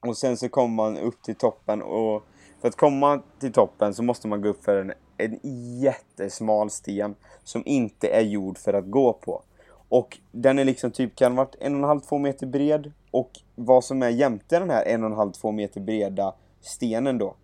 Och 0.00 0.16
sen 0.16 0.36
så 0.36 0.48
kommer 0.48 0.74
man 0.74 0.96
upp 0.98 1.22
till 1.22 1.34
toppen 1.34 1.82
och 1.82 2.22
för 2.60 2.68
att 2.68 2.76
komma 2.76 3.22
till 3.40 3.52
toppen 3.52 3.94
så 3.94 4.02
måste 4.02 4.28
man 4.28 4.40
gå 4.40 4.48
upp 4.48 4.64
för 4.64 4.76
en, 4.76 4.92
en 5.16 5.38
jättesmal 5.80 6.70
sten 6.70 7.14
som 7.44 7.62
inte 7.66 8.08
är 8.08 8.22
gjord 8.22 8.58
för 8.58 8.72
att 8.72 8.90
gå 8.90 9.12
på. 9.12 9.42
Och 9.88 10.18
den 10.32 10.58
är 10.58 10.64
liksom 10.64 10.90
typ, 10.90 11.16
kan 11.16 11.34
varit 11.34 11.54
en 11.60 11.74
och 11.74 11.78
en 11.78 11.84
halv, 11.84 12.00
två 12.00 12.18
meter 12.18 12.46
bred. 12.46 12.92
Och 13.10 13.30
vad 13.54 13.84
som 13.84 14.02
är 14.02 14.08
jämte 14.08 14.58
den 14.58 14.70
här 14.70 14.84
en 14.84 15.04
och 15.04 15.10
en 15.10 15.16
halv, 15.16 15.32
två 15.32 15.52
meter 15.52 15.80
breda 15.80 16.34
stenen 16.60 17.18
då. 17.18 17.34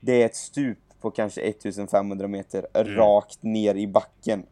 Det 0.00 0.22
är 0.22 0.26
ett 0.26 0.36
stup 0.36 0.78
på 1.00 1.10
kanske 1.10 1.40
1500 1.40 2.28
meter 2.28 2.66
rakt 2.74 3.42
ner 3.42 3.74
i 3.74 3.86
backen. 3.86 4.42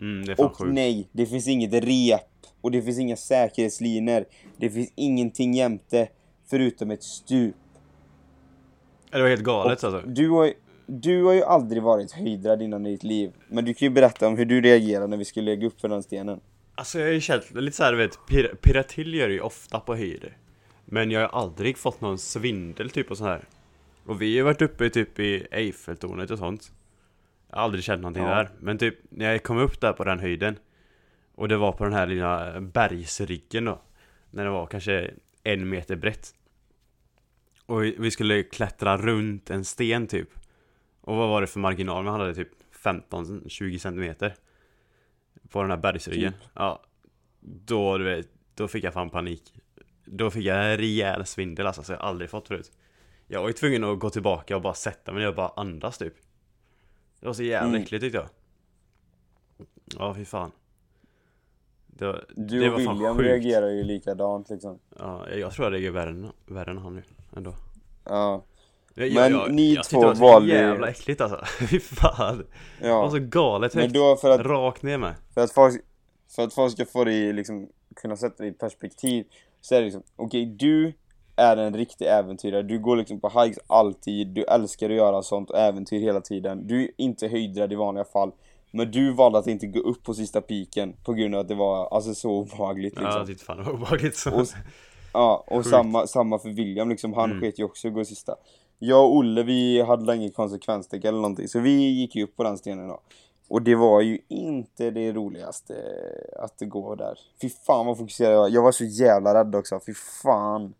mm, 0.00 0.34
Och 0.38 0.56
sjukt 0.56 0.72
nej, 0.74 1.08
det 1.12 1.26
finns 1.26 1.48
inget 1.48 1.72
rep 1.72 2.46
och 2.60 2.70
det 2.70 2.82
finns 2.82 2.98
inga 2.98 3.16
säkerhetslinor. 3.16 4.24
Det 4.56 4.70
finns 4.70 4.92
ingenting 4.94 5.54
jämte 5.54 6.08
förutom 6.46 6.90
ett 6.90 7.02
stup. 7.02 7.54
Det 9.10 9.22
var 9.22 9.28
helt 9.28 9.42
galet 9.42 9.84
Och 9.84 9.92
alltså 9.94 10.08
du, 10.08 10.28
har, 10.28 10.52
du 10.86 11.24
har 11.24 11.32
ju 11.32 11.42
aldrig 11.42 11.82
varit 11.82 12.12
höjdrädd 12.12 12.62
innan 12.62 12.86
i 12.86 12.90
ditt 12.90 13.02
liv. 13.02 13.32
Men 13.48 13.64
du 13.64 13.74
kan 13.74 13.86
ju 13.86 13.90
berätta 13.90 14.26
om 14.28 14.36
hur 14.36 14.44
du 14.44 14.60
reagerade 14.60 15.06
när 15.06 15.16
vi 15.16 15.24
skulle 15.24 15.50
lägga 15.50 15.66
upp 15.66 15.80
för 15.80 15.88
den 15.88 16.02
stenen. 16.02 16.40
Alltså 16.74 16.98
jag 16.98 17.06
har 17.06 17.12
ju 17.12 17.20
känt 17.20 17.54
lite 17.54 17.76
såhär 17.76 17.92
du 17.92 17.98
vet, 17.98 18.18
pir 18.28 18.54
pirra 18.62 18.82
till 18.82 19.14
gör 19.14 19.28
ju 19.28 19.40
ofta 19.40 19.80
på 19.80 19.96
höjder 19.96 20.36
Men 20.84 21.10
jag 21.10 21.20
har 21.20 21.40
aldrig 21.42 21.78
fått 21.78 22.00
någon 22.00 22.18
svindel 22.18 22.90
typ 22.90 23.10
och 23.10 23.18
så 23.18 23.24
här. 23.24 23.44
Och 24.06 24.22
vi 24.22 24.26
har 24.26 24.36
ju 24.36 24.42
varit 24.42 24.62
uppe 24.62 24.90
typ 24.90 25.18
i 25.20 25.46
Eiffeltornet 25.50 26.30
och 26.30 26.38
sånt 26.38 26.72
Jag 27.50 27.56
har 27.56 27.62
aldrig 27.64 27.84
känt 27.84 28.02
någonting 28.02 28.22
Ja. 28.22 28.28
där 28.34 28.50
Men 28.60 28.78
typ 28.78 28.94
när 29.08 29.30
jag 29.30 29.42
kom 29.42 29.58
upp 29.58 29.80
där 29.80 29.92
på 29.92 30.04
den 30.04 30.18
höjden 30.18 30.56
Och 31.34 31.48
det 31.48 31.56
var 31.56 31.72
på 31.72 31.84
den 31.84 31.92
här 31.92 32.06
lilla 32.06 32.60
bergsryggen 32.60 33.64
då 33.64 33.80
När 34.30 34.44
det 34.44 34.50
var 34.50 34.66
kanske 34.66 35.10
en 35.44 35.68
meter 35.68 35.96
brett 35.96 36.34
Och 37.68 37.82
vi 37.84 38.10
skulle 38.10 38.42
klättra 38.42 38.96
runt 38.96 39.50
en 39.50 39.64
sten 39.64 40.06
typ. 40.06 40.28
Och 41.00 41.16
vad 41.16 41.28
var 41.28 41.40
det 41.40 41.46
för 41.46 41.60
marginal? 41.60 42.04
Man 42.04 42.20
hade 42.20 42.34
typ 42.34 42.48
15-20 42.82 43.78
centimeter 43.78 44.34
På 45.50 45.60
den 45.62 45.70
här 45.70 45.78
bergsryggen. 45.78 46.32
Ja. 46.54 46.82
Då 47.40 47.98
du 47.98 48.04
vet, 48.04 48.28
då 48.54 48.68
fick 48.68 48.84
jag 48.84 48.92
fan 48.94 49.10
panik. 49.10 49.54
Då 50.04 50.30
fick 50.30 50.44
jag 50.44 50.70
en 50.72 50.76
rejäl 50.78 51.26
svindel 51.26 51.66
alltså, 51.66 51.82
så 51.82 51.92
jag 51.92 52.00
aldrig 52.00 52.30
fått 52.30 52.48
förut. 52.48 52.72
Jag 53.26 53.40
var 53.40 53.48
ju 53.48 53.52
tvungen 53.52 53.84
att 53.84 53.98
gå 53.98 54.10
tillbaka 54.10 54.56
och 54.56 54.62
bara 54.62 54.74
sätta 54.74 55.12
mig 55.12 55.20
ner 55.22 55.28
och 55.28 55.34
bara 55.34 55.52
andas 55.56 55.98
typ. 55.98 56.14
Det 57.20 57.26
var 57.26 57.32
så 57.34 57.42
jävla 57.42 57.68
Mm. 57.68 57.82
äckligt 57.82 58.02
tyckte 58.02 58.18
jag. 58.18 58.28
Ja 59.98 60.14
fy 60.14 60.24
fan. 60.24 60.50
Det, 61.86 62.06
var- 62.06 62.24
Du 62.36 62.60
det 62.60 62.66
och 62.70 62.72
var 62.78 62.84
fan 62.84 62.94
William 62.96 63.16
sjukt. 63.16 63.26
reagerar 63.28 63.68
ju 63.70 63.82
likadant 63.84 64.50
liksom. 64.50 64.78
Ja, 64.98 65.28
jag 65.30 65.52
tror 65.52 65.66
jag 65.66 65.72
reagerar 65.72 65.92
värre 65.92 66.10
än, 66.10 66.32
värre 66.46 66.70
än 66.70 66.78
han 66.78 66.94
nu 66.94 67.02
ändå 67.38 67.54
Ja. 68.04 68.44
jag, 68.94 69.14
Men 69.14 69.32
jag, 69.32 69.54
ni 69.54 69.74
jag 69.74 69.84
två 69.84 70.02
tyckte 70.02 70.14
det 70.14 70.20
var 70.20 70.32
valde 70.32 70.54
jävla 70.54 70.88
äckligt 70.88 71.20
alltså 71.20 71.44
Fy 71.70 71.80
fan 71.80 72.44
Det 72.80 72.88
var 72.88 73.04
ja. 73.04 73.10
så 73.10 73.18
galet 73.18 73.74
Men 73.74 73.82
högt 73.82 73.94
då 73.94 74.16
för 74.16 74.30
att, 74.30 74.40
Rakt 74.40 74.82
ner 74.82 74.98
med 74.98 75.14
för 75.34 75.40
att 75.40 75.52
folk, 75.52 75.82
för 76.36 76.42
att 76.42 76.54
folk 76.54 76.72
ska 76.72 76.84
få 76.84 77.04
det 77.04 77.12
i, 77.12 77.32
liksom, 77.32 77.68
kunna 77.96 78.16
sätta 78.16 78.42
det 78.42 78.48
i 78.48 78.52
perspektiv. 78.52 79.24
Så 79.60 79.74
är 79.74 79.78
det 79.78 79.84
liksom, 79.84 80.02
okej 80.16 80.46
du 80.46 80.92
är 81.36 81.56
en 81.56 81.76
riktig 81.76 82.06
äventyrare. 82.06 82.62
Du 82.62 82.78
går 82.78 82.96
liksom 82.96 83.20
på 83.20 83.42
hikes 83.42 83.58
alltid, 83.66 84.28
du 84.28 84.44
älskar 84.44 84.90
att 84.90 84.96
göra 84.96 85.22
sånt 85.22 85.50
och 85.50 85.58
äventyr 85.58 86.00
hela 86.00 86.20
tiden. 86.20 86.66
Du 86.66 86.82
är 86.82 86.90
inte 86.96 87.28
höjdrädd 87.28 87.72
i 87.72 87.76
vanliga 87.76 88.04
fall. 88.04 88.32
Men 88.70 88.90
du 88.90 89.12
valde 89.12 89.38
att 89.38 89.46
inte 89.46 89.66
gå 89.66 89.80
upp 89.80 90.02
på 90.02 90.14
sista 90.14 90.40
piken 90.40 90.92
på 91.04 91.12
grund 91.12 91.34
av 91.34 91.40
att 91.40 91.48
det 91.48 91.54
var 91.54 91.88
alltså 91.94 92.14
så 92.14 92.30
obehagligt 92.30 92.94
liksom. 92.94 93.06
Ja, 93.06 93.18
jag 93.18 93.26
tyckte 93.26 93.44
fan 93.44 93.56
det 93.56 93.62
var 93.62 93.72
obehagligt 93.72 94.16
så. 94.16 94.40
Och, 94.40 94.46
ja, 95.18 95.44
och 95.46 95.56
Sjukt. 95.56 95.68
samma, 95.68 96.06
samma 96.06 96.38
för 96.38 96.48
William 96.48 96.88
liksom, 96.88 97.12
han 97.12 97.30
Mm. 97.30 97.40
sket 97.40 97.58
ju 97.58 97.64
också 97.64 97.88
att 97.88 97.94
gå 97.94 98.04
sista. 98.04 98.36
Jag 98.78 99.04
och 99.04 99.16
Olle 99.16 99.42
vi 99.42 99.82
hade 99.82 100.16
inget 100.16 100.34
konsekvenssteg 100.34 101.04
eller 101.04 101.18
någonting, 101.18 101.48
så 101.48 101.60
vi 101.60 101.70
gick 101.90 102.16
ju 102.16 102.22
upp 102.24 102.36
på 102.36 102.42
den 102.42 102.58
stenen 102.58 102.88
då. 102.88 103.00
Och 103.48 103.62
det 103.62 103.74
var 103.74 104.00
ju 104.00 104.18
inte 104.28 104.90
det 104.90 105.12
roligaste 105.12 105.74
att 106.38 106.54
gå 106.60 106.94
där. 106.94 107.18
Fy 107.40 107.48
fan 107.66 107.86
vad 107.86 107.98
fokuserad 107.98 108.32
jag 108.34 108.40
var. 108.40 108.48
Jag 108.48 108.62
var 108.62 108.72
så 108.72 108.84
jävla 108.84 109.34
rädd 109.34 109.54
också, 109.54 109.80
fy 109.86 109.94
fan. 109.94 110.74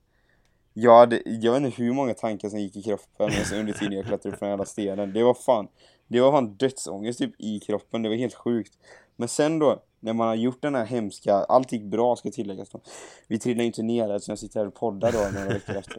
Jag, 0.75 0.99
hade, 0.99 1.23
jag 1.25 1.53
vet 1.53 1.63
inte 1.63 1.83
hur 1.83 1.93
många 1.93 2.15
tankar 2.15 2.49
som 2.49 2.59
gick 2.59 2.77
i 2.77 2.83
kroppen 2.83 3.27
alltså, 3.27 3.57
under 3.57 3.73
tiden 3.73 3.93
jag 3.93 4.07
klättrade 4.07 4.35
upp 4.35 4.41
den 4.41 4.49
jävla 4.49 4.65
stenen. 4.65 5.13
Det 5.13 5.23
var 5.23 5.35
fan, 5.35 5.69
det 6.09 6.21
var 6.21 6.33
fan 6.33 6.55
dödsångest 6.55 7.19
typ 7.19 7.35
i 7.39 7.61
kroppen, 7.61 8.03
det 8.03 8.09
var 8.09 8.17
helt 8.17 8.35
sjukt. 8.35 8.73
Men 9.17 9.29
sen 9.29 9.59
då, 9.59 9.79
när 10.01 10.13
man 10.13 10.29
har 10.29 10.35
gjort 10.35 10.63
den 10.63 10.75
här 10.75 10.85
hemska, 10.85 11.35
allt 11.35 11.73
gick 11.73 11.83
bra 11.83 12.17
ska 12.17 12.31
tilläggas 12.31 12.71
då. 12.71 12.81
Vi 13.29 13.39
trillade 13.39 13.65
inte 13.65 13.83
ner 13.83 14.11
eftersom 14.15 14.33
jag 14.33 14.39
sitter 14.39 14.61
här 14.61 14.67
och 14.67 14.75
poddar 14.75 15.13
då 15.13 15.39
några 15.39 15.55
veckor 15.55 15.77
efter. 15.79 15.99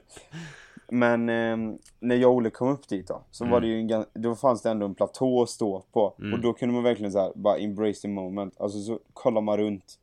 Men 0.91 1.29
ehm, 1.29 1.77
när 1.99 2.15
jag 2.15 2.31
och 2.31 2.35
Olle 2.37 2.49
kom 2.49 2.67
upp 2.69 2.87
dit 2.89 3.07
då, 3.07 3.21
så 3.31 3.45
var 3.45 3.57
Mm. 3.57 3.61
det 3.61 3.95
ju 3.95 3.99
en, 3.99 4.05
då 4.23 4.35
fanns 4.35 4.61
det 4.61 4.69
ändå 4.69 4.85
en 4.85 4.95
platå 4.95 5.41
att 5.41 5.49
stå 5.49 5.83
på. 5.91 6.15
Mm. 6.19 6.33
Och 6.33 6.39
då 6.39 6.53
kunde 6.53 6.73
man 6.75 6.83
verkligen 6.83 7.11
så 7.11 7.19
här, 7.19 7.31
bara 7.35 7.57
embrace 7.57 8.01
the 8.01 8.07
moment. 8.07 8.53
Alltså 8.59 8.79
så 8.79 8.99
kollar 9.13 9.41
man 9.41 9.57
runt. 9.57 9.99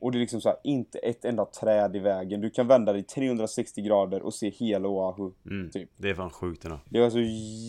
Och 0.00 0.12
det 0.12 0.18
är 0.18 0.20
liksom 0.20 0.40
så 0.40 0.48
här, 0.48 0.58
inte 0.64 0.98
ett 0.98 1.24
enda 1.24 1.44
träd 1.44 1.96
i 1.96 1.98
vägen. 1.98 2.40
Du 2.40 2.50
kan 2.50 2.66
vända 2.66 2.92
dig 2.92 3.02
360 3.02 3.82
grader 3.82 4.22
och 4.22 4.34
se 4.34 4.50
hela 4.50 4.88
Oahu. 4.88 5.30
Mm. 5.46 5.70
typ. 5.70 5.90
Det 5.96 6.10
är 6.10 6.14
fan 6.14 6.30
sjukt 6.30 6.64
ändå. 6.64 6.78
Det 6.90 7.00
var 7.00 7.10
så 7.10 7.20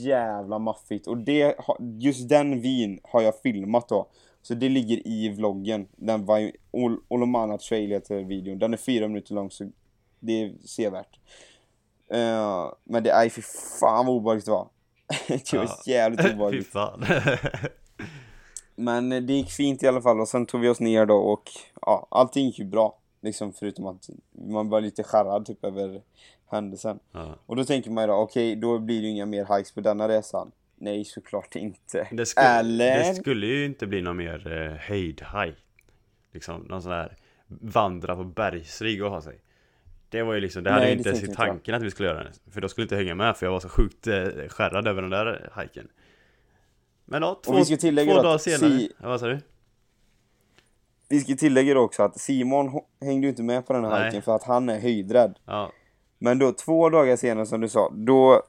jävla 0.10 0.60
maffigt. 0.60 1.08
Och 1.08 1.18
det, 1.18 1.56
just 2.00 2.30
den 2.30 2.62
vin 2.62 3.00
har 3.04 3.22
jag 3.22 3.42
filmat 3.42 3.90
då. 3.90 4.08
Så 4.42 4.54
det 4.54 4.70
ligger 4.70 5.08
i 5.08 5.30
vloggen. 5.30 5.88
Den 5.96 6.26
Ol- 6.72 7.00
Olomana 7.08 7.58
Trail 7.58 7.90
heter 7.90 8.24
videon. 8.24 8.60
Den 8.60 8.74
är 8.74 8.78
fyra 8.78 9.08
minuter 9.08 9.34
lång 9.36 9.52
så 9.52 9.72
det 10.20 10.34
är 10.44 10.54
sevärt. 10.66 11.20
Eh, 12.12 12.72
men 12.84 13.04
det 13.04 13.10
är 13.10 13.30
fy 13.30 13.42
fan 13.80 14.06
vad 14.06 14.16
obehagligt 14.16 14.46
det 14.46 14.52
var. 14.52 14.68
det 15.28 15.54
var 15.54 15.64
Ja. 15.66 15.78
jävligt 15.86 16.20
obehagligt. 16.34 16.74
Men 18.76 19.12
eh, 19.12 19.22
det 19.22 19.34
gick 19.34 19.50
fint 19.52 19.84
i 19.84 19.88
alla 19.88 20.02
fall 20.02 20.20
och 20.20 20.28
sen 20.28 20.46
tog 20.46 20.62
vi 20.62 20.70
oss 20.70 20.80
ner 20.80 21.06
då 21.06 21.16
och 21.18 21.44
ja, 21.82 22.08
allting 22.12 22.46
gick 22.46 22.60
ju 22.60 22.66
bra. 22.66 22.96
Liksom 23.22 23.54
förutom 23.54 23.86
att 23.88 24.10
man 24.32 24.70
var 24.70 24.82
lite 24.82 25.04
skärrad 25.04 25.46
typ 25.46 25.66
över 25.66 26.02
händelsen. 26.52 27.00
ja. 27.12 27.36
Och 27.46 27.56
då 27.56 27.66
tänker 27.66 27.92
man 27.92 28.04
ju 28.04 28.08
då, 28.08 28.14
okej 28.14 28.56
då 28.56 28.80
blir 28.80 29.02
det 29.02 29.08
ju 29.08 29.12
inga 29.14 29.26
mer 29.26 29.58
hikes 29.58 29.72
på 29.72 29.82
denna 29.82 30.08
resan. 30.08 30.52
Nej, 30.82 31.06
såklart 31.06 31.56
inte. 31.56 32.08
Det 32.12 32.26
skulle, 32.26 32.48
Eller? 32.48 32.98
det 33.00 33.16
skulle 33.16 33.46
ju 33.48 33.66
inte 33.66 33.88
bli 33.88 34.02
någon 34.02 34.18
mer 34.18 34.52
eh, 34.52 34.78
höjdhaj. 34.78 35.56
Liksom 36.34 36.62
någon 36.62 36.82
sån 36.82 36.92
här 36.92 37.18
vandra 37.48 38.16
på 38.16 38.24
bergsrigg 38.24 39.04
och 39.04 39.12
ha 39.12 39.22
sig. 39.22 39.42
Det 40.10 40.24
var 40.24 40.34
ju 40.34 40.40
liksom, 40.42 40.64
det 40.64 40.70
hade 40.72 40.82
Nej, 40.84 40.92
ju 40.92 40.98
inte 40.98 41.10
ens 41.10 41.24
i 41.24 41.36
tanken 41.36 41.76
att 41.76 41.84
vi 41.84 41.92
skulle 41.92 42.10
göra 42.10 42.24
det. 42.24 42.32
För 42.52 42.62
då 42.62 42.68
skulle 42.70 42.86
inte 42.86 42.96
hänga 42.96 43.16
med 43.16 43.38
för 43.38 43.46
jag 43.46 43.52
var 43.52 43.60
så 43.60 43.70
sjukt 43.70 44.08
eh, 44.08 44.28
skärrad 44.48 44.88
över 44.88 45.02
den 45.02 45.12
där 45.12 45.50
hajken. 45.54 45.88
Men 47.06 47.22
ja, 47.22 47.40
två, 47.46 47.54
vi 47.56 47.66
ska 47.66 47.78
tillägga 47.78 48.14
två 48.14 48.22
dagar 48.22 48.38
senare. 48.38 48.70
si- 48.72 48.92
Ja, 49.02 49.08
vad 49.10 49.20
sa 49.20 49.28
du? 49.28 49.40
Vi 51.10 51.20
ska 51.20 51.36
tillägga 51.36 51.74
då 51.74 51.80
också 51.82 52.04
att 52.04 52.20
Simon 52.20 52.82
hängde 53.02 53.28
ju 53.28 53.30
inte 53.30 53.44
med 53.44 53.68
på 53.68 53.74
den 53.74 53.84
här 53.86 53.92
Nej. 53.92 54.06
hiken 54.06 54.22
för 54.22 54.36
att 54.36 54.44
han 54.44 54.70
är 54.70 54.80
höjdrädd. 54.80 55.40
Ja, 55.46 55.72
Men 56.20 56.40
då 56.40 56.52
två 56.52 56.90
dagar 56.90 57.16
senare 57.16 57.46
som 57.46 57.62
du 57.62 57.70
sa, 57.70 57.94
då 57.96 58.44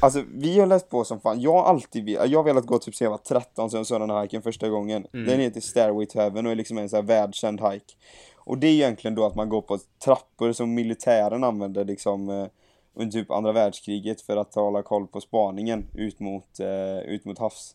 Alltså 0.00 0.22
vi 0.34 0.60
har 0.60 0.66
läst 0.66 0.88
på 0.88 1.04
som 1.04 1.20
fan, 1.20 1.40
jag 1.40 1.52
har 1.52 1.64
alltid 1.64 2.08
jag 2.08 2.38
har 2.38 2.42
velat 2.42 2.66
gå 2.66 2.78
typ 2.78 2.94
sen 2.94 3.04
jag 3.04 3.10
var 3.10 3.18
13 3.18 3.70
sen 3.70 3.78
jag 3.78 3.86
såg 3.86 4.00
den 4.00 4.10
här 4.10 4.22
hiken 4.22 4.42
första 4.42 4.68
gången. 4.68 5.06
Mm. 5.12 5.26
Den 5.26 5.40
heter 5.40 5.60
Stairway 5.60 6.06
to 6.06 6.18
Heaven 6.18 6.46
och 6.46 6.52
är 6.52 6.56
liksom 6.56 6.78
en 6.78 6.88
sån 6.88 6.96
här 6.96 7.04
världskänd 7.04 7.60
hike. 7.60 7.94
Och 8.36 8.58
det 8.58 8.66
är 8.66 8.72
egentligen 8.72 9.14
då 9.14 9.26
att 9.26 9.34
man 9.34 9.48
går 9.48 9.62
på 9.62 9.78
trappor 10.04 10.52
som 10.52 10.74
militären 10.74 11.44
använde 11.44 11.84
liksom 11.84 12.28
eh, 12.28 12.46
under 12.94 13.12
typ 13.12 13.30
andra 13.30 13.52
världskriget 13.52 14.20
för 14.20 14.36
att 14.36 14.54
hålla 14.54 14.82
koll 14.82 15.06
på 15.06 15.20
spaningen 15.20 15.86
ut 15.94 16.20
mot, 16.20 16.60
eh, 16.60 16.98
ut 16.98 17.24
mot 17.24 17.38
havs. 17.38 17.74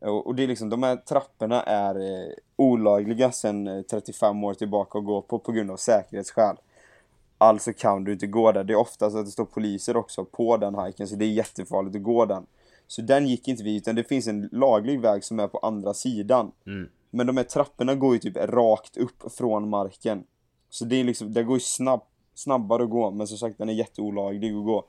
Och, 0.00 0.26
och 0.26 0.34
det 0.34 0.42
är 0.42 0.46
liksom, 0.46 0.70
de 0.70 0.82
här 0.82 0.96
trapporna 0.96 1.62
är 1.62 1.94
eh, 1.94 2.32
olagliga 2.56 3.32
sedan 3.32 3.66
eh, 3.66 3.82
35 3.82 4.44
år 4.44 4.54
tillbaka 4.54 4.98
att 4.98 5.04
gå 5.04 5.22
på 5.22 5.38
på 5.38 5.52
grund 5.52 5.70
av 5.70 5.76
säkerhetsskäl. 5.76 6.56
Alltså 7.38 7.72
kan 7.72 8.04
du 8.04 8.12
inte 8.12 8.26
gå 8.26 8.52
där. 8.52 8.64
Det 8.64 8.72
är 8.72 8.76
ofta 8.76 9.10
så 9.10 9.18
att 9.18 9.24
det 9.24 9.30
står 9.30 9.44
poliser 9.44 9.96
också 9.96 10.24
på 10.24 10.56
den 10.56 10.78
hiken 10.78 11.08
så 11.08 11.16
det 11.16 11.24
är 11.24 11.32
jättefarligt 11.32 11.96
att 11.96 12.02
gå 12.02 12.24
den. 12.24 12.46
Så 12.86 13.02
den 13.02 13.26
gick 13.26 13.48
inte 13.48 13.62
vi 13.62 13.76
utan 13.76 13.94
det 13.94 14.04
finns 14.04 14.26
en 14.26 14.48
laglig 14.52 15.00
väg 15.00 15.24
som 15.24 15.40
är 15.40 15.48
på 15.48 15.58
andra 15.58 15.94
sidan. 15.94 16.52
mm. 16.66 16.88
Men 17.10 17.26
de 17.26 17.36
här 17.36 17.44
trapporna 17.44 17.94
går 17.94 18.14
ju 18.14 18.18
typ 18.18 18.36
rakt 18.36 18.96
upp 18.96 19.32
från 19.32 19.68
marken. 19.68 20.24
Så 20.70 20.84
det 20.84 20.96
är 20.96 21.04
liksom, 21.04 21.32
det 21.32 21.42
går 21.42 21.56
ju 21.56 21.60
snabb, 21.60 22.00
snabbare 22.34 22.82
att 22.82 22.90
gå 22.90 23.10
men 23.10 23.26
som 23.26 23.38
sagt 23.38 23.58
den 23.58 23.68
är 23.68 23.72
jätteolaglig 23.72 24.54
att 24.54 24.64
gå. 24.64 24.84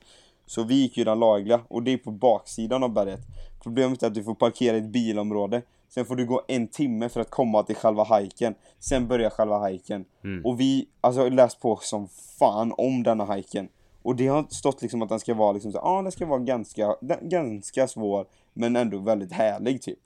Så 0.45 0.63
vi 0.63 0.75
gick 0.75 0.97
ju 0.97 1.03
den 1.03 1.19
lagliga 1.19 1.61
och 1.67 1.83
det 1.83 1.93
är 1.93 1.97
på 1.97 2.11
baksidan 2.11 2.83
av 2.83 2.89
berget. 2.89 3.21
Problemet 3.63 4.03
är 4.03 4.07
att 4.07 4.13
du 4.13 4.23
får 4.23 4.35
parkera 4.35 4.75
i 4.75 4.79
ett 4.79 4.85
bilområde. 4.85 5.61
Sen 5.95 6.05
får 6.05 6.15
du 6.15 6.25
gå 6.25 6.41
en 6.47 6.67
timme 6.67 7.09
för 7.09 7.21
att 7.21 7.29
komma 7.29 7.63
till 7.63 7.75
själva 7.75 8.03
hiken. 8.03 8.55
Sen 8.79 9.07
börjar 9.07 9.29
själva 9.29 9.67
hiken. 9.67 10.05
Mm. 10.23 10.45
Och 10.45 10.59
vi, 10.59 10.87
alltså 11.01 11.21
jag 11.21 11.33
läst 11.33 11.59
på 11.59 11.79
som 11.81 12.07
fan 12.39 12.73
om 12.77 13.03
denna 13.03 13.33
hiken. 13.33 13.69
Och 14.01 14.15
det 14.15 14.27
har 14.27 14.45
stått 14.49 14.81
liksom 14.81 15.01
att 15.01 15.09
den 15.09 15.19
ska 15.19 15.33
vara 15.33 15.51
liksom 15.51 15.71
så, 15.71 15.77
ja 15.77 16.01
den 16.01 16.11
ska 16.11 16.25
vara 16.25 16.39
ganska, 16.39 16.95
ganska 17.21 17.87
svår 17.87 18.25
men 18.53 18.75
ändå 18.75 18.99
väldigt 18.99 19.31
härlig 19.31 19.81
typ. 19.81 19.99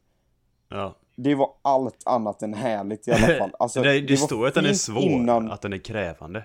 ja. 0.69 0.95
Det 1.15 1.35
var 1.35 1.49
allt 1.61 2.03
annat 2.05 2.41
än 2.41 2.53
härligt 2.53 3.07
i 3.07 3.11
alla 3.11 3.27
fall. 3.39 3.51
Alltså, 3.59 3.81
det, 3.81 4.01
det, 4.01 4.19
var 4.19 4.27
står 4.27 4.47
att 4.47 4.53
den 4.53 4.65
är 4.65 4.73
svår, 4.73 5.03
Innan... 5.03 5.51
att 5.51 5.61
den 5.61 5.73
är 5.73 5.77
krävande. 5.77 6.43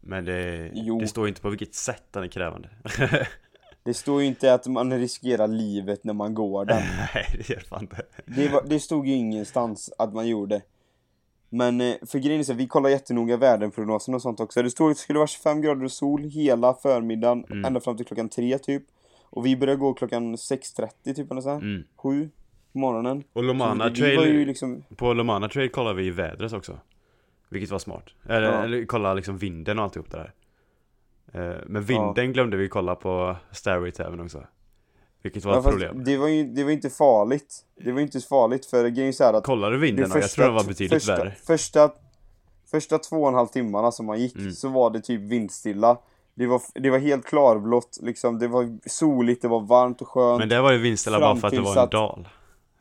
Men 0.00 0.24
det, 0.24 0.68
det 1.00 1.08
står 1.08 1.28
inte 1.28 1.40
på 1.40 1.48
vilket 1.50 1.74
sätt 1.74 2.04
den 2.10 2.22
är 2.22 2.28
krävande. 2.28 2.68
Det 3.84 3.94
står 3.94 4.20
ju 4.22 4.26
inte 4.28 4.54
att 4.54 4.66
man 4.66 4.98
riskerar 4.98 5.48
livet 5.48 6.04
när 6.04 6.12
man 6.14 6.34
går 6.34 6.64
den. 6.64 6.82
Nej, 7.14 7.26
det 7.38 7.48
gör 7.50 7.60
fan 7.60 7.80
inte. 7.82 8.02
Det, 8.26 8.48
var, 8.48 8.62
det 8.66 8.80
stod 8.80 9.06
ju 9.06 9.12
ingenstans 9.14 9.92
att 9.98 10.14
man 10.14 10.28
gjorde. 10.28 10.62
Men 11.48 11.80
eh, 11.80 11.94
för 12.06 12.18
grejen 12.18 12.40
är 12.40 12.44
så, 12.44 12.52
vi 12.54 12.66
kollar 12.66 12.90
jättenoga 12.90 13.36
väderprognosen 13.36 14.14
och 14.14 14.22
sånt 14.22 14.40
också. 14.40 14.62
Det 14.62 14.70
stod 14.70 14.90
att 14.90 14.96
det 14.96 15.00
skulle 15.02 15.18
vara 15.18 15.26
25 15.26 15.60
grader 15.60 15.84
och 15.84 15.92
sol 15.92 16.22
hela 16.24 16.74
förmiddagen, 16.74 17.44
Mm. 17.50 17.64
ända 17.64 17.80
fram 17.80 17.96
till 17.96 18.06
klockan 18.06 18.28
tre 18.28 18.58
typ. 18.58 18.82
Och 19.22 19.46
vi 19.46 19.56
började 19.56 19.80
gå 19.80 19.94
klockan 19.94 20.36
6.30 20.36 21.14
typ 21.14 21.30
eller 21.30 21.40
så 21.40 21.48
här. 21.50 21.56
Mm. 21.56 21.82
Sju 21.96 22.30
på 22.72 22.78
morgonen. 22.78 23.24
Och 23.32 23.42
Lomana 23.44 23.88
vi 23.88 23.94
Trail, 23.94 24.34
ju 24.34 24.44
liksom, 24.44 24.84
på 24.96 25.12
Lomana 25.12 25.48
Trail 25.48 25.70
kollar 25.70 25.94
vi 25.94 26.10
vädret 26.10 26.52
också. 26.52 26.78
Vilket 27.48 27.70
var 27.70 27.78
smart. 27.78 28.04
Eller, 28.28 28.52
Ja. 28.52 28.64
eller 28.64 28.84
kolla 28.84 29.14
liksom 29.14 29.38
vinden 29.38 29.78
och 29.78 29.84
alltihop 29.84 30.10
det 30.10 30.16
där. 30.16 30.32
Eh, 31.32 31.54
Men 31.66 31.82
vinden 31.82 32.32
glömde 32.32 32.56
vi 32.56 32.68
kolla 32.68 32.94
på 32.94 33.36
Stairway 33.50 33.90
to 33.92 34.02
Heaven 34.02 34.20
också. 34.20 34.44
Vilket 35.22 35.44
var 35.44 35.52
ja, 35.52 35.58
ett 35.58 35.64
problem. 35.64 36.04
det 36.04 36.16
var 36.16 36.28
ju 36.28 36.44
det 36.44 36.64
var 36.64 36.70
inte 36.70 36.90
farligt. 36.90 37.64
Det 37.84 37.92
var 37.92 38.00
inte 38.00 38.20
så 38.20 38.28
farligt 38.28 38.66
för 38.66 38.88
grejen 38.88 39.08
är 39.08 39.12
så 39.12 39.24
här 39.24 39.32
att 39.32 39.44
Kollar 39.44 39.70
du 39.70 39.78
vinden 39.78 40.10
då? 40.10 40.18
Jag 40.18 40.30
tror 40.30 40.44
den 40.44 40.54
var 40.54 40.64
betydligt 40.64 40.92
första, 40.92 41.16
värre. 41.16 41.34
Första, 41.46 41.90
första 42.70 42.98
två 42.98 43.22
och 43.22 43.28
en 43.28 43.34
halv 43.34 43.46
timmarna 43.46 43.92
som 43.92 44.06
man 44.06 44.20
gick 44.20 44.36
Mm. 44.36 44.52
så 44.52 44.68
var 44.68 44.90
det 44.90 45.00
typ 45.00 45.20
vindstilla. 45.20 45.98
Det 46.34 46.46
var, 46.46 46.62
det 46.74 46.90
var 46.90 46.98
helt 46.98 47.24
klarblått, 47.26 47.98
liksom, 48.02 48.38
det 48.38 48.48
var 48.48 48.78
soligt, 48.88 49.42
det 49.42 49.48
var 49.48 49.60
varmt 49.60 50.02
och 50.02 50.08
skönt. 50.08 50.38
Men 50.38 50.48
det 50.48 50.60
var 50.60 50.72
ju 50.72 50.78
vindstilla 50.78 51.20
bara 51.20 51.36
för 51.36 51.48
att 51.48 51.54
det 51.54 51.60
var 51.60 51.82
en 51.82 51.88
dal. 51.88 52.28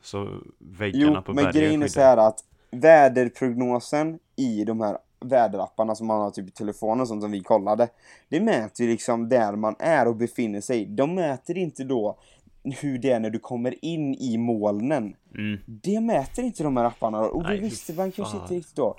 Så 0.02 0.28
väggarna 0.60 1.14
jo, 1.16 1.22
på 1.22 1.34
men 1.34 1.44
bergen 1.44 1.62
grejen 1.62 1.84
är 1.84 1.88
så 1.88 2.02
här 2.02 2.18
att 2.18 2.40
väderprognosen 2.72 4.20
i 4.36 4.64
de 4.64 4.82
här 4.82 4.98
väderapparna 5.22 5.96
som 5.96 6.08
man 6.08 6.22
har 6.22 6.32
typ 6.32 6.48
i 6.48 6.52
telefonen 6.52 7.08
sånt 7.08 7.22
som 7.22 7.32
vi 7.32 7.40
kollade. 7.40 7.90
Det 8.30 8.40
mäter 8.40 8.86
ju 8.86 8.92
liksom 8.92 9.30
där 9.30 9.56
man 9.56 9.76
är 9.80 10.08
och 10.08 10.16
befinner 10.16 10.62
sig. 10.62 10.86
De 10.86 11.16
mäter 11.16 11.58
inte 11.58 11.84
då 11.84 12.18
hur 12.64 12.98
det 12.98 13.12
är 13.12 13.20
när 13.20 13.30
du 13.30 13.40
kommer 13.40 13.86
in 13.86 14.16
i 14.16 14.38
molnen. 14.38 15.16
Mm. 15.36 15.60
Det 15.66 16.00
mäter 16.00 16.44
inte 16.44 16.64
de 16.64 16.78
här 16.78 16.86
apparna 16.86 17.20
och 17.20 17.44
det 17.44 17.58
visste 17.58 17.94
man 17.94 18.12
kanske 18.12 18.38
inte 18.38 18.54
riktigt 18.54 18.76
då. 18.76 18.96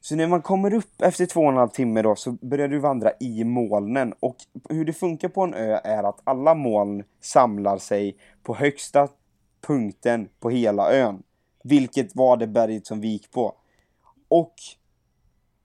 Så 0.00 0.16
när 0.16 0.26
man 0.26 0.42
kommer 0.42 0.74
upp 0.74 1.02
efter 1.02 1.26
två 1.26 1.40
och 1.40 1.48
en 1.48 1.56
halv 1.56 1.68
timme 1.68 2.02
då 2.02 2.16
så 2.16 2.32
börjar 2.32 2.68
du 2.68 2.78
vandra 2.78 3.10
i 3.20 3.44
molnen 3.44 4.14
och 4.20 4.36
hur 4.68 4.84
det 4.84 4.92
funkar 4.92 5.28
på 5.28 5.42
en 5.42 5.54
ö 5.54 5.80
är 5.84 6.02
att 6.02 6.20
alla 6.24 6.54
moln 6.54 7.04
samlar 7.20 7.78
sig 7.78 8.16
på 8.42 8.54
högsta 8.54 9.08
punkten 9.66 10.28
på 10.40 10.50
hela 10.50 10.92
ön. 10.92 11.22
Vilket 11.62 12.16
var 12.16 12.36
det 12.36 12.46
berget 12.46 12.86
som 12.86 13.00
vi 13.00 13.08
gick 13.08 13.30
på. 13.30 13.54
Och 14.28 14.54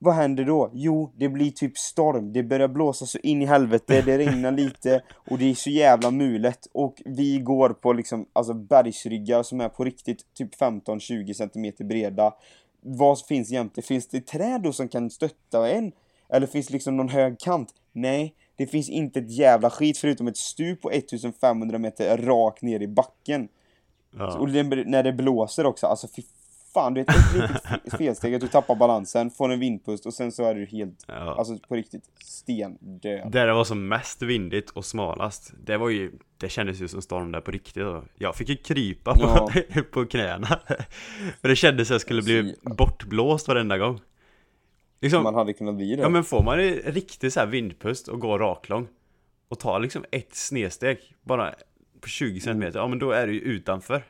vad 0.02 0.14
händer 0.14 0.44
då? 0.44 0.70
Jo, 0.72 1.12
det 1.16 1.28
blir 1.28 1.50
typ 1.50 1.78
storm. 1.78 2.32
Det 2.32 2.42
börjar 2.42 2.68
blåsa 2.68 3.06
så 3.06 3.18
in 3.18 3.42
i 3.42 3.46
helvete, 3.46 4.02
det 4.02 4.18
regnar 4.18 4.52
lite 4.52 5.02
och 5.30 5.38
det 5.38 5.50
är 5.50 5.54
så 5.54 5.70
jävla 5.70 6.10
mulet. 6.10 6.66
Och 6.72 7.02
vi 7.04 7.38
går 7.38 7.70
på 7.70 7.92
liksom, 7.92 8.26
alltså 8.32 8.54
bergsryggar 8.54 9.42
som 9.42 9.60
är 9.60 9.68
på 9.68 9.84
riktigt 9.84 10.34
typ 10.34 10.60
15-20 10.60 11.32
cm 11.32 11.88
breda. 11.88 12.34
Vad 12.80 13.26
finns 13.26 13.50
jämte? 13.50 13.82
Finns 13.82 14.08
det 14.08 14.20
träd 14.20 14.62
då 14.62 14.72
som 14.72 14.88
kan 14.88 15.10
stötta 15.10 15.70
en? 15.70 15.92
Eller 16.28 16.46
finns 16.46 16.66
det 16.66 16.72
liksom 16.72 16.96
någon 16.96 17.08
hög 17.08 17.38
kant? 17.40 17.68
Nej, 17.92 18.34
det 18.56 18.66
finns 18.66 18.88
inte 18.88 19.18
ett 19.18 19.30
jävla 19.30 19.70
skit 19.70 19.98
förutom 19.98 20.28
ett 20.28 20.36
stup 20.36 20.82
på 20.82 20.90
1500 20.90 21.78
meter 21.78 22.16
rakt 22.16 22.62
ner 22.62 22.80
i 22.80 22.88
backen. 22.88 23.48
Ja. 24.16 24.38
Och 24.38 24.48
det, 24.48 24.62
när 24.62 25.02
det 25.02 25.12
blåser 25.12 25.66
också, 25.66 25.86
alltså 25.86 26.08
fy 26.16 26.22
fan, 26.74 26.94
du 26.94 27.00
vet 27.00 27.08
ett 27.08 27.34
litet 27.34 27.50
fe- 27.64 27.96
felsteg 27.98 28.34
att 28.34 28.40
du 28.40 28.48
tappar 28.48 28.74
balansen, 28.74 29.30
får 29.30 29.48
en 29.52 29.60
vindpust 29.60 30.06
och 30.06 30.14
sen 30.14 30.32
så 30.32 30.44
är 30.44 30.54
du 30.54 30.66
helt, 30.66 31.04
Ja. 31.08 31.14
alltså 31.38 31.58
på 31.68 31.74
riktigt, 31.74 32.04
stendöd. 32.24 33.30
Där 33.32 33.46
det 33.46 33.52
var 33.52 33.64
som 33.64 33.88
mest 33.88 34.22
vindigt 34.22 34.70
och 34.70 34.84
smalast 34.84 35.52
Det 35.64 35.76
var 35.76 35.88
ju 35.88 36.12
Det 36.38 36.48
kändes 36.48 36.80
ju 36.80 36.88
som 36.88 37.02
storm 37.02 37.32
där 37.32 37.40
på 37.40 37.50
riktigt 37.50 37.74
då. 37.82 38.04
Jag 38.18 38.34
fick 38.36 38.48
ju 38.48 38.56
krypa 38.56 39.14
på, 39.14 39.20
Ja. 39.20 39.82
på 39.90 40.06
knäna 40.06 40.46
För 41.40 41.48
det 41.48 41.56
kändes 41.56 41.88
som 41.88 41.94
jag 41.94 42.00
skulle 42.00 42.22
bli 42.22 42.54
Så- 42.64 42.74
bortblåst 42.74 43.48
varenda 43.48 43.78
gång 43.78 44.00
Liksom 45.00 45.22
Man 45.22 45.34
hade 45.34 45.52
kunnat 45.52 45.74
bli 45.74 45.96
det. 45.96 46.02
Ja 46.02 46.08
men 46.08 46.24
får 46.24 46.42
man 46.42 46.60
en 46.60 46.72
riktig 46.74 47.32
så 47.32 47.40
här 47.40 47.46
vindpust 47.46 48.08
och 48.08 48.20
går 48.20 48.38
raklång 48.38 48.88
Och 49.48 49.58
tar 49.58 49.80
liksom 49.80 50.04
ett 50.10 50.34
snedsteg 50.34 50.98
Bara 51.22 51.54
på 52.00 52.08
20 52.08 52.40
cm 52.40 52.62
Ja 52.74 52.86
men 52.88 52.98
då 52.98 53.10
är 53.10 53.26
du 53.26 53.32
ju 53.32 53.40
utanför 53.40 54.02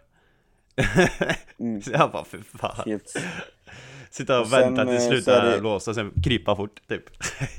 Mm. 1.61 1.83
Så 1.83 1.91
jag 1.93 2.11
bara 2.13 2.25
för 2.25 2.39
fan 2.59 2.83
Helt, 2.87 3.15
Sitta 4.11 4.41
och, 4.41 4.47
Och 4.47 4.53
vänta 4.53 4.87
tills 4.87 5.05
eh, 5.05 5.11
det 5.11 5.17
är 5.17 5.21
slutar 5.21 5.51
det- 5.51 5.61
blåsa 5.61 5.95
sen 5.95 6.13
krypa 6.25 6.57
fort 6.57 6.81
typ 6.89 7.05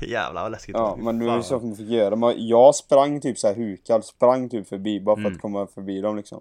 Jävlar 0.08 0.42
vad 0.42 0.50
läskigt 0.52 0.74
ja, 0.76 0.96
men 1.00 1.18
det 1.18 1.24
var 1.24 1.32
ju 1.36 1.42
fan. 1.42 1.60
så 1.60 1.66
man 1.66 1.76
fick 1.76 1.88
göra. 1.88 2.16
Man, 2.16 2.34
jag 2.36 2.74
sprang 2.74 3.20
typ 3.20 3.38
så 3.38 3.46
här 3.48 3.54
hukad, 3.54 4.04
sprang 4.04 4.48
typ 4.48 4.68
förbi 4.68 5.00
bara 5.00 5.16
för 5.16 5.20
Mm. 5.20 5.32
att 5.32 5.40
komma 5.40 5.66
förbi 5.66 6.00
dem 6.00 6.16
liksom. 6.16 6.40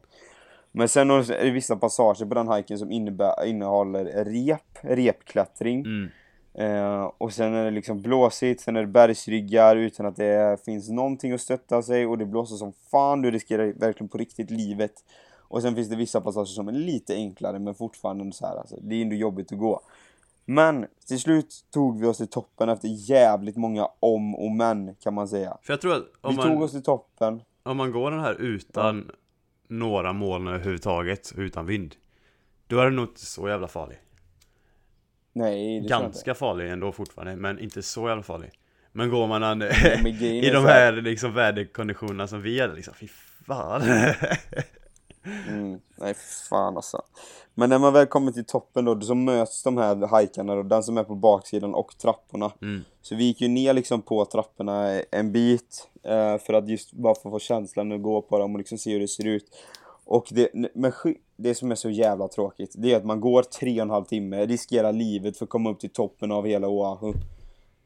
Men 0.71 0.87
sen 0.89 1.11
är 1.11 1.43
det 1.43 1.51
vissa 1.51 1.75
passager 1.75 2.25
på 2.25 2.33
den 2.35 2.51
hiken 2.51 2.77
som 2.79 2.91
innebär, 2.91 3.45
innehåller 3.45 4.05
rep, 4.25 4.77
repklättring. 4.81 5.79
mm. 5.85 6.09
Eh, 6.53 7.11
och 7.17 7.33
sen 7.33 7.53
är 7.53 7.65
det 7.65 7.71
liksom 7.71 8.01
blåsigt, 8.01 8.61
sen 8.61 8.75
är 8.75 8.81
det 8.81 8.87
bergsryggar 8.87 9.75
utan 9.75 10.05
att 10.05 10.15
det 10.15 10.65
finns 10.65 10.89
någonting 10.89 11.31
att 11.31 11.41
stötta 11.41 11.81
sig 11.81 12.05
och 12.05 12.17
det 12.17 12.25
blåser 12.25 12.55
som 12.55 12.73
fan, 12.91 13.21
du 13.21 13.31
riskerar 13.31 13.73
verkligen 13.79 14.09
på 14.09 14.17
riktigt 14.17 14.51
livet. 14.51 14.91
Och 15.51 15.61
sen 15.61 15.75
finns 15.75 15.89
det 15.89 15.95
vissa 15.95 16.21
passager 16.21 16.45
som 16.45 16.67
är 16.67 16.71
lite 16.71 17.13
enklare 17.15 17.59
men 17.59 17.75
fortfarande 17.75 18.31
så 18.31 18.47
här, 18.47 18.55
alltså, 18.55 18.75
det 18.81 18.95
är 18.95 19.01
ändå 19.01 19.15
jobbigt 19.15 19.51
att 19.51 19.59
gå. 19.59 19.81
Men 20.45 20.87
till 21.07 21.19
slut 21.19 21.55
tog 21.71 21.99
vi 21.99 22.07
oss 22.07 22.17
till 22.17 22.27
toppen 22.27 22.69
efter 22.69 22.87
jävligt 22.87 23.57
många 23.57 23.87
om 23.99 24.35
och 24.35 24.51
men 24.51 24.95
kan 24.95 25.13
man 25.13 25.27
säga. 25.27 25.57
För 25.61 25.73
jag 25.73 25.81
tror 25.81 25.93
att 25.93 26.03
om 26.21 26.35
vi 26.35 26.41
tog 26.41 26.53
man, 26.53 26.63
oss 26.63 26.71
till 26.71 26.83
toppen. 26.83 27.41
om 27.63 27.77
man 27.77 27.91
går 27.91 28.11
den 28.11 28.19
här 28.19 28.33
utan 28.41 29.11
några 29.67 30.13
moln 30.13 30.47
överhuvudtaget, 30.47 31.33
utan 31.37 31.65
vind 31.65 31.95
Då 32.67 32.79
är 32.79 32.85
det 32.85 32.91
nog 32.91 33.05
inte 33.05 33.25
så 33.25 33.49
jävla 33.49 33.67
farlig 33.67 33.97
Nej, 35.33 35.81
det. 35.81 35.87
Ganska 35.87 36.33
farlig 36.33 36.71
ändå 36.71 36.91
fortfarande, 36.91 37.35
men 37.35 37.59
inte 37.59 37.81
så 37.81 38.07
jävla 38.07 38.23
farlig 38.23 38.51
Men 38.91 39.09
går 39.09 39.27
man 39.27 39.43
an, 39.43 39.61
i 40.21 40.49
de 40.53 40.65
här 40.65 40.91
liksom 40.91 41.33
väderkonditionerna 41.33 42.27
som 42.27 42.41
vi 42.41 42.59
hade 42.59 42.75
liksom, 42.75 42.93
fy 42.93 43.07
fan 43.47 43.81
Mm, 45.47 45.79
nej 45.95 46.13
fan 46.49 46.75
alltså. 46.75 47.01
Men 47.53 47.69
när 47.69 47.79
man 47.79 47.93
väl 47.93 48.05
kommer 48.05 48.31
till 48.31 48.45
toppen 48.45 48.85
då, 48.85 49.01
så 49.01 49.15
möts 49.15 49.63
de 49.63 49.77
här 49.77 50.07
hajkarna 50.07 50.55
då, 50.55 50.63
den 50.63 50.83
som 50.83 50.97
är 50.97 51.03
på 51.03 51.15
baksidan 51.15 51.75
och 51.75 51.97
trapporna. 51.97 52.51
mm. 52.61 52.81
Så 53.01 53.15
vi 53.15 53.23
gick 53.23 53.41
ju 53.41 53.47
ner 53.47 53.73
liksom 53.73 54.01
på 54.01 54.25
trapporna 54.25 55.01
en 55.11 55.31
bit 55.31 55.89
eh, 56.03 56.37
för 56.37 56.53
att 56.53 56.69
just 56.69 56.93
bara 56.93 57.15
få 57.15 57.39
känslan 57.39 57.91
att 57.91 58.01
gå 58.01 58.21
på 58.21 58.39
dem 58.39 58.53
och 58.53 58.59
liksom 58.59 58.77
se 58.77 58.93
hur 58.93 58.99
det 58.99 59.07
ser 59.07 59.27
ut. 59.27 59.45
Och 60.05 60.27
det, 60.31 60.49
men 60.73 60.91
det 61.37 61.55
som 61.55 61.71
är 61.71 61.75
så 61.75 61.89
jävla 61.89 62.27
tråkigt, 62.27 62.73
det 62.77 62.91
är 62.91 62.97
att 62.97 63.05
man 63.05 63.21
går 63.21 63.43
tre 63.43 63.75
och 63.75 63.81
en 63.81 63.89
halv 63.89 64.05
timme, 64.05 64.45
riskerar 64.45 64.91
livet 64.91 65.37
för 65.37 65.45
att 65.45 65.49
komma 65.49 65.71
upp 65.71 65.79
till 65.79 65.89
toppen 65.89 66.31
av 66.31 66.47
hela 66.47 66.67
Oahu. 66.67 67.13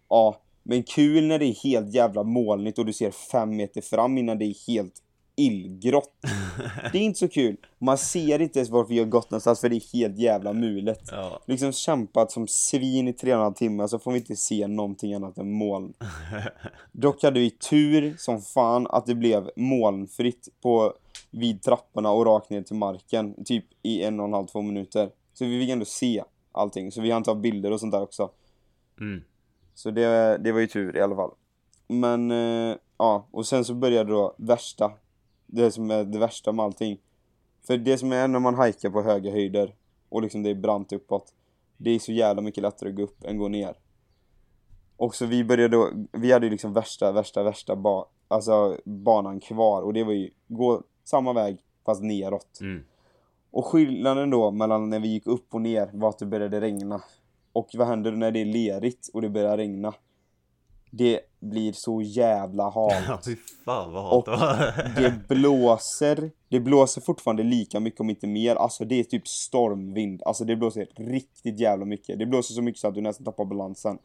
Ja, 0.10 0.42
men 0.64 0.84
kul 0.84 1.28
när 1.28 1.40
det 1.40 1.46
är 1.46 1.64
helt 1.64 1.94
jävla 1.94 2.24
molnigt 2.24 2.80
och 2.80 2.86
du 2.86 2.94
ser 2.94 3.12
fem 3.12 3.56
meter 3.56 3.82
fram 3.82 4.18
innan 4.18 4.38
det 4.38 4.46
är 4.46 4.68
helt 4.68 5.02
illgrått. 5.36 6.12
Det 6.92 6.98
är 6.98 7.02
inte 7.02 7.20
så 7.20 7.28
kul. 7.28 7.58
Man 7.80 7.98
ser 7.98 8.42
inte 8.42 8.60
ens 8.60 8.70
vart 8.70 8.90
vi 8.90 9.00
har 9.00 9.06
gått 9.06 9.32
någonstans 9.32 9.62
för 9.62 9.70
det 9.70 9.76
är 9.76 9.94
helt 9.94 10.18
jävla 10.20 10.54
mulet. 10.54 11.10
Ja, 11.12 11.40
Liksom 11.46 11.72
kämpat 11.72 12.32
som 12.32 12.48
svin 12.48 13.08
i 13.08 13.14
tre 13.14 13.32
och 13.32 13.38
en 13.38 13.44
halv 13.44 13.54
timme 13.54 13.88
så 13.88 14.00
får 14.00 14.12
vi 14.12 14.18
inte 14.18 14.36
se 14.36 14.68
någonting 14.68 15.14
annat 15.14 15.38
än 15.38 15.52
moln. 15.52 15.94
Dock 16.92 17.24
hade 17.24 17.40
vi 17.40 17.50
tur 17.50 18.16
som 18.18 18.42
fan 18.42 18.88
att 18.88 19.06
det 19.06 19.16
blev 19.16 19.50
molnfritt 19.56 20.48
på, 20.62 20.94
vid 21.32 21.62
trapporna 21.62 22.12
och 22.12 22.26
rakt 22.26 22.50
ner 22.50 22.62
till 22.62 22.76
marken. 22.76 23.44
Typ 23.46 23.66
i 23.82 24.04
en 24.04 24.20
och 24.20 24.26
en 24.26 24.34
halv, 24.34 24.48
två 24.48 24.62
minuter. 24.62 25.10
Så 25.34 25.46
vi 25.46 25.60
fick 25.60 25.70
ändå 25.70 25.86
se 25.86 26.24
allting. 26.52 26.92
Så 26.92 27.02
vi 27.02 27.12
hann 27.12 27.24
ta 27.24 27.36
bilder 27.36 27.72
och 27.72 27.80
sånt 27.80 27.92
där 27.92 28.02
också. 28.02 28.30
mm. 29.00 29.24
Så 29.78 29.92
det, 29.92 30.38
det 30.38 30.52
var 30.52 30.60
ju 30.60 30.68
tur 30.68 30.98
i 30.98 31.02
alla 31.02 31.16
fall. 31.16 31.32
Men, 31.88 32.32
eh, 32.32 32.76
ja, 32.98 33.28
och 33.32 33.46
sen 33.46 33.66
så 33.66 33.74
började 33.74 34.12
då 34.12 34.36
värsta. 34.38 34.92
Det 35.46 35.72
som 35.72 35.92
är 35.92 36.04
det 36.04 36.20
värsta 36.20 36.52
med 36.52 36.66
allting. 36.66 37.00
För 37.68 37.78
det 37.78 37.98
som 37.98 38.12
är 38.12 38.28
när 38.28 38.40
man 38.40 38.56
hajkar 38.56 38.90
på 38.90 39.02
höga 39.02 39.32
höjder 39.32 39.76
och 40.10 40.22
liksom 40.22 40.44
det 40.44 40.50
är 40.50 40.56
brant 40.56 40.94
uppåt. 40.94 41.34
Det 41.78 41.92
är 41.92 42.00
så 42.00 42.12
jävla 42.12 42.42
mycket 42.42 42.62
lättare 42.62 42.90
att 42.90 42.96
gå 42.96 43.04
upp 43.04 43.24
än 43.24 43.38
gå 43.38 43.48
ner. 43.48 43.76
Och 44.98 45.16
så 45.16 45.26
vi 45.26 45.44
började 45.44 45.78
då, 45.78 45.90
vi 46.12 46.32
hade 46.32 46.46
ju 46.46 46.50
liksom 46.50 46.74
värsta, 46.74 47.12
värsta, 47.12 47.44
värsta 47.44 47.76
ba, 47.76 48.06
alltså 48.28 48.78
banan 48.86 49.40
kvar 49.40 49.82
och 49.82 49.94
det 49.94 50.04
var 50.04 50.14
ju 50.14 50.30
gå 50.48 50.84
samma 51.04 51.34
väg 51.34 51.58
fast 51.86 52.04
neråt. 52.04 52.60
Mm. 52.62 52.84
Och 53.52 53.66
skillnaden 53.66 54.30
då 54.30 54.52
mellan 54.52 54.90
när 54.90 55.00
vi 55.00 55.08
gick 55.08 55.28
upp 55.28 55.54
och 55.54 55.62
ner 55.62 55.90
var 55.94 56.10
att 56.10 56.20
det 56.20 56.26
började 56.26 56.62
regna. 56.62 57.02
Och 57.54 57.70
vad 57.74 57.88
händer 57.88 58.12
när 58.12 58.32
det 58.32 58.40
är 58.40 58.46
lerigt 58.46 59.10
och 59.14 59.22
det 59.22 59.30
börjar 59.30 59.58
regna? 59.58 59.94
Det 60.92 61.20
blir 61.50 61.74
så 61.74 62.02
jävla 62.02 62.70
halt. 62.70 63.26
Fy 63.26 63.36
fan 63.66 63.94
vad 63.94 64.04
halt 64.04 64.26
det 64.26 64.94
Det 65.28 65.36
blåser, 65.36 66.32
det 66.50 66.60
blåser 66.60 67.02
fortfarande 67.02 67.44
lika 67.44 67.80
mycket 67.80 68.00
om 68.00 68.10
inte 68.10 68.28
mer. 68.28 68.56
Alltså 68.56 68.86
det 68.86 69.00
är 69.00 69.04
typ 69.04 69.28
stormvind. 69.28 70.24
Alltså 70.26 70.46
det 70.46 70.56
blåser 70.56 70.88
riktigt 70.96 71.60
jävla 71.60 71.86
mycket. 71.86 72.20
Det 72.20 72.26
blåser 72.26 72.54
så 72.54 72.62
mycket 72.62 72.82
så 72.82 72.88
att 72.88 72.96
du 72.96 73.02
nästan 73.02 73.26
tappar 73.26 73.46
balansen. 73.46 73.98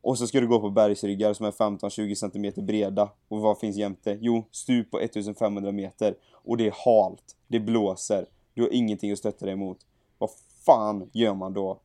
Och 0.00 0.18
så 0.18 0.26
ska 0.26 0.40
du 0.40 0.48
gå 0.48 0.60
på 0.60 0.70
bergsryggar 0.70 1.32
som 1.32 1.46
är 1.46 1.50
15-20 1.50 2.14
cm 2.54 2.66
breda. 2.66 3.10
Och 3.28 3.40
vad 3.40 3.58
finns 3.58 3.76
jämte? 3.76 4.18
Jo, 4.20 4.44
stup 4.50 4.90
på 4.90 5.00
1500 5.00 5.72
meter. 5.72 6.14
Och 6.32 6.56
det 6.56 6.66
är 6.66 6.74
halt. 6.84 7.36
Det 7.48 7.60
blåser. 7.60 8.26
Du 8.54 8.62
har 8.62 8.68
ingenting 8.72 9.12
att 9.12 9.18
stötta 9.18 9.44
dig 9.46 9.52
emot. 9.54 9.78
Vad 10.18 10.30
fan 10.66 11.10
gör 11.12 11.34
man 11.34 11.52
då? 11.52 11.80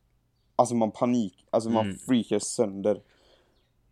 Alltså 0.56 0.74
man 0.74 0.90
panik. 0.90 1.46
Alltså 1.50 1.70
man 1.70 1.84
Mm. 1.86 1.98
freakar 1.98 2.38
sönder. 2.38 3.00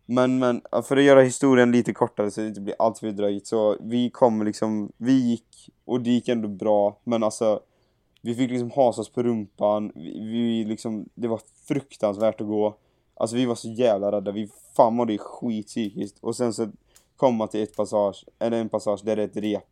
Men, 0.09 0.39
men 0.39 0.61
för 0.83 0.97
att 0.97 1.03
göra 1.03 1.21
historien 1.21 1.71
lite 1.71 1.93
kortare 1.93 2.31
så 2.31 2.41
det 2.41 2.47
inte 2.47 2.61
blir 2.61 2.75
allt 2.79 2.99
för 2.99 3.11
dröjt 3.11 3.47
så 3.47 3.77
vi 3.79 4.09
kom 4.09 4.43
liksom, 4.43 4.91
vi 4.97 5.29
gick 5.29 5.69
och 5.85 6.01
det 6.01 6.09
gick 6.09 6.27
ändå 6.27 6.47
bra 6.47 6.99
men 7.03 7.23
alltså 7.23 7.59
vi 8.21 8.35
fick 8.35 8.51
liksom 8.51 8.71
hasa 8.71 9.01
oss 9.01 9.09
på 9.09 9.23
rumpan, 9.23 9.91
vi, 9.95 10.19
vi 10.19 10.65
liksom, 10.65 11.09
det 11.15 11.27
var 11.27 11.41
fruktansvärt 11.67 12.41
att 12.41 12.47
gå. 12.47 12.77
Alltså 13.13 13.35
vi 13.35 13.45
var 13.45 13.55
så 13.55 13.69
jävla 13.69 14.11
rädda, 14.11 14.31
vi 14.31 14.49
fan 14.75 14.93
mådde 14.95 15.17
skit 15.17 15.67
psykiskt 15.67 16.17
och 16.21 16.35
sen 16.35 16.53
så 16.53 16.67
kom 17.15 17.35
man 17.35 17.47
till 17.47 17.63
ett 17.63 17.75
passage, 17.75 18.25
eller 18.39 18.57
en 18.57 18.69
passage 18.69 19.01
där 19.03 19.15
det 19.15 19.21
är 19.21 19.27
ett 19.27 19.37
rep. 19.37 19.63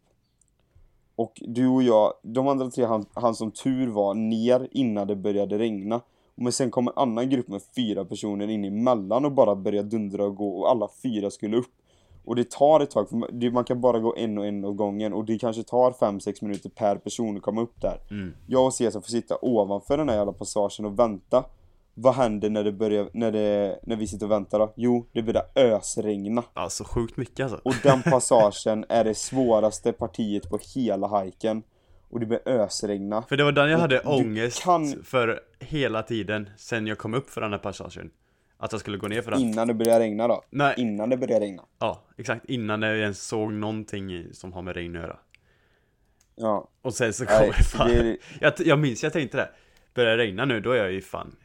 Och 1.16 1.42
du 1.42 1.68
och 1.68 1.84
jag, 1.84 2.14
de 2.22 2.48
andra 2.48 2.70
tre 2.70 2.86
han, 2.86 3.06
han 3.14 3.36
som 3.36 3.52
tur 3.52 3.88
var 3.88 4.14
ner 4.14 4.68
innan 4.72 5.08
det 5.08 5.16
började 5.16 5.58
regna. 5.58 6.02
Men 6.36 6.52
sen 6.52 6.72
kom 6.72 6.88
en 6.88 6.94
annan 6.96 7.30
grupp 7.30 7.48
med 7.48 7.62
fyra 7.76 8.06
personer 8.06 8.48
in 8.50 8.66
emellan 8.66 9.26
och 9.26 9.32
bara 9.32 9.56
började 9.56 9.90
dundra 9.90 10.26
och 10.26 10.36
gå 10.36 10.60
och 10.60 10.70
alla 10.70 10.90
fyra 11.04 11.32
skulle 11.32 11.58
upp. 11.58 11.72
Och 12.26 12.36
det 12.36 12.50
tar 12.52 12.80
ett 12.80 12.92
tag, 12.92 13.10
för 13.10 13.16
man- 13.16 13.30
kan 13.64 13.82
bara 13.82 14.00
gå 14.00 14.16
en 14.18 14.38
och 14.38 14.46
en 14.46 14.66
åt 14.66 14.78
gången 14.78 15.14
och 15.14 15.26
det 15.26 15.38
kanske 15.40 15.64
tar 15.64 15.92
5-6 15.92 16.42
minuter 16.42 16.70
per 16.70 16.96
person 16.96 17.38
att 17.38 17.44
komma 17.44 17.62
upp 17.62 17.82
där. 17.82 17.98
mm. 18.12 18.34
Jag 18.48 18.66
och 18.66 18.74
Cesar 18.74 19.02
får 19.02 19.10
sitta 19.10 19.38
ovanför 19.42 19.98
den 19.98 20.10
här 20.10 20.16
jävla 20.18 20.34
passagen 20.34 20.86
och 20.86 21.00
vänta. 21.00 21.44
Vad 21.94 22.14
händer 22.14 22.50
när 22.50 22.64
det 22.64 22.72
börjar, 22.72 23.10
när 23.14 23.32
det, 23.32 23.80
när 23.84 23.96
vi 23.96 24.08
sitter 24.08 24.26
och 24.26 24.32
väntar 24.32 24.60
då? 24.60 24.74
Jo, 24.76 25.06
det 25.12 25.22
börjar 25.22 25.44
ösregna. 25.56 26.44
Alltså 26.54 26.84
sjukt 26.84 27.18
mycket 27.18 27.44
alltså 27.44 27.60
Och 27.64 27.74
den 27.84 28.02
passagen 28.02 28.86
är 28.90 29.04
det 29.04 29.16
svåraste 29.16 29.92
partiet 29.92 30.50
på 30.50 30.60
hela 30.76 31.22
hiken. 31.22 31.64
Och 32.16 32.20
det 32.22 32.26
börjar 32.26 32.44
ösregna. 32.64 33.22
För 33.30 33.38
det 33.38 33.44
var 33.44 33.52
den 33.52 33.70
jag 33.70 33.76
Och 33.78 33.82
hade 33.82 34.00
ångest 34.00 34.64
kan- 34.64 35.04
för 35.04 35.40
hela 35.60 36.04
tiden 36.04 36.50
sen 36.58 36.88
jag 36.88 36.98
kom 36.98 37.14
upp 37.14 37.30
för 37.30 37.42
den 37.42 37.52
här 37.52 37.60
passagen 37.60 38.10
Att 38.58 38.72
jag 38.72 38.82
skulle 38.82 38.98
gå 38.98 39.08
ner 39.08 39.22
för 39.22 39.32
den 39.32 39.40
Innan 39.40 39.68
det 39.68 39.74
börjar 39.74 40.00
regna 40.00 40.28
då. 40.28 40.44
Nej, 40.50 40.74
Innan 40.78 41.10
det 41.10 41.18
börjar 41.18 41.40
regna. 41.40 41.64
ja 41.80 42.04
exakt 42.18 42.46
innan 42.46 42.82
jag 42.82 42.98
ens 42.98 43.28
såg 43.28 43.54
någonting 43.54 44.28
som 44.34 44.54
har 44.54 44.62
med 44.62 44.76
regn 44.76 44.96
att 44.96 45.02
göra 45.02 45.18
Ja. 46.36 46.70
Och 46.82 46.94
sen 46.94 47.14
så 47.14 47.26
kommer 47.26 47.54
så 47.54 47.78
fan 47.78 47.90
det 47.90 48.18
jag, 48.42 48.54
jag 48.58 48.80
minns, 48.80 49.04
jag 49.04 49.14
tänkte 49.14 49.38
det 49.38 49.50
Börjar 49.94 50.18
det 50.18 50.24
regna 50.24 50.46
nu, 50.46 50.60
då 50.60 50.72
är 50.72 50.78
jag 50.78 50.92
ju 50.92 51.02
fan 51.02 51.36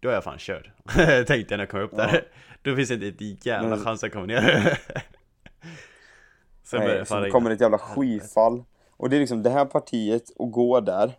Då 0.00 0.08
är 0.08 0.12
jag 0.14 0.24
fan 0.24 0.38
körd 0.38 0.70
Tänkte 1.26 1.34
jag 1.36 1.50
när 1.50 1.58
jag 1.58 1.68
kom 1.70 1.80
upp 1.80 1.92
Ja. 1.96 1.98
där 1.98 2.24
Då 2.62 2.76
finns 2.76 2.88
det 2.88 2.94
inte 2.94 3.24
ett 3.24 3.46
jävla 3.46 3.68
Men- 3.68 3.78
chans 3.84 4.04
att 4.04 4.12
komma 4.12 4.26
ner 4.26 4.42
Sen 6.62 6.80
börjar 6.80 6.88
Nej, 6.94 6.98
det 6.98 7.04
så 7.04 7.08
fan 7.14 7.18
det 7.20 7.24
regna 7.26 7.32
kommer 7.32 7.50
ett 7.50 7.60
jävla 7.60 7.78
skyfall. 7.78 8.64
Och 8.96 9.10
det 9.10 9.16
är 9.16 9.20
liksom 9.20 9.42
det 9.42 9.50
här 9.50 9.64
partiet 9.64 10.30
att 10.38 10.52
gå 10.52 10.80
där. 10.80 11.18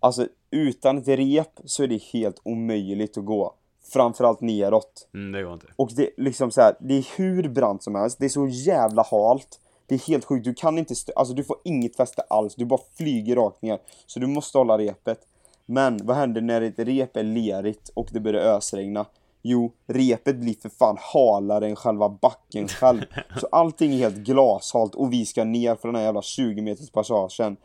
Alltså 0.00 0.28
utan 0.50 0.98
ett 0.98 1.08
rep 1.08 1.60
så 1.64 1.82
är 1.82 1.88
det 1.88 2.02
helt 2.02 2.40
omöjligt 2.42 3.18
att 3.18 3.24
gå. 3.24 3.54
Framförallt 3.92 4.40
neråt. 4.40 5.08
Mm, 5.14 5.32
det 5.32 5.42
går 5.42 5.52
inte. 5.52 5.66
Och 5.76 5.90
det 5.96 6.02
är 6.02 6.10
liksom 6.16 6.50
så 6.50 6.60
här, 6.60 6.74
det 6.80 6.94
är 6.94 7.06
hur 7.16 7.48
brant 7.48 7.82
som 7.82 7.94
helst, 7.94 8.18
det 8.18 8.24
är 8.24 8.28
så 8.28 8.48
jävla 8.48 9.02
halt. 9.10 9.60
Det 9.86 9.94
är 9.94 9.98
helt 9.98 10.24
sjukt, 10.24 10.44
du 10.44 10.54
kan 10.54 10.78
inte, 10.78 10.94
alltså 11.16 11.34
du 11.34 11.44
får 11.44 11.56
inget 11.64 11.96
fäste 11.96 12.22
alls, 12.22 12.54
du 12.54 12.64
bara 12.64 12.80
flyger 12.96 13.36
rakt 13.36 13.62
ner. 13.62 13.78
Så 14.06 14.20
du 14.20 14.26
måste 14.26 14.58
hålla 14.58 14.78
repet. 14.78 15.18
Men 15.66 16.06
vad 16.06 16.16
händer 16.16 16.40
när 16.40 16.62
ett 16.62 16.78
rep 16.78 17.16
är 17.16 17.22
lerigt 17.22 17.88
och 17.94 18.08
det 18.12 18.20
börjar 18.20 18.56
ösregna? 18.56 19.06
Jo, 19.48 19.72
repet 19.86 20.36
blir 20.36 20.54
för 20.54 20.68
fan 20.68 20.96
halare 21.00 21.66
än 21.66 21.76
själva 21.76 22.08
backen 22.08 22.68
själv. 22.68 23.00
Så 23.40 23.46
allting 23.52 23.92
är 23.92 23.98
helt 23.98 24.16
glashalt 24.16 24.94
och 24.94 25.12
vi 25.12 25.26
ska 25.26 25.44
ner 25.44 25.76
för 25.76 25.88
den 25.88 25.94
här 25.94 26.02
jävla 26.02 26.22
20 26.22 26.62
meters 26.62 26.90
passagen 26.90 27.56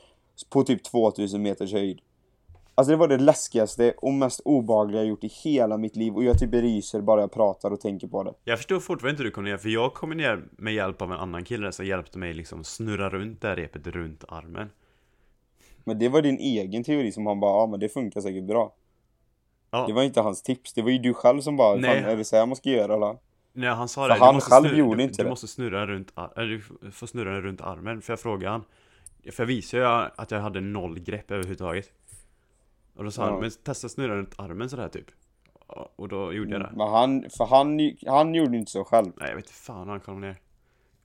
på 0.50 0.64
typ 0.64 0.84
2000 0.84 1.42
meters 1.42 1.74
höjd. 1.74 2.00
Alltså 2.76 2.92
det 2.92 2.98
var 2.98 3.08
det 3.08 3.18
läskigaste 3.18 3.94
och 3.98 4.14
mest 4.14 4.40
obehagliga 4.46 5.02
jag 5.02 5.08
gjort 5.08 5.24
i 5.24 5.32
hela 5.44 5.78
mitt 5.78 5.96
liv 5.96 6.16
och 6.16 6.24
jag 6.24 6.40
typ 6.40 6.54
ryser 6.54 7.02
bara 7.02 7.22
jag 7.22 7.32
pratar 7.32 7.72
och 7.72 7.82
tänker 7.82 8.08
på 8.08 8.24
det. 8.24 8.34
Jag 8.44 8.60
förstår 8.60 8.80
fortfarande 8.80 9.12
inte 9.12 9.24
hur 9.24 9.30
du 9.30 9.34
kom 9.34 9.44
ner, 9.44 9.58
för 9.58 9.70
jag 9.70 9.94
kom 9.94 10.10
ner 10.10 10.44
med 10.52 10.74
hjälp 10.74 11.02
av 11.02 11.12
en 11.12 11.18
annan 11.18 11.44
kille 11.44 11.72
som 11.72 11.86
hjälpte 11.86 12.18
mig 12.18 12.34
liksom 12.34 12.64
snurra 12.64 13.10
runt 13.10 13.42
det 13.42 13.48
här 13.48 13.56
repet 13.56 13.88
runt 13.88 14.24
armen. 14.28 14.70
Men 15.84 16.00
det 16.00 16.10
var 16.10 16.22
din 16.22 16.38
egen 16.38 16.84
teori 16.84 17.12
som 17.12 17.26
han 17.26 17.40
bara, 17.40 17.62
ja 17.62 17.68
men 17.68 17.80
det 17.80 17.90
funkar 17.90 18.22
säkert 18.22 18.44
bra. 18.44 18.74
Ja, 19.72 19.88
Det 19.88 19.94
var 19.94 20.04
inte 20.04 20.22
hans 20.22 20.44
tips, 20.44 20.74
det 20.74 20.82
var 20.82 20.90
ju 20.90 20.98
du 20.98 21.14
själv 21.14 21.42
som 21.42 21.58
bara, 21.58 21.76
Nej. 21.76 22.02
fan 22.02 22.12
är 22.12 22.16
det 22.18 22.26
så 22.26 22.36
här 22.36 22.46
man 22.46 22.56
ska 22.56 22.70
göra 22.70 22.94
eller? 22.96 23.18
Nej, 23.54 23.70
han 23.70 23.88
sa 23.88 24.08
det, 24.08 24.14
han 24.14 24.36
du 24.36 24.42
själv 24.42 24.64
snurra, 24.66 24.78
gjorde 24.78 24.98
du, 24.98 25.04
inte 25.04 25.18
du 25.18 25.24
det. 25.24 25.30
måste 25.30 25.48
snurra 25.48 25.86
runt, 25.88 26.14
eller 26.38 26.48
du 26.48 26.92
får 26.92 27.08
snurra 27.08 27.32
den 27.34 27.42
runt 27.42 27.62
armen, 27.62 28.02
för 28.02 28.14
jag 28.14 28.20
frågade 28.20 28.52
han? 28.52 28.64
För 29.32 29.44
jag 29.44 29.48
visade 29.48 29.84
ju 29.84 30.10
att 30.16 30.32
jag 30.32 30.40
hade 30.40 30.62
noll 30.62 31.00
grepp 31.00 31.32
överhuvudtaget. 31.32 31.86
Och 32.96 33.04
då 33.04 33.12
sa 33.12 33.26
Ja. 33.26 33.32
han, 33.32 33.40
men 33.40 33.52
testa 33.64 33.90
snurra 33.90 34.16
runt 34.16 34.40
armen 34.40 34.70
sådär 34.70 34.88
typ. 34.90 35.06
Och 35.96 36.08
då 36.08 36.34
gjorde 36.34 36.52
jag 36.52 36.62
det. 36.62 36.70
Men 36.76 36.88
han, 36.88 37.26
för 37.38 37.46
han, 37.46 37.80
han 38.08 38.36
gjorde 38.36 38.58
inte 38.58 38.72
så 38.72 38.84
själv. 38.84 39.12
Nej 39.18 39.30
jag 39.30 39.36
vet 39.36 39.50
fan 39.50 39.90
han 39.90 40.00
kom 40.00 40.22
ner. 40.22 40.36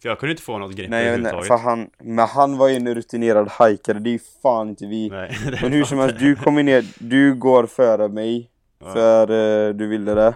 För 0.02 0.08
jag 0.08 0.18
kunde 0.18 0.30
inte 0.30 0.42
få 0.42 0.58
något 0.58 0.72
grepp 0.76 0.90
Nej, 0.90 1.06
överhuvudtaget. 1.08 1.46
för 1.46 1.56
han, 1.56 1.90
men 1.98 2.26
han 2.28 2.56
var 2.58 2.68
ju 2.68 2.74
en 2.76 2.94
rutinerad 2.94 3.48
hajkare, 3.48 3.98
det 3.98 4.10
är 4.10 4.12
ju 4.12 4.18
fan 4.42 4.68
inte 4.68 4.86
vi. 4.86 5.08
Nej, 5.10 5.36
Men 5.62 5.72
hur 5.72 5.84
som 5.84 5.98
helst, 5.98 6.18
du 6.18 6.36
kommer 6.36 6.62
ner, 6.62 6.84
du 6.98 7.34
går 7.34 7.66
före 7.66 8.08
mig, 8.08 8.50
Ja. 8.78 8.92
för 8.92 9.30
eh, 9.30 9.74
du 9.74 9.86
ville 9.86 10.14
det. 10.14 10.34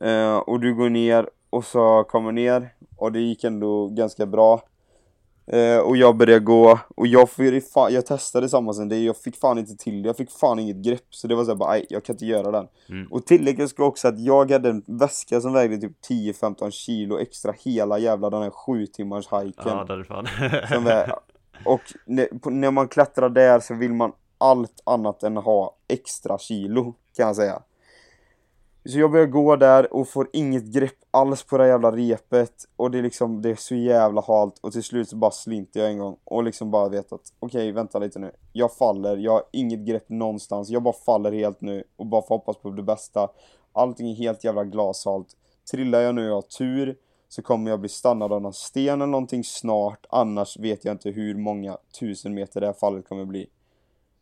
Eh, 0.00 0.36
och 0.36 0.60
du 0.60 0.74
går 0.74 0.88
ner, 0.88 1.28
och 1.50 1.64
så 1.64 2.04
kommer 2.04 2.32
ner, 2.32 2.74
och 2.96 3.12
det 3.12 3.20
gick 3.20 3.44
ändå 3.44 3.86
ganska 3.88 4.26
bra. 4.26 4.62
Eh, 5.46 5.78
och 5.78 5.96
jag 5.96 6.16
började 6.16 6.44
gå, 6.44 6.78
och 6.96 7.06
jag, 7.06 7.28
fan, 7.74 7.92
jag 7.92 8.06
testade 8.06 8.48
samma 8.48 8.72
som 8.72 8.88
dig, 8.88 9.04
jag 9.04 9.16
fick 9.16 9.36
fan 9.36 9.58
inte 9.58 9.76
till 9.76 10.02
det, 10.02 10.06
jag 10.06 10.16
fick 10.16 10.30
fan 10.30 10.58
inget 10.58 10.76
grepp. 10.76 11.06
Så 11.10 11.26
det 11.26 11.34
var 11.34 11.44
såhär 11.44 11.56
bara, 11.56 11.70
nej, 11.70 11.86
jag 11.88 12.04
kan 12.04 12.14
inte 12.14 12.26
göra 12.26 12.50
den. 12.50 12.68
Mm. 12.88 13.12
Och 13.12 13.26
tilläggas 13.26 13.70
ska 13.70 13.84
också 13.84 14.08
att 14.08 14.20
jag 14.20 14.50
hade 14.50 14.68
en 14.68 14.82
väska 14.86 15.40
som 15.40 15.52
vägde 15.52 15.78
typ 15.78 15.92
10-15 16.08 16.70
kilo 16.70 17.18
extra 17.18 17.54
hela 17.64 17.98
jävla 17.98 18.30
den 18.30 18.42
här 18.42 18.50
7 18.50 18.86
timmars 18.86 19.26
hajken. 19.26 19.62
Ja, 19.64 19.84
det 19.84 19.94
är 19.94 20.04
fan 20.04 20.26
Som 20.68 20.86
är, 20.86 21.12
och 21.64 21.80
när, 22.06 22.26
på, 22.38 22.50
när 22.50 22.70
man 22.70 22.88
klättrar 22.88 23.28
där 23.28 23.60
så 23.60 23.74
vill 23.74 23.92
man 23.92 24.12
allt 24.38 24.82
annat 24.84 25.22
än 25.22 25.36
ha 25.36 25.76
extra 25.88 26.38
kilo, 26.38 26.94
kan 27.18 27.26
jag 27.26 27.36
säga. 27.36 27.62
Så 28.84 28.98
jag 28.98 29.10
börjar 29.10 29.26
gå 29.26 29.56
där 29.56 29.94
och 29.94 30.08
får 30.08 30.28
inget 30.32 30.64
grepp 30.64 30.94
alls 31.10 31.42
på 31.42 31.58
det 31.58 31.64
här 31.64 31.70
jävla 31.70 31.92
repet 31.92 32.52
och 32.76 32.90
det 32.90 32.98
är 32.98 33.02
liksom, 33.02 33.42
det 33.42 33.50
är 33.50 33.54
så 33.54 33.74
jävla 33.74 34.20
halt 34.26 34.58
och 34.58 34.72
till 34.72 34.82
slut 34.82 35.08
så 35.08 35.16
bara 35.16 35.30
slinter 35.30 35.80
jag 35.80 35.90
en 35.90 35.98
gång 35.98 36.16
och 36.24 36.44
liksom 36.44 36.70
bara 36.70 36.88
vet 36.88 37.12
att 37.12 37.32
okej, 37.40 37.72
vänta 37.72 37.98
lite 37.98 38.18
nu. 38.18 38.32
Jag 38.52 38.72
faller, 38.72 39.16
jag 39.16 39.32
har 39.32 39.42
inget 39.52 39.80
grepp 39.80 40.08
någonstans, 40.08 40.68
jag 40.68 40.82
bara 40.82 40.94
faller 41.06 41.32
helt 41.32 41.60
nu 41.60 41.84
och 41.96 42.06
bara 42.06 42.22
får 42.22 42.34
hoppas 42.34 42.56
på 42.56 42.70
det 42.70 42.82
bästa. 42.82 43.28
Allting 43.72 44.10
är 44.10 44.14
helt 44.14 44.44
jävla 44.44 44.64
glashalt. 44.64 45.28
Trillar 45.70 46.00
jag 46.00 46.14
nu 46.14 46.22
och 46.22 46.28
jag 46.28 46.34
har 46.34 46.42
tur 46.42 46.96
så 47.28 47.42
kommer 47.42 47.70
jag 47.70 47.80
bli 47.80 47.88
stannad 47.88 48.32
av 48.32 48.42
någon 48.42 48.52
sten 48.52 49.02
eller 49.02 49.06
någonting 49.06 49.44
snart, 49.44 50.06
annars 50.08 50.58
vet 50.58 50.84
jag 50.84 50.94
inte 50.94 51.10
hur 51.10 51.34
många 51.34 51.78
tusen 52.00 52.34
meter 52.34 52.60
det 52.60 52.66
här 52.66 52.74
fallet 52.74 53.08
kommer 53.08 53.24
bli. 53.24 53.48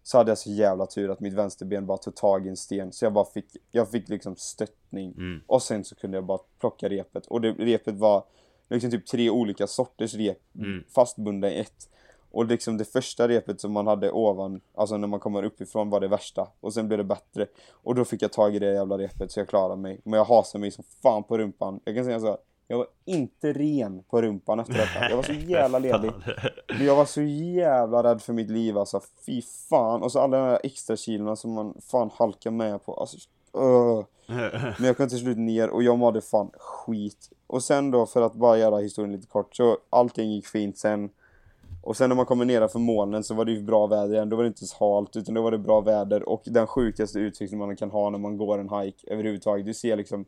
Så 0.07 0.19
hade 0.19 0.31
jag 0.31 0.39
så 0.39 0.51
jävla 0.51 0.87
tur 0.87 1.11
att 1.11 1.21
mitt 1.21 1.33
vänsterben 1.35 1.87
bara 1.87 1.99
tog 1.99 2.15
tag 2.15 2.47
i 2.47 2.49
en 2.49 2.57
sten, 2.57 2.93
så 2.93 3.05
jag 3.05 3.13
bara 3.13 3.25
fick, 3.25 3.57
jag 3.71 3.91
fick 3.91 4.09
liksom 4.09 4.37
stöttning. 4.37 5.13
mm. 5.17 5.41
Och 5.47 5.63
sen 5.63 5.85
så 5.85 5.95
kunde 5.95 6.17
jag 6.17 6.25
bara 6.25 6.39
plocka 6.61 6.89
repet. 6.89 7.27
Och 7.27 7.41
det, 7.41 7.53
repet 7.53 7.95
var 7.95 8.25
liksom 8.69 8.91
typ 8.91 9.07
tre 9.07 9.31
olika 9.31 9.67
sorters 9.67 10.15
rep 10.15 10.39
Mm. 10.59 10.85
fastbundna 10.95 11.51
i 11.51 11.61
ett. 11.61 11.89
Och 12.31 12.45
liksom 12.47 12.77
det 12.79 12.85
första 12.85 13.29
repet 13.29 13.61
som 13.61 13.73
man 13.73 13.87
hade 13.87 14.11
ovan, 14.11 14.61
alltså 14.75 14.97
när 14.97 15.09
man 15.09 15.21
kommer 15.21 15.43
uppifrån 15.43 15.91
var 15.91 16.01
det 16.01 16.09
värsta. 16.09 16.49
Och 16.61 16.75
sen 16.75 16.89
blev 16.89 16.99
det 16.99 17.05
bättre. 17.05 17.47
Och 17.71 17.95
då 17.95 18.05
fick 18.05 18.23
jag 18.23 18.33
tag 18.33 18.57
i 18.57 18.59
det 18.59 18.73
jävla 18.73 18.99
repet 18.99 19.31
så 19.33 19.41
jag 19.41 19.49
klarade 19.49 19.77
mig. 19.81 20.01
Men 20.05 20.19
jag 20.19 20.25
hasade 20.25 20.61
mig 20.61 20.71
som 20.71 20.85
fan 21.03 21.23
på 21.23 21.39
rumpan. 21.39 21.81
Jag 21.85 21.95
kan 21.95 22.05
säga 22.05 22.21
så 22.21 22.27
här, 22.27 22.37
jag 22.69 22.79
var 22.79 22.87
inte 23.05 23.53
ren 23.53 24.03
på 24.03 24.23
rumpan 24.23 24.61
efter 24.61 24.75
detta. 24.75 25.11
Jag 25.11 25.17
var 25.17 25.23
så 25.23 25.33
jävla 25.33 25.79
ledig. 25.79 26.11
Jag 26.81 26.97
var 26.97 27.05
så 27.05 27.23
jävla 27.23 28.03
rädd 28.03 28.23
för 28.23 28.33
mitt 28.33 28.51
liv 28.51 28.79
alltså. 28.79 29.01
Fy 29.27 29.43
fan. 29.43 30.03
Och 30.03 30.13
så 30.13 30.21
alla 30.21 30.37
de 30.37 30.43
här 30.43 30.61
extra 30.63 30.97
kilorna 30.97 31.37
som 31.37 31.53
man 31.53 31.75
fan 31.91 32.11
halkar 32.15 32.51
med 32.51 32.85
på. 32.85 32.95
Alltså, 32.95 33.17
öh. 33.55 34.05
Men 34.79 34.87
jag 34.87 34.97
kom 34.97 35.09
till 35.09 35.19
slut 35.19 35.39
ner 35.39 35.71
och 35.71 35.83
jag 35.83 35.99
mådde 35.99 36.21
fan 36.21 36.51
skit. 36.55 37.31
Och 37.47 37.63
sen 37.63 37.91
då, 37.91 38.07
för 38.07 38.23
att 38.23 38.35
bara 38.35 38.59
göra 38.59 38.79
historien 38.79 39.13
lite 39.13 39.27
kort, 39.27 39.57
så 39.57 39.79
allting 39.91 40.33
gick 40.33 40.47
fint 40.47 40.79
sen. 40.79 41.11
Och 41.83 41.97
sen 41.97 42.09
när 42.09 42.17
man 42.17 42.27
kommer 42.27 42.45
nedanför 42.45 42.79
molnen 42.79 43.25
så 43.25 43.35
var 43.35 43.45
det 43.45 43.53
ju 43.53 43.63
bra 43.63 43.87
väder 43.87 44.15
igen. 44.15 44.29
Då 44.29 44.37
var 44.37 44.43
det 44.43 44.49
inte 44.49 44.67
så 44.67 44.95
halt, 44.95 45.17
utan 45.17 45.35
då 45.35 45.43
var 45.43 45.51
det 45.51 45.59
bra 45.59 45.81
väder. 45.81 46.29
Och 46.29 46.43
den 46.45 46.67
sjukaste 46.67 47.19
utsikten 47.19 47.59
man 47.59 47.77
kan 47.77 47.91
ha 47.91 48.11
när 48.11 48.19
man 48.19 48.37
går 48.37 48.59
en 48.59 48.71
hike 48.81 49.07
överhuvudtaget. 49.11 49.67
Du 49.67 49.75
ser 49.75 49.97
liksom, 49.97 50.25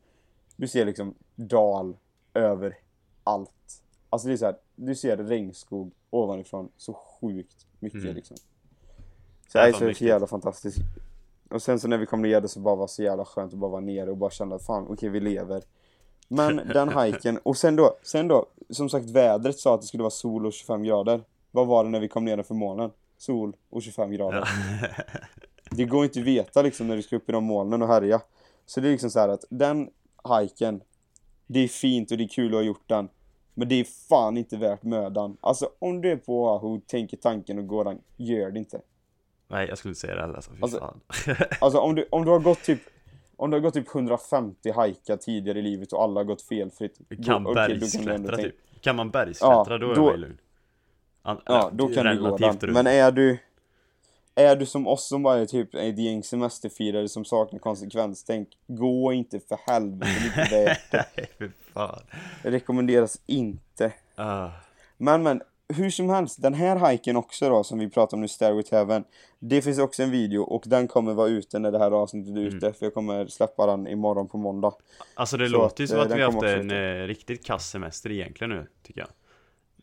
du 0.56 0.68
ser 0.68 0.84
liksom 0.84 1.14
dal 1.34 1.96
över 2.38 2.76
allt. 3.24 3.50
Alltså 4.10 4.28
det 4.28 4.34
är 4.34 4.36
så 4.36 4.44
här, 4.46 4.56
du 4.76 4.94
ser 4.94 5.16
regnskog 5.16 5.92
ovanifrån 6.10 6.68
så 6.76 6.92
sjukt 6.94 7.66
mycket 7.80 8.02
Mm. 8.02 8.14
liksom. 8.14 8.36
Så 9.48 9.58
Det 9.58 9.64
är 9.64 9.72
så 9.72 9.84
mäktigt. 9.84 10.00
jävla 10.08 10.26
fantastiskt. 10.26 10.78
Och 11.50 11.62
sen 11.62 11.80
så 11.80 11.88
när 11.88 11.98
vi 11.98 12.06
kom 12.06 12.22
ner 12.22 12.40
det 12.40 12.48
så 12.48 12.60
bara 12.60 12.74
var 12.76 12.86
så 12.86 13.02
jävla 13.02 13.24
skönt 13.24 13.52
att 13.52 13.58
bara 13.58 13.70
vara 13.70 13.80
nere 13.80 14.10
och 14.10 14.16
bara 14.16 14.30
känna 14.30 14.54
att 14.54 14.62
fan 14.66 14.86
okej 14.88 15.08
vi 15.08 15.20
lever. 15.20 15.62
Men 16.28 16.56
den 16.74 16.98
hiken, 16.98 17.38
och 17.42 17.56
sen 17.56 17.76
då, 17.76 17.96
sen 18.02 18.28
då, 18.28 18.46
som 18.70 18.88
sagt 18.88 19.10
vädret 19.10 19.58
sa 19.58 19.74
att 19.74 19.80
det 19.80 19.86
skulle 19.86 20.02
vara 20.02 20.10
sol 20.10 20.46
och 20.46 20.52
25 20.52 20.82
grader. 20.82 21.24
Vad 21.50 21.66
var 21.66 21.84
det 21.84 21.90
när 21.90 22.00
vi 22.00 22.08
kom 22.08 22.24
ner 22.24 22.42
för 22.42 22.54
molnen? 22.54 22.90
Sol 23.16 23.56
och 23.70 23.82
25 23.82 24.10
grader. 24.12 24.48
Det 25.70 25.84
går 25.84 26.04
inte 26.04 26.20
att 26.20 26.26
veta 26.26 26.62
liksom 26.62 26.86
när 26.88 26.96
du 26.96 27.02
ska 27.02 27.16
upp 27.16 27.28
i 27.28 27.32
de 27.32 27.44
molnen 27.44 27.82
och 27.82 27.88
härja. 27.88 28.20
Så 28.66 28.80
det 28.80 28.88
är 28.88 28.92
liksom 28.92 29.10
så 29.10 29.18
här 29.20 29.28
att 29.28 29.44
den 29.50 29.90
hiken, 30.40 30.80
det 31.48 31.60
är 31.60 31.68
fint 31.68 32.10
och 32.10 32.18
det 32.18 32.24
är 32.24 32.28
kul 32.28 32.46
att 32.48 32.52
ha 32.58 32.62
gjort 32.62 32.88
den. 32.88 33.08
Men 33.54 33.68
det 33.68 33.74
är 33.74 33.84
fan 34.08 34.36
inte 34.36 34.56
värt 34.56 34.82
mödan. 34.82 35.36
Alltså 35.40 35.70
om 35.78 36.00
du 36.00 36.10
är 36.12 36.16
på 36.16 36.44
Oahu, 36.44 36.80
tänker 36.86 37.16
tanken 37.16 37.58
och 37.58 37.66
går 37.66 37.84
den, 37.84 37.98
gör 38.16 38.50
det 38.50 38.58
inte. 38.58 38.80
Nej 39.48 39.68
jag 39.68 39.78
skulle 39.78 39.90
inte 39.90 40.00
säga 40.00 40.14
det 40.14 40.20
heller 40.20 40.34
alltså, 40.34 40.50
fy 40.50 40.62
Alltså, 40.62 40.78
fan 40.78 41.00
Alltså 41.60 41.78
om 41.78 41.94
du, 41.94 42.06
om 42.10 42.24
du 42.24 42.30
har 42.30 42.38
gått 42.40 42.62
typ 42.62 42.80
om 43.36 43.50
du 43.50 43.56
har 43.56 43.62
gått 43.62 43.74
typ 43.74 43.94
150 43.94 44.70
hajkar 44.70 45.16
tidigare 45.16 45.58
i 45.58 45.62
livet 45.62 45.92
och 45.92 46.02
alla 46.02 46.20
har 46.20 46.24
gått 46.24 46.42
felfritt. 46.42 46.98
Kan 47.24 47.44
då- 47.44 47.50
okej, 47.50 47.78
då 47.80 47.86
kan 47.86 48.04
bergsklättra 48.04 48.36
typ 48.36 48.54
Kan 48.80 48.96
man 48.96 49.10
bergsklättra 49.10 49.64
Ja, 49.70 49.78
då 49.78 49.90
är 49.92 49.96
man 49.96 50.10
ju 50.12 50.16
lugn 50.16 50.38
An- 51.22 51.40
Ja, 51.46 51.70
då 51.72 51.88
kan 51.88 52.06
du 52.06 52.22
gå 52.22 52.36
den. 52.36 52.72
Men 52.72 52.86
är 52.86 53.10
du 53.12 53.38
är 54.38 54.56
du 54.56 54.66
som 54.66 54.86
oss 54.86 55.08
som 55.08 55.22
bara 55.22 55.38
är 55.38 55.46
typ 55.46 55.74
ett 55.74 55.98
gäng 55.98 56.22
semesterfirare 56.22 57.08
som 57.08 57.24
saknar 57.24 57.58
konsekvenstänk, 57.58 58.48
gå 58.66 59.12
inte 59.12 59.40
för 59.40 59.58
helvete. 59.66 60.76
Nej 61.38 61.50
fan 61.74 62.02
Det 62.42 62.50
rekommenderas 62.50 63.20
inte. 63.26 63.92
Ah, 64.14 64.48
Men 64.96 65.22
men, 65.22 65.42
hur 65.68 65.90
som 65.90 66.08
helst, 66.08 66.42
den 66.42 66.54
här 66.54 66.90
hiken 66.90 67.16
också 67.16 67.48
då 67.48 67.64
som 67.64 67.78
vi 67.78 67.90
pratar 67.90 68.16
om 68.16 68.20
nu, 68.20 68.28
Stairway 68.28 68.62
to 68.62 68.76
Heaven. 68.76 69.04
Det 69.38 69.62
finns 69.62 69.78
också 69.78 70.02
en 70.02 70.10
video 70.10 70.42
och 70.42 70.62
den 70.66 70.88
kommer 70.88 71.14
vara 71.14 71.28
ute 71.28 71.58
när 71.58 71.72
det 71.72 71.78
här 71.78 71.90
avsnittet 71.90 72.36
är 72.36 72.40
ute, 72.40 72.72
för 72.72 72.86
jag 72.86 72.94
kommer 72.94 73.26
släppa 73.26 73.66
den 73.66 73.88
imorgon 73.88 74.28
på 74.28 74.38
måndag. 74.38 74.72
Alltså 75.14 75.36
det 75.36 75.48
Så 75.48 75.52
låter 75.52 75.82
ju 75.82 75.84
att, 75.84 75.90
som 75.90 75.98
eh, 75.98 76.02
att 76.02 76.08
den 76.08 76.18
vi 76.18 76.24
har 76.24 76.32
haft 76.32 76.44
en 76.44 76.70
eh, 76.70 77.06
riktigt 77.06 77.46
kass 77.46 77.70
semester 77.70 78.10
egentligen 78.10 78.50
nu, 78.50 78.66
tycker 78.82 79.00
jag 79.00 79.08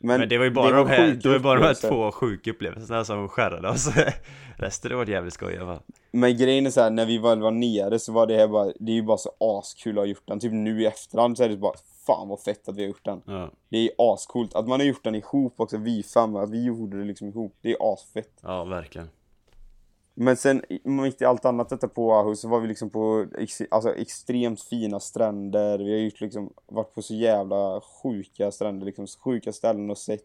Men, 0.06 0.20
Men, 0.20 0.30
det 0.30 0.38
var 0.38 0.46
ju 0.46 0.52
bara 0.52 0.78
de 0.78 0.88
här, 0.88 1.20
det 1.24 1.30
var 1.30 1.40
bara 1.40 1.60
de 1.60 1.66
här 1.66 1.90
två 1.90 2.12
sjuka 2.12 2.52
upplevelserna 2.52 3.06
som 3.06 3.30
skärrade 3.30 3.70
oss 3.70 3.90
Resten 4.58 4.92
det 4.92 4.98
var 4.98 5.06
jävligt 5.06 5.34
skoj 5.34 5.54
i 5.54 5.58
alla 5.58 5.66
fall 5.66 5.84
Men 6.12 6.38
grejen 6.38 6.66
är 6.66 6.70
så 6.70 6.82
här, 6.82 6.90
när 6.90 7.06
vi 7.06 7.18
väl 7.18 7.42
var 7.42 7.52
nere 7.52 8.00
så 8.00 8.12
var 8.12 8.28
det 8.28 8.38
här 8.38 8.48
bara, 8.48 8.72
det 8.80 8.92
är 8.92 8.96
ju 8.96 9.04
bara 9.04 9.18
så 9.18 9.32
askul 9.40 9.98
att 9.98 10.02
ha 10.02 10.06
gjort 10.06 10.28
den. 10.28 10.40
Typ 10.40 10.52
nu 10.52 10.82
i 10.82 10.86
efterhand 10.86 11.38
så 11.38 11.44
är 11.44 11.50
det 11.50 11.58
bara, 11.58 11.74
fan 12.08 12.30
vad 12.30 12.40
fett 12.40 12.70
att 12.70 12.76
vi 12.76 12.82
har 12.82 12.88
gjort 12.88 13.06
den. 13.06 13.22
Ja, 13.26 13.52
Det 13.70 13.78
är 13.78 13.90
ascoolt. 13.98 14.56
Att 14.56 14.68
man 14.68 14.80
har 14.80 14.88
gjort 14.88 15.04
den 15.04 15.16
ihop 15.16 15.54
också, 15.58 15.78
vi 15.78 16.04
fem, 16.04 16.36
att 16.36 16.50
vi 16.50 16.66
gjorde 16.66 16.98
det 16.98 17.04
liksom 17.04 17.28
ihop. 17.28 17.58
Det 17.62 17.72
är 17.72 17.94
asfett. 17.94 18.40
ja 18.42 18.64
verkligen 18.64 19.10
Men 20.18 20.38
sen 20.38 20.62
mitt 20.84 21.22
i 21.22 21.26
allt 21.26 21.46
annat 21.46 21.70
detta 21.70 21.88
på 21.88 22.08
Oahu 22.08 22.36
så 22.36 22.48
var 22.48 22.60
vi 22.60 22.68
liksom 22.68 22.90
på 22.90 23.28
ex, 23.38 23.62
alltså, 23.72 23.96
extremt 23.96 24.62
fina 24.62 25.00
stränder. 25.00 25.78
Vi 25.80 25.92
har 25.92 26.00
gjort 26.00 26.22
liksom, 26.22 26.54
varit 26.68 26.94
på 26.94 27.02
så 27.02 27.14
jävla 27.14 27.82
sjuka 27.82 28.52
stränder, 28.52 28.86
liksom 28.86 29.08
sjuka 29.08 29.54
ställen 29.54 29.90
och 29.90 29.98
sett. 29.98 30.24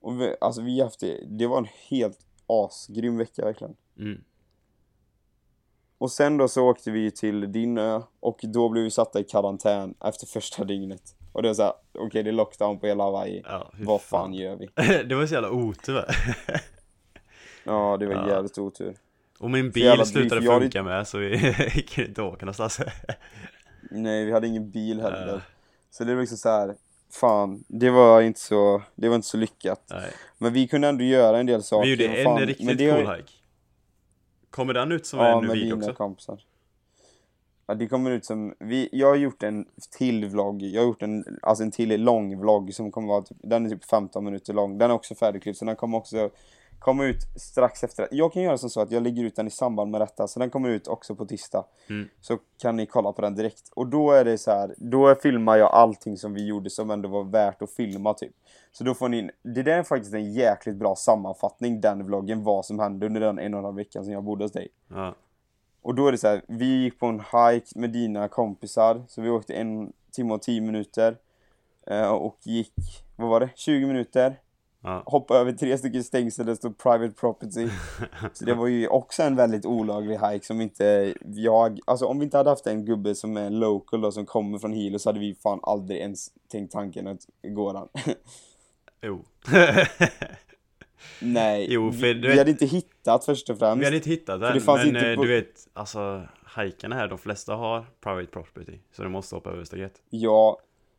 Och 0.00 0.20
vi, 0.20 0.34
alltså 0.40 0.62
vi 0.62 0.78
har 0.78 0.86
haft 0.86 1.00
det, 1.00 1.24
det 1.26 1.46
var 1.46 1.58
en 1.58 1.68
helt 1.90 2.18
asgrym 2.46 3.16
vecka 3.16 3.44
verkligen. 3.44 3.76
mm. 3.98 4.24
Och 5.98 6.10
sen 6.10 6.36
då 6.36 6.48
så 6.48 6.62
åkte 6.68 6.90
vi 6.90 7.10
till 7.10 7.52
din 7.52 7.78
ö 7.78 8.00
och 8.20 8.40
då 8.42 8.68
blev 8.68 8.84
vi 8.84 8.90
satta 8.90 9.20
i 9.20 9.24
karantän 9.24 9.94
efter 10.04 10.26
första 10.26 10.64
dygnet. 10.64 11.02
Och 11.32 11.42
det 11.42 11.48
var 11.48 11.54
såhär, 11.54 11.72
okej 11.92 12.06
okay, 12.06 12.22
det 12.22 12.30
är 12.30 12.32
lockdown 12.32 12.78
på 12.78 12.86
hela 12.86 13.04
Hawaii. 13.04 13.42
Ja, 13.44 13.70
Vad 13.78 14.00
fan 14.00 14.34
gör 14.34 14.56
vi? 14.56 14.68
det 15.08 15.14
var 15.14 15.26
så 15.26 15.34
jävla 15.34 15.50
otur? 15.50 16.04
Ja, 17.64 17.96
det 17.96 18.06
var 18.06 18.14
Ja. 18.14 18.28
jävligt 18.28 18.58
otur. 18.58 18.96
Och 19.42 19.50
min 19.50 19.70
bil 19.70 20.06
slutade 20.06 20.44
jag 20.44 20.52
hade- 20.52 20.64
funka 20.64 20.82
med 20.82 21.08
så 21.08 21.18
vi 21.18 21.36
gick 21.74 21.98
inte 21.98 22.22
åka 22.22 22.46
någonstans. 22.46 22.80
Nej, 23.90 24.24
vi 24.24 24.32
hade 24.32 24.46
ingen 24.46 24.70
bil 24.70 25.00
heller. 25.00 25.34
Äh. 25.34 25.40
Så 25.90 26.04
det 26.04 26.14
var 26.14 26.20
liksom 26.20 26.38
så 26.38 26.48
här. 26.48 26.74
fan, 27.10 27.64
det 27.68 27.90
var 27.90 28.20
inte 28.22 28.40
så, 28.40 28.82
det 28.94 29.08
var 29.08 29.16
inte 29.16 29.28
så 29.28 29.36
lyckat. 29.36 29.86
Nej. 29.90 30.10
Men 30.38 30.52
vi 30.52 30.68
kunde 30.68 30.88
ändå 30.88 31.04
göra 31.04 31.38
en 31.38 31.46
del 31.46 31.62
saker. 31.62 31.86
Vi 31.86 31.90
gjorde 31.90 32.16
en 32.16 32.24
fan, 32.24 32.40
riktigt 32.40 32.78
det, 32.78 32.90
cool 33.04 33.16
hike. 33.16 33.32
Kommer 34.50 34.74
den 34.74 34.92
ut 34.92 35.06
som 35.06 35.18
Ja, 35.18 35.38
en 35.44 35.52
video 35.52 35.76
också? 35.76 35.92
kompisar. 35.94 36.40
Ja, 37.66 37.74
det 37.74 37.86
kommer 37.86 38.10
ut 38.10 38.24
som, 38.24 38.54
vi, 38.58 38.88
jag 38.92 39.08
har 39.08 39.16
gjort 39.16 39.42
en 39.42 39.66
till 39.98 40.24
vlogg, 40.26 40.62
jag 40.62 40.80
har 40.80 40.86
gjort 40.86 41.02
en, 41.02 41.38
alltså 41.42 41.64
en 41.64 41.70
till 41.70 42.02
lång 42.04 42.40
vlogg 42.40 42.74
som 42.74 42.92
kommer 42.92 43.08
vara 43.08 43.22
typ, 43.22 43.36
den 43.42 43.66
är 43.66 43.70
typ 43.70 43.84
15 43.84 44.24
minuter 44.24 44.52
lång, 44.52 44.78
den 44.78 44.90
är 44.90 44.94
också 44.94 45.14
färdigklippt 45.14 45.58
så 45.58 45.64
den 45.64 45.76
kommer 45.76 45.98
också 45.98 46.30
komma 46.82 47.04
ut 47.04 47.22
strax 47.36 47.84
efter, 47.84 48.08
jag 48.10 48.32
kan 48.32 48.42
göra 48.42 48.58
som 48.58 48.70
så 48.70 48.80
att 48.80 48.90
jag 48.90 49.02
lägger 49.02 49.24
ut 49.24 49.36
den 49.36 49.46
i 49.46 49.50
samband 49.50 49.90
med 49.90 50.00
detta, 50.00 50.28
så 50.28 50.40
den 50.40 50.50
kommer 50.50 50.68
ut 50.68 50.88
också 50.88 51.14
på 51.14 51.26
tisdag. 51.26 51.64
Mm. 51.88 52.08
Så 52.20 52.38
kan 52.62 52.76
ni 52.76 52.86
kolla 52.86 53.12
på 53.12 53.22
den 53.22 53.34
direkt. 53.34 53.68
Och 53.74 53.86
då 53.86 54.12
är 54.12 54.24
det 54.24 54.38
så 54.38 54.50
här, 54.50 54.74
då 54.78 55.14
filmar 55.14 55.56
jag 55.56 55.70
allting 55.72 56.16
som 56.16 56.34
vi 56.34 56.46
gjorde 56.46 56.70
som 56.70 56.90
ändå 56.90 57.08
var 57.08 57.24
värt 57.24 57.62
att 57.62 57.70
filma 57.70 58.14
typ. 58.14 58.32
Så 58.72 58.84
då 58.84 58.94
får 58.94 59.08
ni, 59.08 59.30
det 59.42 59.62
där 59.62 59.78
är 59.78 59.82
faktiskt 59.82 60.14
en 60.14 60.32
jäkligt 60.32 60.76
bra 60.76 60.96
sammanfattning, 60.96 61.80
den 61.80 62.06
vloggen, 62.06 62.42
vad 62.42 62.64
som 62.64 62.78
hände 62.78 63.06
under 63.06 63.20
den 63.20 63.38
en 63.38 63.54
och 63.54 63.58
en 63.58 63.64
halv 63.64 63.76
veckan 63.76 64.04
som 64.04 64.12
jag 64.12 64.24
bodde 64.24 64.44
hos 64.44 64.52
dig. 64.52 64.68
Ja. 64.88 65.14
Och 65.82 65.94
då 65.94 66.06
är 66.06 66.12
det 66.12 66.18
så 66.18 66.28
här, 66.28 66.42
vi 66.48 66.82
gick 66.82 66.98
på 66.98 67.06
en 67.06 67.20
hike 67.20 67.78
med 67.78 67.90
dina 67.90 68.28
kompisar, 68.28 69.02
så 69.08 69.22
vi 69.22 69.30
åkte 69.30 69.54
en 69.54 69.92
timme 70.10 70.34
och 70.34 70.42
tio 70.42 70.60
minuter. 70.60 71.16
Eh, 71.86 72.10
och 72.10 72.38
gick, 72.42 72.72
vad 73.16 73.28
var 73.28 73.40
det, 73.40 73.50
20 73.54 73.86
minuter. 73.86 74.40
Ja. 74.84 75.02
Hoppade 75.06 75.40
över 75.40 75.52
tre 75.52 75.78
stycken 75.78 76.04
stängsel, 76.04 76.46
det 76.46 76.56
stod 76.56 76.78
private 76.78 77.10
property. 77.20 77.68
Så 78.32 78.44
det 78.44 78.54
var 78.54 78.66
ju 78.66 78.88
också 78.88 79.22
en 79.22 79.36
väldigt 79.36 79.66
olaglig 79.66 80.18
hike 80.18 80.46
som 80.46 80.60
inte 80.60 81.14
jag, 81.24 81.80
alltså 81.84 82.06
om 82.06 82.18
vi 82.18 82.24
inte 82.24 82.36
hade 82.36 82.50
haft 82.50 82.66
en 82.66 82.84
gubbe 82.84 83.14
som 83.14 83.36
är 83.36 83.50
local 83.50 84.00
då, 84.00 84.12
som 84.12 84.26
kommer 84.26 84.58
från 84.58 84.72
Hilo 84.72 84.98
så 84.98 85.08
hade 85.08 85.20
vi 85.20 85.34
fan 85.34 85.60
aldrig 85.62 86.00
ens 86.00 86.30
tänkt 86.52 86.72
tanken 86.72 87.06
att 87.06 87.20
gå 87.42 87.72
den. 87.72 87.88
Jo. 89.04 89.24
Nej, 91.20 91.66
Jo, 91.70 91.92
för 91.92 91.98
vi, 91.98 92.14
du 92.14 92.20
vi 92.20 92.28
vet- 92.28 92.38
hade 92.38 92.50
inte 92.50 92.66
hittat 92.66 93.24
först 93.24 93.50
och 93.50 93.58
främst. 93.58 93.80
Vi 93.80 93.84
hade 93.84 93.96
inte 93.96 94.10
hittat 94.10 94.40
den, 94.40 94.60
men 94.66 94.86
inte 94.86 95.10
eh, 95.10 95.16
på- 95.16 95.22
du 95.22 95.28
vet, 95.28 95.68
alltså 95.72 96.22
hajkarna 96.44 96.96
här, 96.96 97.08
de 97.08 97.18
flesta 97.18 97.54
har 97.54 97.86
private 98.00 98.26
property. 98.26 98.78
Så 98.96 99.02
de 99.02 99.12
måste 99.12 99.34
hoppa 99.34 99.50
över 99.50 99.64
staket. 99.64 100.02
Ja, 100.10 100.58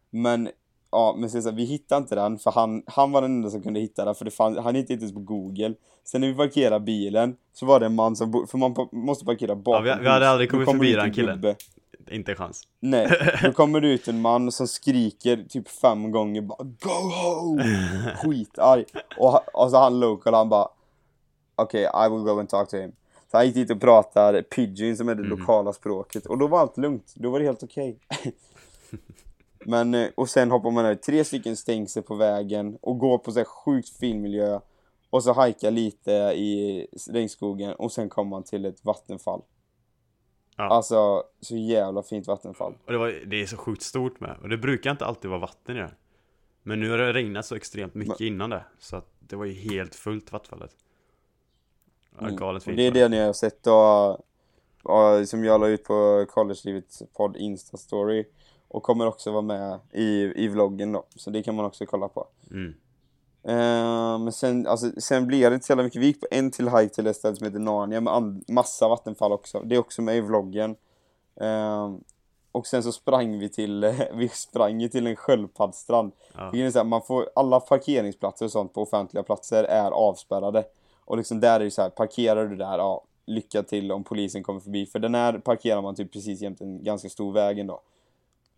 men 0.09 0.49
Ja, 0.93 1.15
men 1.17 1.29
så, 1.29 1.41
så, 1.41 1.49
här, 1.49 1.55
vi 1.55 1.63
hittade 1.63 2.01
inte 2.01 2.15
den 2.15 2.37
för 2.39 2.51
han, 2.51 2.83
han 2.87 3.11
var 3.11 3.21
den 3.21 3.31
enda 3.31 3.49
som 3.49 3.61
kunde 3.63 3.79
hitta 3.79 4.05
den 4.05 4.15
för 4.15 4.25
det 4.25 4.31
fann, 4.31 4.57
han 4.57 4.75
hittade 4.75 4.93
inte 4.93 5.03
ens 5.03 5.13
på 5.13 5.19
google. 5.19 5.73
Sen 6.03 6.21
när 6.21 6.27
vi 6.27 6.33
parkerade 6.33 6.85
bilen 6.85 7.35
så 7.53 7.65
var 7.65 7.79
det 7.79 7.85
en 7.85 7.95
man 7.95 8.15
som, 8.15 8.47
för 8.51 8.57
man 8.57 8.75
måste 8.91 9.25
parkera 9.25 9.55
bakom 9.55 9.85
Ja, 9.85 9.95
vi- 9.97 10.03
vi 10.03 10.09
hade 10.09 10.29
aldrig 10.29 10.51
kommit 10.51 10.69
förbi 10.71 10.91
den 10.93 11.05
en 11.05 11.13
killen. 11.13 11.35
gubbe. 11.35 11.55
Inte 12.11 12.31
en 12.31 12.35
chans. 12.37 12.61
Nej, 12.79 13.09
då 13.43 13.51
kommer 13.51 13.81
det 13.81 13.87
ut 13.87 14.07
en 14.07 14.21
man 14.21 14.51
som 14.51 14.67
skriker 14.67 15.45
typ 15.49 15.67
fem 15.69 16.11
gånger 16.11 16.41
bara 16.41 16.63
Go 16.63 16.89
home! 17.23 17.63
Skitarg. 18.23 18.85
Och, 19.17 19.55
och 19.63 19.71
så 19.71 19.77
han 19.77 19.99
local, 19.99 20.33
han 20.33 20.49
bara 20.49 20.67
Okej, 21.55 21.81
I 21.83 22.09
will 22.09 22.19
go 22.23 22.39
and 22.39 22.49
talk 22.49 22.69
to 22.69 22.77
him. 22.77 22.91
Så 23.31 23.37
han 23.37 23.45
gick 23.45 23.55
dit 23.55 23.71
och 23.71 23.81
pratade 23.81 24.43
pidgin 24.43 24.97
som 24.97 25.09
är 25.09 25.15
det 25.15 25.23
Mm. 25.25 25.39
lokala 25.39 25.73
språket 25.73 26.25
och 26.25 26.37
då 26.37 26.47
var 26.47 26.59
allt 26.59 26.77
lugnt, 26.77 27.13
då 27.15 27.29
var 27.29 27.39
det 27.39 27.45
helt 27.45 27.63
okej. 27.63 27.97
Men, 29.65 29.93
eh, 29.93 30.09
och 30.15 30.29
sen 30.29 30.51
hoppar 30.51 30.71
man 30.71 30.85
över 30.85 30.95
tre 30.95 31.23
stycken 31.23 31.57
stängsel 31.57 32.03
på 32.03 32.15
vägen 32.15 32.77
och 32.81 32.97
går 32.99 33.17
på 33.17 33.31
så 33.31 33.39
här 33.39 33.45
sjukt 33.45 33.89
fin 33.89 34.21
miljö 34.21 34.59
och 35.09 35.23
så 35.23 35.33
hajkar 35.33 35.71
lite 35.71 36.11
i 36.35 36.87
regnskogen 37.09 37.73
och 37.73 37.91
sen 37.91 38.09
kommer 38.09 38.29
man 38.29 38.43
till 38.43 38.65
ett 38.65 38.85
vattenfall. 38.85 39.41
Ja. 40.57 40.63
Alltså, 40.63 41.23
så 41.41 41.55
jävla 41.57 42.03
fint 42.03 42.27
vattenfall. 42.27 42.73
Och 42.85 42.91
det, 42.91 42.97
var, 42.97 43.07
det 43.25 43.41
är 43.41 43.45
så 43.45 43.57
sjukt 43.57 43.81
stort 43.81 44.19
med. 44.19 44.37
Och 44.41 44.49
det 44.49 44.57
brukar 44.57 44.91
inte 44.91 45.05
alltid 45.05 45.29
vara 45.29 45.39
vatten 45.39 45.77
i 45.77 45.79
det. 45.79 45.91
Men 46.63 46.79
nu 46.79 46.89
har 46.89 46.97
det 46.97 47.13
regnat 47.13 47.45
så 47.45 47.55
extremt 47.55 47.93
mycket 47.93 48.21
innan 48.21 48.49
det. 48.49 48.65
Så 48.79 48.95
att 48.95 49.07
det 49.19 49.35
var 49.35 49.45
ju 49.45 49.53
helt 49.53 49.95
fullt 49.95 50.31
vattenfallet. 50.31 50.75
Ja, 52.17 52.21
Mm. 52.25 52.35
galet 52.35 52.61
Och 52.61 52.65
fint. 52.65 52.77
det 52.77 52.87
är 52.87 52.91
det 52.91 53.09
ni 53.09 53.19
har 53.19 53.33
sett 53.33 53.63
då, 53.63 54.19
som 55.25 55.43
jag 55.43 55.61
la 55.61 55.67
ut 55.67 55.83
på 55.83 56.25
Collegelivets 56.29 57.03
podd 57.17 57.37
Insta-story. 57.37 58.25
Och 58.73 58.83
kommer 58.83 59.07
också 59.07 59.31
vara 59.31 59.41
med 59.41 59.79
i, 59.91 60.43
i 60.43 60.47
vloggen 60.47 60.91
då, 60.91 61.03
så 61.15 61.29
det 61.29 61.43
kan 61.43 61.55
man 61.55 61.65
också 61.65 61.85
kolla 61.85 62.07
på. 62.07 62.27
Mm. 62.51 62.73
Eh, 63.43 64.19
men 64.19 64.31
sen, 64.31 64.67
alltså, 64.67 64.91
sen 64.97 65.27
blev 65.27 65.49
det 65.49 65.53
inte 65.53 65.65
så 65.65 65.71
jävla 65.71 65.83
mycket, 65.83 66.01
vi 66.01 66.05
gick 66.05 66.19
på 66.19 66.27
en 66.31 66.51
till 66.51 66.69
hike 66.69 66.95
till 66.95 67.07
ett 67.07 67.15
ställe 67.15 67.35
som 67.35 67.45
heter 67.45 67.59
Narnia 67.59 68.01
med 68.01 68.43
massa 68.47 68.87
vattenfall 68.87 69.31
också. 69.31 69.59
Det 69.59 69.75
är 69.75 69.79
också 69.79 70.01
med 70.01 70.17
i 70.17 70.21
vloggen. 70.21 70.75
Eh, 71.35 71.93
och 72.51 72.67
sen 72.67 72.83
så 72.83 72.91
sprang 72.91 73.39
vi 73.39 73.49
till, 73.49 73.93
vi 74.13 74.29
sprang 74.29 74.81
ju 74.81 74.89
till 74.89 75.07
en 75.07 75.15
sköldpaddsstrand. 75.15 76.11
Ja. 76.73 76.83
Man 76.83 77.01
får, 77.01 77.29
alla 77.35 77.59
parkeringsplatser 77.59 78.45
och 78.45 78.51
sånt 78.51 78.73
på 78.73 78.81
offentliga 78.81 79.23
platser 79.23 79.63
är 79.63 79.91
avspärrade. 79.91 80.63
Och 81.05 81.17
liksom 81.17 81.39
där 81.39 81.59
är 81.59 81.63
det 81.63 81.71
så 81.71 81.81
här, 81.81 81.89
parkerar 81.89 82.47
du 82.47 82.55
där, 82.55 82.77
ja, 82.77 83.03
lycka 83.25 83.63
till 83.63 83.91
om 83.91 84.03
polisen 84.03 84.43
kommer 84.43 84.59
förbi. 84.59 84.85
För 84.85 84.99
den 84.99 85.15
här 85.15 85.33
parkerar 85.39 85.81
man 85.81 85.95
typ 85.95 86.13
precis 86.13 86.41
jämte 86.41 86.63
en 86.63 86.83
ganska 86.83 87.09
stor 87.09 87.33
väg 87.33 87.59
ändå. 87.59 87.81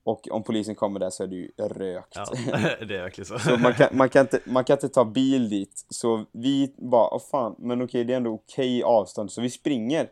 Och 0.08 0.28
om 0.32 0.44
polisen 0.44 0.76
kommer 0.76 1.00
där 1.00 1.10
så 1.10 1.24
är 1.24 1.28
det 1.28 1.36
ju 1.36 1.52
rökt. 1.58 2.16
Ja, 2.16 2.26
det 2.86 2.96
är 2.96 3.02
verkligen 3.02 3.26
så. 3.26 3.40
Så 3.40 3.58
man 3.58 3.74
kan, 3.74 3.88
man, 3.92 4.10
kan 4.10 4.22
inte, 4.22 4.40
man 4.46 4.64
kan 4.64 4.74
inte 4.74 4.90
ta 4.90 5.06
bil 5.06 5.50
dit. 5.50 5.86
Så 5.90 6.26
vi 6.32 6.74
bara, 6.78 7.14
åh 7.14 7.22
fan, 7.32 7.56
men 7.58 7.82
okej 7.82 8.04
det 8.04 8.14
är 8.14 8.18
ändå 8.18 8.32
okej 8.34 8.84
avstånd. 8.84 9.32
Så 9.32 9.42
vi 9.42 9.50
springer 9.50 10.08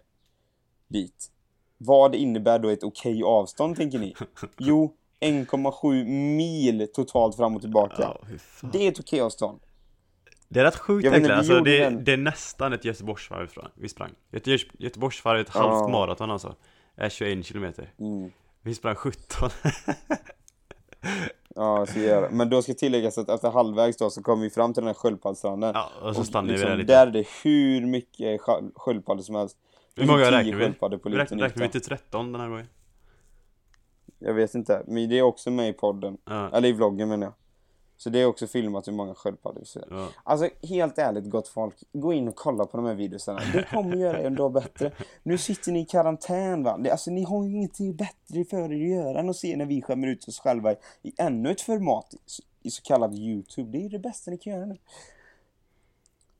dit. 0.87 1.29
Vad 1.77 2.15
innebär 2.15 2.59
då 2.59 2.69
ett 2.69 2.83
okej 2.83 3.23
avstånd 3.23 3.75
tänker 3.75 3.99
ni? 3.99 4.15
Jo, 4.57 4.93
1,7 5.19 6.03
mil 6.35 6.87
totalt 6.93 7.35
fram 7.35 7.55
och 7.55 7.61
tillbaka. 7.61 8.17
Fan. 8.39 8.69
Det 8.73 8.77
är 8.87 8.91
ett 8.91 8.99
okej 8.99 9.21
avstånd. 9.21 9.59
Det 10.49 10.59
är 10.59 10.63
rätt 10.63 10.75
sjukt 10.75 11.05
egentligen, 11.05 11.37
alltså, 11.37 11.59
det, 11.59 11.79
den. 11.79 12.03
det 12.03 12.13
är 12.13 12.17
nästan 12.17 12.73
ett 12.73 12.85
Göteborgsvarv 12.85 13.49
vi 13.75 13.87
sprang- 13.89 14.13
Göte- 14.31 14.57
Göteborgsvarv 14.79 15.37
är 15.37 15.41
ett 15.41 15.49
halvt 15.49 15.73
Ja. 15.81 15.87
maraton 15.87 16.31
alltså 16.31 16.55
är 16.95 17.09
21 17.09 17.45
kilometer 17.45 17.93
Mm. 17.99 18.31
Vi 18.63 18.73
sprang 18.75 18.95
17 18.95 19.49
Ja, 21.55 21.85
så 21.85 21.99
gör. 21.99 22.29
Men 22.29 22.49
då 22.49 22.61
ska 22.61 22.73
tilläggas 22.73 23.17
att 23.17 23.29
efter 23.29 23.49
halvvägs 23.51 23.97
då 23.97 24.09
så 24.09 24.23
kommer 24.23 24.43
vi 24.43 24.49
fram 24.49 24.73
till 24.73 24.81
den 24.81 24.87
här 24.87 24.93
sköldpaddsstranden. 24.93 25.71
Ja, 25.75 25.89
och 26.01 26.15
så 26.15 26.23
stannade 26.23 26.53
vi 26.53 26.59
liksom, 26.59 26.69
där 26.69 26.77
lite 26.77 26.93
Där 26.93 27.07
är 27.07 27.11
det 27.11 27.25
hur 27.43 27.85
mycket 27.85 28.41
sköld- 28.41 28.71
sköldpaddor 28.75 29.23
som 29.23 29.35
helst. 29.35 29.57
Hur 29.95 30.05
många 30.07 30.31
räknar 30.31 30.57
vi? 30.57 30.73
på 30.73 30.87
Vi 30.87 30.95
liten 30.95 31.39
räknar, 31.39 31.65
vi 31.65 31.71
till 31.71 31.81
13 31.81 32.31
den 32.31 32.41
här 32.41 32.49
gången? 32.49 32.67
Jag 34.19 34.33
vet 34.33 34.55
inte, 34.55 34.83
men 34.87 35.09
det 35.09 35.17
är 35.19 35.21
också 35.21 35.51
med 35.51 35.69
i 35.69 35.73
podden. 35.73 36.17
Ja, 36.25 36.49
Eller 36.53 36.69
i 36.69 36.71
vloggen 36.71 37.09
menar 37.09 37.27
jag. 37.27 37.33
Så 38.03 38.09
det 38.09 38.19
är 38.19 38.25
också 38.25 38.47
filmat 38.47 38.87
hur 38.87 38.93
många 38.93 39.15
sköldpaddor 39.15 39.59
vi 39.59 39.65
ser. 39.65 39.87
ja. 39.89 40.07
Alltså 40.23 40.49
helt 40.61 40.97
ärligt 40.97 41.29
gott 41.29 41.47
folk, 41.47 41.75
gå 41.93 42.13
in 42.13 42.27
och 42.27 42.35
kolla 42.35 42.65
på 42.65 42.77
de 42.77 42.85
här 42.85 42.95
videorna. 42.95 43.41
Det 43.53 43.63
kommer 43.63 43.95
göra 43.95 44.21
er 44.21 44.25
en 44.25 44.35
dag 44.35 44.53
bättre. 44.53 44.91
Nu 45.23 45.37
sitter 45.37 45.71
ni 45.71 45.81
i 45.81 45.85
karantän 45.85 46.63
va. 46.63 46.77
Det, 46.77 46.91
alltså 46.91 47.11
ni 47.11 47.23
har 47.23 47.45
ju 47.45 47.51
inget 47.51 47.97
bättre 47.97 48.45
för 48.49 48.57
er 48.57 48.83
att 48.83 49.05
göra 49.05 49.19
än 49.19 49.29
att 49.29 49.35
se 49.35 49.55
när 49.55 49.65
vi 49.65 49.81
skämmer 49.81 50.07
ut 50.07 50.27
oss 50.27 50.39
själva 50.39 50.71
i, 50.71 50.75
i 51.01 51.13
ännu 51.17 51.51
ett 51.51 51.61
format. 51.61 52.13
I, 52.13 52.67
I 52.67 52.71
så 52.71 52.81
kallad 52.81 53.13
YouTube. 53.13 53.71
Det 53.71 53.77
är 53.77 53.81
ju 53.81 53.89
det 53.89 53.99
bästa 53.99 54.31
ni 54.31 54.37
kan 54.37 54.53
göra 54.53 54.65
nu. 54.65 54.77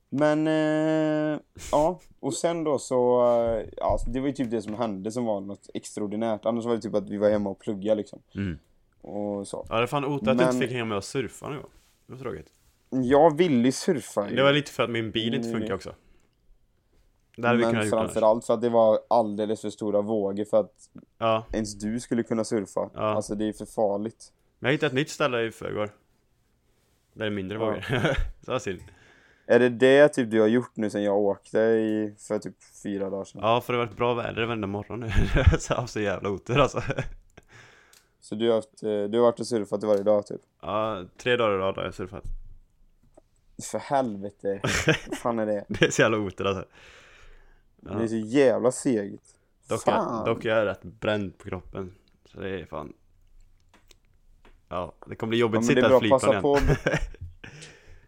Men, 0.08 0.46
eh, 0.46 1.40
ja. 1.72 2.00
Och 2.20 2.34
sen 2.34 2.64
då 2.64 2.78
så, 2.78 3.26
eh, 3.26 3.66
ja, 3.76 3.98
det 4.06 4.20
var 4.20 4.26
ju 4.26 4.32
typ 4.32 4.50
det 4.50 4.62
som 4.62 4.74
hände 4.74 5.12
som 5.12 5.24
var 5.24 5.40
något 5.40 5.70
extraordinärt. 5.74 6.46
Annars 6.46 6.64
var 6.64 6.74
det 6.74 6.80
typ 6.80 6.94
att 6.94 7.10
vi 7.10 7.16
var 7.16 7.30
hemma 7.30 7.50
och 7.50 7.58
pluggade 7.58 7.94
liksom. 7.94 8.18
Mm. 8.34 8.58
Och 9.04 9.48
så. 9.48 9.66
ja 9.68 9.76
det 9.76 9.82
är 9.82 9.86
fan 9.86 10.04
otur 10.04 10.30
att 10.30 10.38
du 10.38 10.44
inte 10.44 10.58
fick 10.58 10.70
hänga 10.70 10.84
med 10.84 10.96
och 10.96 11.04
surfa 11.04 11.48
nu 11.48 11.56
Det 12.06 12.12
var 12.12 12.18
tråkigt 12.18 12.46
Jag 12.90 13.36
ville 13.36 13.72
surfa 13.72 14.30
ju. 14.30 14.36
Det 14.36 14.42
var 14.42 14.52
lite 14.52 14.70
för 14.70 14.82
att 14.82 14.90
min 14.90 15.10
bil 15.10 15.34
inte 15.34 15.48
Mm. 15.48 15.60
funkar 15.60 15.74
också 15.74 15.94
vi 17.36 17.42
Men 17.42 17.90
framförallt 17.90 18.46
för 18.46 18.54
att 18.54 18.60
det 18.60 18.68
var 18.68 18.98
alldeles 19.10 19.60
för 19.60 19.70
stora 19.70 20.00
vågor 20.02 20.44
för 20.44 20.60
att 20.60 20.72
Ja, 21.18 21.46
ens 21.52 21.74
du 21.78 22.00
skulle 22.00 22.22
kunna 22.22 22.44
surfa. 22.44 22.90
Ja. 22.94 23.00
Alltså 23.00 23.34
det 23.34 23.48
är 23.48 23.52
för 23.52 23.66
farligt. 23.66 24.32
men 24.58 24.68
jag 24.68 24.72
hittade 24.72 24.86
ett 24.86 24.94
nytt 24.94 25.10
ställe 25.10 25.42
i 25.42 25.50
förrgår 25.50 25.86
Där 27.12 27.24
det 27.24 27.26
är 27.26 27.30
mindre 27.30 27.58
Ja. 27.58 27.64
vågor 27.64 27.84
Så 28.42 28.58
synd 28.58 28.80
Är 29.46 29.58
det 29.58 29.68
det 29.68 30.08
typ 30.08 30.30
du 30.30 30.40
har 30.40 30.48
gjort 30.48 30.72
nu 30.76 30.90
sen 30.90 31.02
jag 31.02 31.16
åkte 31.18 31.58
i, 31.58 32.14
för 32.28 32.38
typ 32.38 32.56
fyra 32.82 33.10
dagar 33.10 33.24
sedan? 33.24 33.40
Ja, 33.44 33.60
för 33.60 33.72
det 33.72 33.78
har 33.78 33.86
varit 33.86 33.96
bra 33.96 34.14
väder 34.14 34.46
varenda 34.46 34.66
morgon 34.66 35.00
nu 35.00 35.08
Så 35.58 35.72
jag 35.72 35.76
har 35.80 35.86
så 35.86 36.00
jävla 36.00 36.28
otur 36.30 36.58
alltså 36.58 36.82
Så 38.24 38.34
du 38.34 38.48
har, 38.48 38.54
haft, 38.54 38.82
eh, 38.82 39.02
du 39.04 39.18
har 39.18 39.22
varit 39.22 39.40
och 39.40 39.46
surfat 39.46 39.84
varje 39.84 40.02
dag 40.02 40.26
typ? 40.26 40.40
Ja, 40.60 41.04
tre 41.16 41.36
dagar 41.36 41.54
i 41.54 41.58
rad 41.58 41.76
har 41.76 41.84
jag 41.84 41.94
surfat 41.94 42.24
För 43.62 43.78
helvete. 43.78 44.60
Vad 45.08 45.18
fan 45.18 45.38
är 45.38 45.46
det? 45.46 45.64
Det 45.68 45.84
är 45.84 45.90
så 45.90 46.02
jävla 46.02 46.18
otur 46.18 46.46
alltså 46.46 46.64
Det 47.76 48.02
är 48.04 48.06
så 48.06 48.16
jävla 48.16 48.72
segt. 48.72 49.34
Dock, 49.68 49.86
är, 49.88 49.92
Fan. 49.92 50.24
dock 50.24 50.44
är 50.44 50.48
jag 50.56 50.66
rätt 50.66 50.82
bränd 50.82 51.38
på 51.38 51.48
kroppen. 51.48 51.94
Så 52.24 52.40
det 52.40 52.60
är 52.60 52.66
fan... 52.66 52.92
Ja, 54.68 54.94
det 55.06 55.16
kommer 55.16 55.28
bli 55.28 55.38
Ja, 55.38 55.40
jobbigt 55.40 55.58
att 55.58 55.66
sitta 55.66 55.86
är 55.86 55.96
i 55.96 55.98
flygplan 55.98 56.20
passa 56.20 56.30
igen. 56.30 56.42
på 56.42 56.58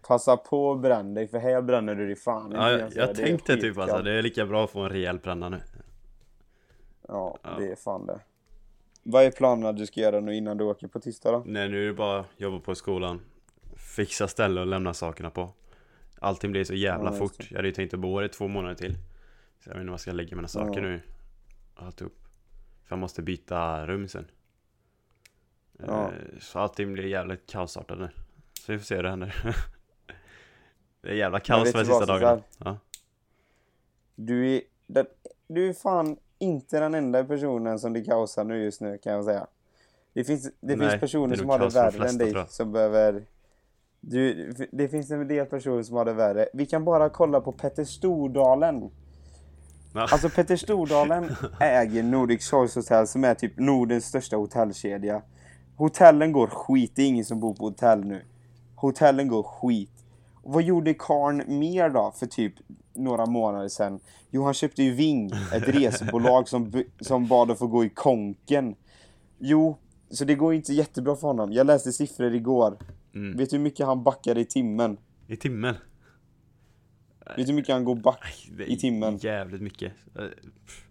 Passa 0.08 0.36
på 0.36 0.72
att 0.72 0.80
bränna 0.80 1.14
dig, 1.14 1.28
för 1.28 1.38
här 1.38 1.62
bränner 1.62 1.94
du 1.94 2.06
dig 2.06 2.16
fan 2.16 2.52
Ja, 2.52 2.70
jag, 2.70 2.96
jag 2.96 3.10
är 3.10 3.14
tänkte 3.14 3.56
typ 3.56 3.78
alltså, 3.78 4.02
det 4.02 4.12
är 4.12 4.22
lika 4.22 4.46
bra 4.46 4.64
att 4.64 4.70
få 4.70 4.80
en 4.80 4.88
rejäl 4.90 5.18
bränna 5.18 5.48
nu. 5.48 5.60
Ja, 7.08 7.38
Ja. 7.42 7.50
det 7.58 7.72
är 7.72 7.76
fan 7.76 8.06
det. 8.06 8.20
Vad 9.08 9.24
är 9.24 9.30
planerna 9.30 9.72
du 9.72 9.86
ska 9.86 10.00
göra 10.00 10.20
nu 10.20 10.34
innan 10.34 10.56
du 10.56 10.64
åker 10.64 10.88
på 10.88 11.00
tisdag 11.00 11.30
då? 11.32 11.42
Nej, 11.46 11.68
nu 11.68 11.82
är 11.82 11.86
det 11.86 11.92
bara 11.94 12.24
jobba 12.36 12.60
på 12.60 12.74
skolan. 12.74 13.20
Fixa 13.76 14.28
ställe 14.28 14.60
och 14.60 14.66
lämna 14.66 14.94
sakerna 14.94 15.30
på. 15.30 15.52
Allting 16.18 16.52
blir 16.52 16.64
så 16.64 16.74
jävla 16.74 17.12
Ja, 17.12 17.18
fort. 17.18 17.50
Jag 17.50 17.56
hade 17.56 17.68
ju 17.68 17.74
tänkt 17.74 17.94
att 17.94 18.00
bo 18.00 18.18
här 18.18 18.24
i 18.24 18.28
två 18.28 18.48
månader 18.48 18.74
till. 18.74 18.94
Så 19.60 19.70
jag 19.70 19.74
vet 19.74 19.80
inte 19.80 19.86
vad 19.90 19.92
jag 19.92 20.00
ska 20.00 20.12
lägga 20.12 20.36
mina 20.36 20.48
saker 20.48 20.80
Ja. 20.82 20.88
nu. 20.88 21.00
Alltihop. 21.74 22.12
För 22.84 22.94
jag 22.94 22.98
måste 22.98 23.22
byta 23.22 23.86
rum 23.86 24.08
sen. 24.08 24.26
Ja. 25.86 26.04
Eh, 26.04 26.38
Så 26.40 26.58
allting 26.58 26.92
blir 26.92 27.06
jävligt 27.06 27.46
kaosartat 27.46 27.98
nu. 27.98 28.08
Så 28.60 28.72
vi 28.72 28.78
får 28.78 28.84
se 28.84 28.96
hur 28.96 29.02
det 29.02 29.10
händer. 29.10 29.34
Det 31.00 31.08
är 31.08 31.14
jävla 31.14 31.40
kaos 31.40 31.72
de 31.72 31.78
sista 31.84 32.06
dagarna. 32.06 32.42
Ja. 32.58 32.78
Du 34.14 34.54
är, 34.56 34.62
du 35.48 35.68
är 35.68 35.72
fan 35.72 36.16
inte 36.38 36.80
den 36.80 36.94
enda 36.94 37.24
personen 37.24 37.78
som 37.78 37.92
det 37.92 38.04
kaosar 38.04 38.44
nu 38.44 38.64
just 38.64 38.80
nu 38.80 38.98
kan 38.98 39.12
jag 39.12 39.24
säga. 39.24 39.46
Det 40.12 40.24
finns, 40.24 40.42
det 40.42 40.76
Nej, 40.76 40.88
finns 40.88 41.00
personer 41.00 41.28
det 41.28 41.38
som 41.38 41.48
har 41.48 41.58
det 41.58 41.68
värre 41.68 42.08
än 42.08 42.18
dig 42.18 42.44
som 42.48 42.72
behöver... 42.72 43.22
Du, 44.00 44.52
det 44.72 44.88
finns 44.88 45.10
en 45.10 45.28
del 45.28 45.46
personer 45.46 45.82
som 45.82 45.96
har 45.96 46.04
det 46.04 46.12
värre. 46.12 46.48
Vi 46.52 46.66
kan 46.66 46.84
bara 46.84 47.08
kolla 47.08 47.40
på 47.40 47.52
Petter 47.52 47.84
Stordalen. 47.84 48.90
Ja. 49.94 50.00
Alltså 50.00 50.28
Petter 50.28 50.56
Stordalen 50.56 51.36
äger 51.60 52.02
Nordic 52.02 52.50
Choice 52.50 52.74
Hotel 52.74 53.06
som 53.06 53.24
är 53.24 53.34
typ 53.34 53.58
Nordens 53.58 54.04
största 54.04 54.36
hotellkedja. 54.36 55.22
Hotellen 55.76 56.32
går 56.32 56.46
skit, 56.46 56.92
det 56.94 57.02
är 57.02 57.06
ingen 57.06 57.24
som 57.24 57.40
bor 57.40 57.54
på 57.54 57.64
hotell 57.64 58.04
nu. 58.04 58.22
Hotellen 58.74 59.28
går 59.28 59.42
skit. 59.42 60.04
Och 60.42 60.52
vad 60.52 60.62
gjorde 60.62 60.94
karn 60.94 61.58
mer 61.58 61.88
då 61.88 62.12
för 62.16 62.26
typ 62.26 62.54
några 62.96 63.26
månader 63.26 63.68
sedan? 63.68 64.00
Jo, 64.30 64.44
han 64.44 64.54
köpte 64.54 64.82
ju 64.82 64.92
Ving, 64.92 65.30
ett 65.52 65.68
resebolag 65.68 66.48
som, 66.48 66.82
som 67.00 67.26
bad 67.26 67.50
att 67.50 67.58
få 67.58 67.66
gå 67.66 67.84
i 67.84 67.88
konken. 67.88 68.74
Jo, 69.38 69.78
så 70.10 70.24
det 70.24 70.34
går 70.34 70.54
inte 70.54 70.72
jättebra 70.72 71.16
för 71.16 71.28
honom. 71.28 71.52
Jag 71.52 71.66
läste 71.66 71.92
siffror 71.92 72.34
igår. 72.34 72.78
Mm. 73.14 73.36
Vet 73.36 73.50
du 73.50 73.56
hur 73.56 73.62
mycket 73.64 73.86
han 73.86 74.02
backade 74.02 74.40
i 74.40 74.44
timmen? 74.44 74.98
I 75.26 75.36
timmen. 75.36 75.74
Vet 77.26 77.36
du 77.36 77.44
hur 77.44 77.54
mycket 77.54 77.74
han 77.74 77.84
går 77.84 77.94
back? 77.94 78.18
Nej, 78.22 78.56
det 78.56 78.64
är 78.64 78.76
I 78.76 78.76
timmen. 78.76 79.16
Jävligt 79.16 79.62
mycket. 79.62 79.92
Eh, 80.14 80.24
pff, 80.66 80.84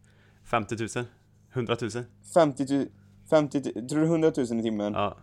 50 0.43 0.75
000? 0.95 1.05
100 1.53 1.77
000? 1.81 1.91
50 2.33 2.73
000, 2.73 2.87
50 3.29 3.61
000, 3.75 3.89
tror 3.89 3.99
du 3.99 4.05
100 4.05 4.31
000 4.37 4.59
i 4.59 4.63
timmen? 4.63 4.93
Ja. 4.93 5.17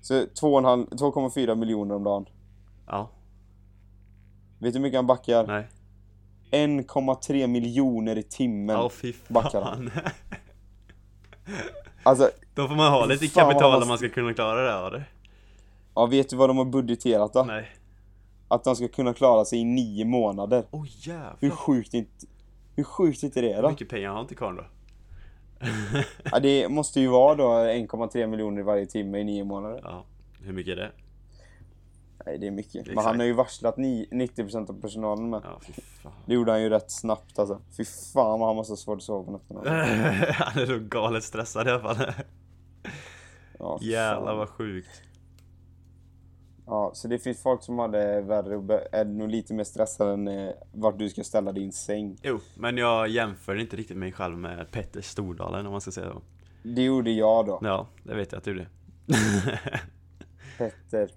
Så 0.00 0.14
2,5 0.14 0.88
2,4 0.88 1.54
miljoner 1.54 1.94
om 1.94 2.04
dagen. 2.04 2.26
Ja. 2.86 3.10
Vet 4.58 4.72
du 4.72 4.78
hur 4.78 4.80
mycket 4.82 4.98
han 4.98 5.06
backar? 5.06 5.46
Nej. 5.46 5.66
1,3 6.50 7.46
miljoner 7.46 8.18
i 8.18 8.22
timmen. 8.22 8.76
Ja, 8.76 8.88
fy 8.90 9.12
backar 9.28 9.60
fan. 9.62 9.90
Alltså, 12.02 12.30
Då 12.54 12.68
får 12.68 12.74
man 12.74 12.92
ha 12.92 13.06
lite 13.06 13.26
Fan, 13.28 13.44
kapital 13.48 13.82
om 13.82 13.88
man 13.88 13.98
ska 13.98 14.08
kunna 14.08 14.34
klara 14.34 14.62
det 14.62 14.70
här, 14.72 14.86
eller? 14.86 15.04
ja, 15.94 16.06
vet 16.06 16.30
du 16.30 16.36
vad 16.36 16.50
de 16.50 16.56
har 16.58 16.64
budgeterat 16.64 17.32
då? 17.32 17.42
Nej. 17.42 17.68
Att 18.48 18.64
de 18.64 18.76
ska 18.76 18.88
kunna 18.88 19.14
klara 19.14 19.44
sig 19.44 19.58
i 19.58 19.64
nio 19.64 20.04
månader. 20.04 20.64
Oj 20.70 20.78
oh, 20.80 20.82
Hur 20.82 21.12
jävlar. 21.12 21.50
sjukt 21.50 21.94
inte, 21.94 22.26
hur 22.76 22.84
sjukt 22.84 23.22
inte 23.22 23.40
det 23.40 23.50
är 23.50 23.54
Hur 23.56 23.62
då? 23.62 23.70
mycket 23.70 23.88
pengar 23.88 24.10
har 24.10 24.20
inte 24.20 24.34
karln 24.34 24.56
då? 24.56 24.64
Ja, 26.32 26.40
det 26.40 26.68
måste 26.70 27.00
ju 27.00 27.08
vara 27.08 27.34
då 27.34 27.44
1,3 27.44 28.26
miljoner 28.26 28.62
varje 28.62 28.86
timme 28.86 29.18
i 29.18 29.24
nio 29.24 29.44
månader. 29.44 29.80
Ja. 29.84 30.04
Hur 30.42 30.52
mycket 30.52 30.72
är 30.72 30.76
det? 30.76 30.90
Nej, 32.26 32.38
det 32.38 32.46
är 32.46 32.50
mycket. 32.50 32.74
Men 32.86 32.92
Exakt. 32.92 33.06
han 33.06 33.18
har 33.18 33.26
ju 33.26 33.32
varslat 33.32 33.76
ni- 33.76 34.08
90% 34.10 34.70
av 34.70 34.80
personalen 34.80 35.30
med. 35.30 35.40
Ja. 35.44 35.60
Det 36.26 36.34
gjorde 36.34 36.52
han 36.52 36.62
ju 36.62 36.68
rätt 36.68 36.90
snabbt 36.90 37.38
alltså. 37.38 37.60
Fy 37.76 37.84
fan 37.84 38.40
vad 38.40 38.48
han 38.48 38.56
måste 38.56 38.72
ha 38.72 38.76
svårt 38.76 38.96
att 38.96 39.02
sova 39.02 39.38
på 39.38 39.54
nätterna. 39.54 39.70
Han 40.32 40.62
är 40.62 40.66
nog 40.66 40.88
galet 40.88 41.24
stressad 41.24 41.66
i 41.66 41.70
alla 41.70 41.94
fall. 41.94 42.12
Ja, 43.58 43.78
Jävlar 43.82 44.34
vad 44.34 44.48
sjukt. 44.48 45.02
Ja, 46.66 46.90
så 46.94 47.08
det 47.08 47.18
finns 47.18 47.42
folk 47.42 47.62
som 47.62 47.78
har 47.78 47.88
det 47.88 48.20
värre 48.20 48.56
och 48.56 48.70
är 48.92 49.04
nog 49.04 49.28
lite 49.28 49.54
mer 49.54 49.64
stressade 49.64 50.12
än 50.12 50.28
eh, 50.28 50.50
vart 50.72 50.98
du 50.98 51.08
ska 51.08 51.24
ställa 51.24 51.52
din 51.52 51.72
säng. 51.72 52.16
Jo, 52.22 52.40
men 52.56 52.76
jag 52.76 53.08
jämför 53.08 53.56
inte 53.56 53.76
riktigt 53.76 53.96
mig 53.96 54.12
själv 54.12 54.38
med 54.38 54.70
Petter 54.70 55.00
Stordalen 55.00 55.66
om 55.66 55.72
man 55.72 55.80
ska 55.80 55.90
säga 55.90 56.12
så. 56.12 56.22
Det 56.62 56.82
gjorde 56.82 57.10
jag 57.10 57.46
då. 57.46 57.58
Ja, 57.62 57.86
det 58.02 58.14
vet 58.14 58.32
jag 58.32 58.38
att 58.38 58.44
du 58.44 58.50
gjorde. 58.50 58.68
Petter. 60.58 61.10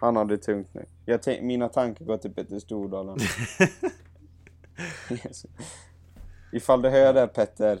Han 0.00 0.16
har 0.16 0.24
det 0.24 0.38
tungt 0.38 0.74
nu. 0.74 0.84
Jag 1.04 1.22
tänk, 1.22 1.42
mina 1.42 1.68
tankar 1.68 2.04
går 2.04 2.16
till 2.16 2.30
Petter 2.34 2.58
Stordalen. 2.58 3.18
Yes. 5.10 5.46
Ifall 6.52 6.82
du 6.82 6.88
hör 6.88 7.14
det 7.14 7.26
Petter. 7.26 7.78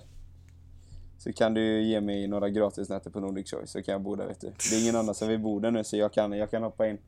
Så 1.18 1.32
kan 1.32 1.54
du 1.54 1.82
ge 1.82 2.00
mig 2.00 2.28
några 2.28 2.48
gratisnätter 2.48 3.10
på 3.10 3.20
Nordic 3.20 3.50
Choice 3.50 3.70
så 3.70 3.82
kan 3.82 3.92
jag 3.92 4.02
bo 4.02 4.16
där 4.16 4.26
vet 4.26 4.40
du. 4.40 4.52
Det 4.70 4.76
är 4.76 4.82
ingen 4.82 4.96
annan 4.96 5.14
som 5.14 5.28
vill 5.28 5.38
bo 5.38 5.60
där 5.60 5.70
nu 5.70 5.84
så 5.84 5.96
jag 5.96 6.12
kan, 6.12 6.32
jag 6.32 6.50
kan 6.50 6.62
hoppa 6.62 6.86
in. 6.88 6.98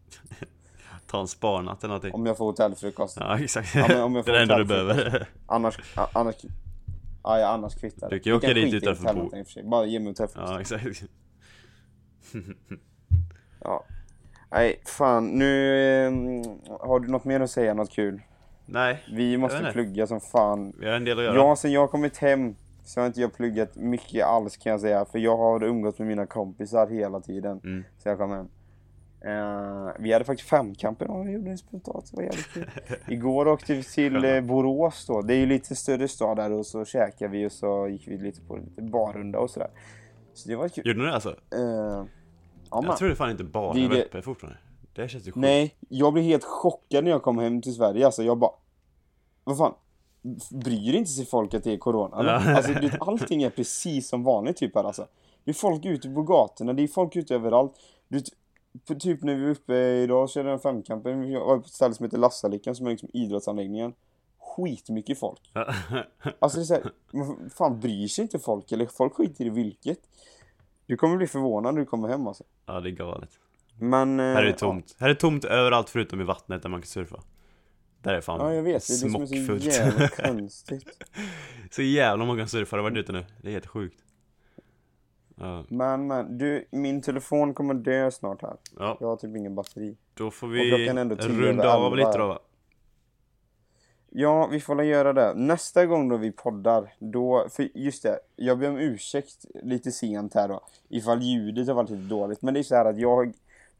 Ta 1.06 1.20
en 1.20 1.28
sparnatt 1.28 1.84
eller 1.84 1.88
någonting. 1.88 2.14
Om 2.14 2.26
jag 2.26 2.36
får 2.36 2.44
hotellfrukost. 2.44 3.16
Ja, 3.20 3.38
exakt. 3.38 3.74
Ja, 3.74 4.04
om 4.04 4.14
jag 4.14 4.24
det 4.24 4.26
får 4.26 4.32
är 4.32 4.36
det 4.36 4.42
enda 4.42 4.58
du 4.58 4.64
behöver. 4.64 5.28
Annars, 5.46 5.78
annars, 6.12 6.34
ja, 7.22 7.38
ja, 7.38 7.46
annars 7.48 7.74
kvittar 7.74 8.10
det. 8.10 8.16
Du 8.16 8.20
kan 8.20 8.30
ju 8.30 8.36
åka 8.36 8.54
dit 8.54 8.64
skita 8.64 8.76
i 8.76 8.90
utan 8.90 8.92
att 8.92 9.16
få 9.52 9.62
bo. 9.62 9.70
Bara 9.70 9.86
ge 9.86 9.98
mig 9.98 10.08
hotellfrukost. 10.08 10.52
Ja, 10.52 10.60
exakt. 10.60 11.02
Ja. 13.60 13.84
Nej, 14.52 14.80
fan. 14.84 15.26
Nu 15.26 15.76
eh, 16.06 16.12
har 16.80 17.00
du 17.00 17.08
något 17.08 17.24
mer 17.24 17.40
att 17.40 17.50
säga, 17.50 17.74
något 17.74 17.90
kul? 17.90 18.22
Nej, 18.66 19.04
Vi 19.12 19.36
måste 19.36 19.70
plugga 19.72 20.06
som 20.06 20.20
fan. 20.20 20.72
vi 20.78 20.86
har 20.86 20.92
en 20.92 21.04
del 21.04 21.18
att 21.18 21.24
göra. 21.24 21.36
Ja, 21.36 21.56
sen 21.56 21.72
jag 21.72 21.90
kommit 21.90 22.18
hem 22.18 22.54
så 22.84 23.00
har 23.00 23.06
inte 23.06 23.20
jag 23.20 23.34
pluggat 23.34 23.76
mycket 23.76 24.26
alls 24.26 24.56
kan 24.56 24.72
jag 24.72 24.80
säga. 24.80 25.04
För 25.04 25.18
jag 25.18 25.36
har 25.36 25.64
umgått 25.64 25.98
med 25.98 26.08
mina 26.08 26.26
kompisar 26.26 26.86
hela 26.86 27.20
tiden. 27.20 27.60
Mm. 27.64 27.84
Så 27.98 28.08
jag 28.08 28.18
kom 28.18 28.30
hem. 28.30 28.48
Eh, 29.24 29.92
vi 29.98 30.12
hade 30.12 30.24
faktiskt 30.24 30.48
femkamp 30.48 31.02
idag, 31.02 31.24
vi 31.24 31.32
gjorde 31.32 31.50
det 31.50 31.56
spontant, 31.56 32.10
det 32.10 32.16
var 32.16 32.22
jävligt 32.22 32.52
kul. 32.52 32.70
Igår 33.08 33.48
åkte 33.48 33.74
vi 33.74 33.82
till 33.82 34.24
eh, 34.24 34.40
Borås 34.40 35.06
då, 35.06 35.22
det 35.22 35.34
är 35.34 35.38
ju 35.38 35.46
lite 35.46 35.76
större 35.76 36.08
stad 36.08 36.36
där 36.36 36.52
och 36.52 36.66
så 36.66 36.84
käkade 36.84 37.30
vi 37.30 37.46
och 37.46 37.52
så 37.52 37.88
gick 37.88 38.08
vi 38.08 38.18
lite 38.18 38.40
på 38.40 38.56
lite 38.56 38.82
barrunda 38.82 39.38
och 39.38 39.50
sådär. 39.50 39.68
Så 40.34 40.48
det 40.48 40.56
var 40.56 40.68
kul. 40.68 40.86
Gjorde 40.86 40.98
ni 40.98 41.06
det 41.06 41.14
alltså? 41.14 41.30
Eh, 41.30 42.04
ja. 42.72 42.82
Jag 42.84 42.96
trodde 42.96 43.16
fan 43.16 43.30
inte 43.30 43.44
bara 43.44 43.72
Det 43.72 43.84
är 43.84 43.88
det- 43.88 44.04
uppe 44.04 44.22
fortfarande. 44.22 44.58
Det 44.94 45.08
känns 45.08 45.24
ju 45.26 45.30
sjukt. 45.32 45.36
Nej, 45.36 45.74
jag 45.88 46.12
blev 46.12 46.24
helt 46.24 46.44
chockad 46.44 47.04
när 47.04 47.10
jag 47.10 47.22
kom 47.22 47.38
hem 47.38 47.62
till 47.62 47.74
Sverige. 47.74 48.06
Alltså 48.06 48.22
jag 48.22 48.38
bara... 48.38 48.50
Vad 49.44 49.58
fan? 49.58 49.74
Bryr 50.50 50.94
inte 50.94 51.10
sig 51.10 51.26
folk 51.26 51.54
att 51.54 51.64
det 51.64 51.72
är 51.72 51.78
corona? 51.78 52.16
Ja. 52.24 52.56
Alltså 52.56 52.72
det, 52.72 52.96
allting 53.00 53.42
är 53.42 53.50
precis 53.50 54.08
som 54.08 54.24
vanligt 54.24 54.56
typ 54.56 54.74
här 54.74 54.84
alltså. 54.84 55.06
Det 55.44 55.50
är 55.50 55.54
folk 55.54 55.84
ute 55.84 56.08
på 56.08 56.22
gatorna, 56.22 56.72
det 56.72 56.82
är 56.82 56.88
folk 56.88 57.16
ute 57.16 57.34
överallt. 57.34 57.72
Vet, 58.08 58.24
på, 58.88 58.94
typ 58.94 59.22
när 59.22 59.34
vi 59.34 59.42
var 59.42 59.50
uppe 59.50 59.74
idag 59.76 60.28
så 60.30 60.34
körde 60.34 60.48
jag 60.48 60.54
en 60.54 60.60
femkampen. 60.60 61.20
Vi 61.20 61.34
var 61.34 61.58
på 61.58 61.64
ett 61.66 61.72
ställe 61.72 61.94
som 61.94 62.04
heter 62.04 62.18
Lassalyckan 62.18 62.74
som 62.74 62.86
är 62.86 62.90
liksom 62.90 63.08
idrottsanläggningen. 63.12 63.94
Skitmycket 64.38 65.18
folk. 65.18 65.40
Alltså 66.38 66.58
det 66.58 66.62
är 66.62 66.64
såhär, 66.64 66.90
men 67.12 67.50
fan 67.50 67.80
bryr 67.80 68.08
sig 68.08 68.22
inte 68.22 68.38
folk? 68.38 68.72
Eller 68.72 68.86
folk 68.86 69.14
skiter 69.14 69.44
i 69.44 69.50
vilket. 69.50 69.98
Du 70.92 70.96
kommer 70.96 71.16
bli 71.16 71.26
förvånad 71.26 71.74
när 71.74 71.80
du 71.80 71.86
kommer 71.86 72.08
hem 72.08 72.26
alltså. 72.26 72.44
ja, 72.66 72.80
det 72.80 72.88
är 72.88 72.90
galet. 72.90 73.30
Men... 73.78 74.20
eh, 74.20 74.26
Här 74.26 74.42
är 74.42 74.46
det 74.46 74.52
tomt. 74.52 74.96
Här 74.98 75.06
är 75.08 75.14
det 75.14 75.20
tomt 75.20 75.44
överallt 75.44 75.90
förutom 75.90 76.20
i 76.20 76.24
vattnet 76.24 76.62
där 76.62 76.68
man 76.68 76.80
kan 76.80 76.86
surfa. 76.86 77.20
Där 78.02 78.14
är 78.14 78.20
fan 78.20 78.40
Ja, 78.40 78.54
jag 78.54 78.62
vet. 78.62 78.86
Det 78.88 78.92
är 78.92 79.04
det 79.04 79.10
som 79.10 79.22
är 79.22 79.26
så 79.46 79.68
jävla 79.68 80.08
konstigt. 80.24 81.04
så 81.70 81.82
jävla 81.82 82.24
många 82.24 82.46
surfare 82.46 82.78
har 82.78 82.90
varit 82.90 82.98
ute 82.98 83.12
nu. 83.12 83.24
Det 83.42 83.48
är 83.48 83.52
helt 83.52 83.66
sjukt. 83.66 83.98
Ja, 85.36 85.64
Men, 85.68 86.06
men, 86.06 86.38
du, 86.38 86.68
min 86.70 87.02
telefon 87.02 87.54
kommer 87.54 87.74
dö 87.74 88.10
snart 88.10 88.42
här. 88.42 88.56
ja 88.78 88.96
Jag 89.00 89.08
har 89.08 89.16
typ 89.16 89.36
ingen 89.36 89.54
batteri. 89.54 89.96
då 90.14 90.30
får 90.30 90.48
vi 90.48 90.88
runda 91.28 91.74
av 91.74 91.96
lite 91.96 92.18
då 92.18 92.26
va? 92.26 92.38
Ja, 94.14 94.46
vi 94.46 94.60
får 94.60 94.74
väl 94.74 94.86
göra 94.86 95.12
det. 95.12 95.34
Nästa 95.34 95.86
gång 95.86 96.08
då 96.08 96.16
vi 96.16 96.32
poddar, 96.32 96.94
då, 96.98 97.46
för 97.50 97.68
just 97.74 98.02
det, 98.02 98.18
jag 98.36 98.58
ber 98.58 98.68
om 98.70 98.78
ursäkt 98.78 99.44
lite 99.62 99.92
sent 99.92 100.34
här 100.34 100.48
då, 100.48 100.60
ifall 100.88 101.22
ljudet 101.22 101.66
har 101.66 101.74
varit 101.74 101.90
lite 101.90 102.02
dåligt. 102.02 102.42
Men 102.42 102.54
det 102.54 102.60
är 102.60 102.64
så 102.64 102.74
här 102.74 102.84
att 102.84 102.98
jag 102.98 103.32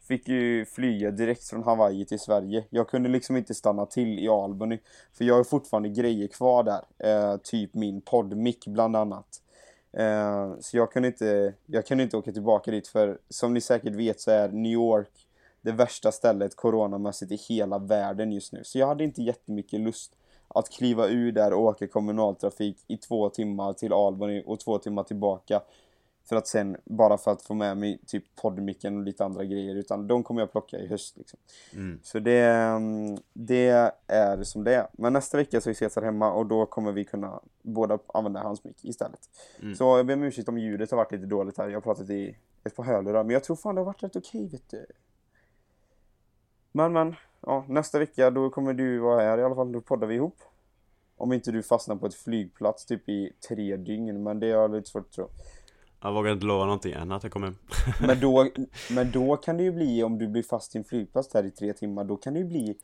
fick 0.08 0.28
ju 0.28 0.64
flyga 0.64 1.10
direkt 1.10 1.48
från 1.48 1.62
Hawaii 1.62 2.04
till 2.04 2.20
Sverige. 2.20 2.64
Jag 2.70 2.88
kunde 2.88 3.08
liksom 3.08 3.36
inte 3.36 3.54
stanna 3.54 3.86
till 3.86 4.18
i 4.18 4.28
Albany, 4.28 4.78
för 5.12 5.24
jag 5.24 5.34
har 5.34 5.44
fortfarande 5.44 5.88
grejer 5.88 6.28
kvar 6.28 6.62
där. 6.62 6.82
Eh, 6.98 7.36
typ 7.36 7.74
min 7.74 8.00
poddmick 8.00 8.66
bland 8.66 8.96
annat. 8.96 9.42
Eh, 9.92 10.54
så 10.60 10.76
jag 10.76 10.92
kunde, 10.92 11.08
inte, 11.08 11.54
jag 11.66 11.86
kunde 11.86 12.04
inte 12.04 12.16
åka 12.16 12.32
tillbaka 12.32 12.70
dit, 12.70 12.88
för 12.88 13.18
som 13.28 13.54
ni 13.54 13.60
säkert 13.60 13.94
vet 13.94 14.20
så 14.20 14.30
är 14.30 14.48
New 14.48 14.72
York 14.72 15.26
det 15.62 15.72
värsta 15.72 16.12
stället 16.12 16.56
coronamässigt 16.56 17.32
i 17.32 17.36
hela 17.36 17.78
världen 17.78 18.32
just 18.32 18.52
nu. 18.52 18.60
Så 18.64 18.78
jag 18.78 18.86
hade 18.86 19.04
inte 19.04 19.22
jättemycket 19.22 19.80
lust 19.80 20.12
att 20.54 20.70
kliva 20.70 21.08
ur 21.08 21.32
där 21.32 21.52
och 21.52 21.60
åka 21.60 21.86
kommunaltrafik 21.86 22.84
i 22.88 22.96
två 22.96 23.28
timmar 23.28 23.72
till 23.72 23.92
Albany 23.92 24.42
och 24.46 24.60
två 24.60 24.78
timmar 24.78 25.02
tillbaka. 25.02 25.62
För 26.24 26.36
att 26.36 26.48
sen, 26.48 26.76
bara 26.84 27.18
för 27.18 27.30
att 27.30 27.42
få 27.42 27.54
med 27.54 27.76
mig 27.76 28.00
typ 28.06 28.24
poddmicken 28.36 28.96
och 28.96 29.02
lite 29.02 29.24
andra 29.24 29.44
grejer, 29.44 29.74
utan 29.74 30.06
de 30.06 30.22
kommer 30.22 30.40
jag 30.40 30.52
plocka 30.52 30.78
i 30.78 30.86
höst 30.86 31.16
liksom. 31.16 31.38
Mm. 31.72 32.00
Så 32.02 32.18
det, 32.18 32.70
det 33.32 33.90
är 34.06 34.42
som 34.42 34.64
det 34.64 34.74
är. 34.74 34.86
Men 34.92 35.12
nästa 35.12 35.36
vecka 35.36 35.60
så 35.60 35.70
ses 35.70 35.96
här 35.96 36.02
hemma 36.02 36.32
och 36.32 36.46
då 36.46 36.66
kommer 36.66 36.92
vi 36.92 37.04
kunna 37.04 37.40
båda 37.62 37.98
använda 38.06 38.40
hans 38.40 38.64
mick 38.64 38.84
istället. 38.84 39.20
Mm. 39.62 39.74
Så 39.74 39.84
jag 39.84 40.06
ber 40.06 40.14
om 40.14 40.22
ursäkt 40.22 40.48
om 40.48 40.58
ljudet 40.58 40.90
har 40.90 40.96
varit 40.96 41.12
lite 41.12 41.26
dåligt 41.26 41.58
här. 41.58 41.68
Jag 41.68 41.76
har 41.76 41.80
pratat 41.80 42.10
i 42.10 42.36
ett 42.64 42.76
par 42.76 42.84
hörlurar, 42.84 43.24
men 43.24 43.32
jag 43.32 43.44
tror 43.44 43.56
fan 43.56 43.74
det 43.74 43.80
har 43.80 43.86
varit 43.86 44.02
rätt 44.02 44.16
okej 44.16 44.48
vet 44.48 44.70
du. 44.70 44.86
Men 46.72 46.92
men, 46.92 47.14
ja, 47.46 47.64
nästa 47.68 47.98
vecka 47.98 48.30
då 48.30 48.50
kommer 48.50 48.74
du 48.74 48.98
vara 48.98 49.22
här 49.22 49.38
i 49.38 49.42
alla 49.42 49.54
fall, 49.54 49.72
då 49.72 49.80
poddar 49.80 50.06
vi 50.06 50.14
ihop. 50.14 50.36
Om 51.16 51.32
inte 51.32 51.52
du 51.52 51.62
fastnar 51.62 51.96
på 51.96 52.06
ett 52.06 52.14
flygplats 52.14 52.86
typ 52.86 53.08
i 53.08 53.32
tre 53.48 53.76
dygn, 53.76 54.22
men 54.22 54.40
det 54.40 54.46
är 54.50 54.68
lite 54.68 54.88
svårt 54.90 55.06
att 55.06 55.12
tro. 55.12 55.28
Jag 56.00 56.12
vågar 56.12 56.32
inte 56.32 56.46
lova 56.46 56.64
någonting 56.64 56.92
än 56.92 57.12
att 57.12 57.22
jag 57.22 57.32
kommer 57.32 57.46
hem. 57.46 57.56
Men 58.06 58.20
då, 58.20 58.48
men 58.90 59.10
då 59.10 59.36
kan 59.36 59.56
det 59.56 59.62
ju 59.62 59.72
bli, 59.72 60.02
om 60.02 60.18
du 60.18 60.28
blir 60.28 60.42
fast 60.42 60.74
i 60.74 60.78
en 60.78 60.84
flygplats 60.84 61.28
där 61.28 61.44
i 61.44 61.50
tre 61.50 61.72
timmar, 61.72 62.04
då 62.04 62.16
kan 62.16 62.32
det 62.34 62.38
ju 62.40 62.46
bli 62.46 62.76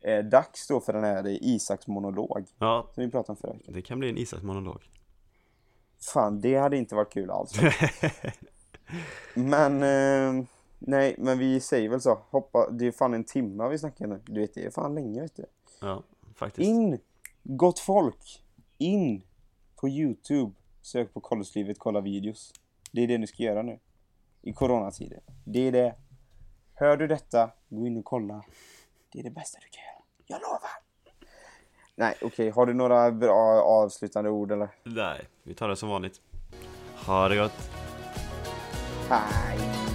eh, 0.00 0.24
dags 0.24 0.66
då 0.68 0.80
för 0.80 0.92
den 0.92 1.04
här 1.04 1.26
Isaks 1.26 1.86
monolog. 1.86 2.46
Ja, 2.58 2.90
Som 2.94 3.04
vi 3.04 3.10
pratade 3.10 3.32
om 3.32 3.36
förra 3.36 3.52
veckan. 3.52 3.74
det 3.74 3.82
kan 3.82 3.98
bli 3.98 4.08
en 4.10 4.18
Isaks 4.18 4.42
monolog. 4.42 4.82
Fan, 6.12 6.40
det 6.40 6.56
hade 6.56 6.76
inte 6.76 6.94
varit 6.94 7.12
kul 7.12 7.30
alls. 7.30 7.52
men, 9.34 9.82
eh, 9.82 10.44
nej, 10.78 11.14
men 11.18 11.38
vi 11.38 11.60
säger 11.60 11.88
väl 11.88 12.00
så. 12.00 12.18
Hoppa, 12.30 12.70
det 12.70 12.86
är 12.86 12.92
fan 12.92 13.14
en 13.14 13.24
timme 13.24 13.68
vi 13.68 13.78
snackar 13.78 14.06
nu. 14.06 14.22
Du 14.26 14.40
vet, 14.40 14.54
det 14.54 14.64
är 14.64 14.70
fan 14.70 14.94
länge 14.94 15.20
vet 15.20 15.36
du. 15.36 15.44
Ja, 15.80 16.02
faktiskt. 16.34 16.68
In, 16.68 16.98
gott 17.42 17.78
folk, 17.78 18.44
in 18.78 19.22
på 19.76 19.88
Youtube. 19.88 20.52
Sök 20.82 21.14
på 21.14 21.20
Collegelivet, 21.20 21.78
kolla 21.78 22.00
videos. 22.00 22.52
Det 22.92 23.00
är 23.00 23.06
det 23.06 23.18
ni 23.18 23.26
ska 23.26 23.42
göra 23.42 23.62
nu. 23.62 23.78
I 24.42 24.52
coronatider. 24.52 25.20
Det 25.44 25.60
är 25.68 25.72
det. 25.72 25.94
Hör 26.74 26.96
du 26.96 27.06
detta, 27.06 27.50
gå 27.68 27.86
in 27.86 27.96
och 27.96 28.04
kolla. 28.04 28.44
Det 29.12 29.18
är 29.18 29.22
det 29.22 29.30
bästa 29.30 29.58
du 29.60 29.68
kan 29.70 29.82
göra. 29.84 30.02
Jag 30.26 30.40
lovar. 30.40 30.70
Nej, 31.94 32.14
okej. 32.22 32.50
Har 32.50 32.66
du 32.66 32.74
några 32.74 33.10
bra 33.12 33.62
avslutande 33.62 34.30
ord 34.30 34.52
eller? 34.52 34.68
Nej, 34.84 35.20
vi 35.42 35.54
tar 35.54 35.68
det 35.68 35.76
som 35.76 35.88
vanligt. 35.88 36.20
Ha 37.06 37.28
det 37.28 37.36
gott. 37.36 37.70
Hej. 39.08 39.85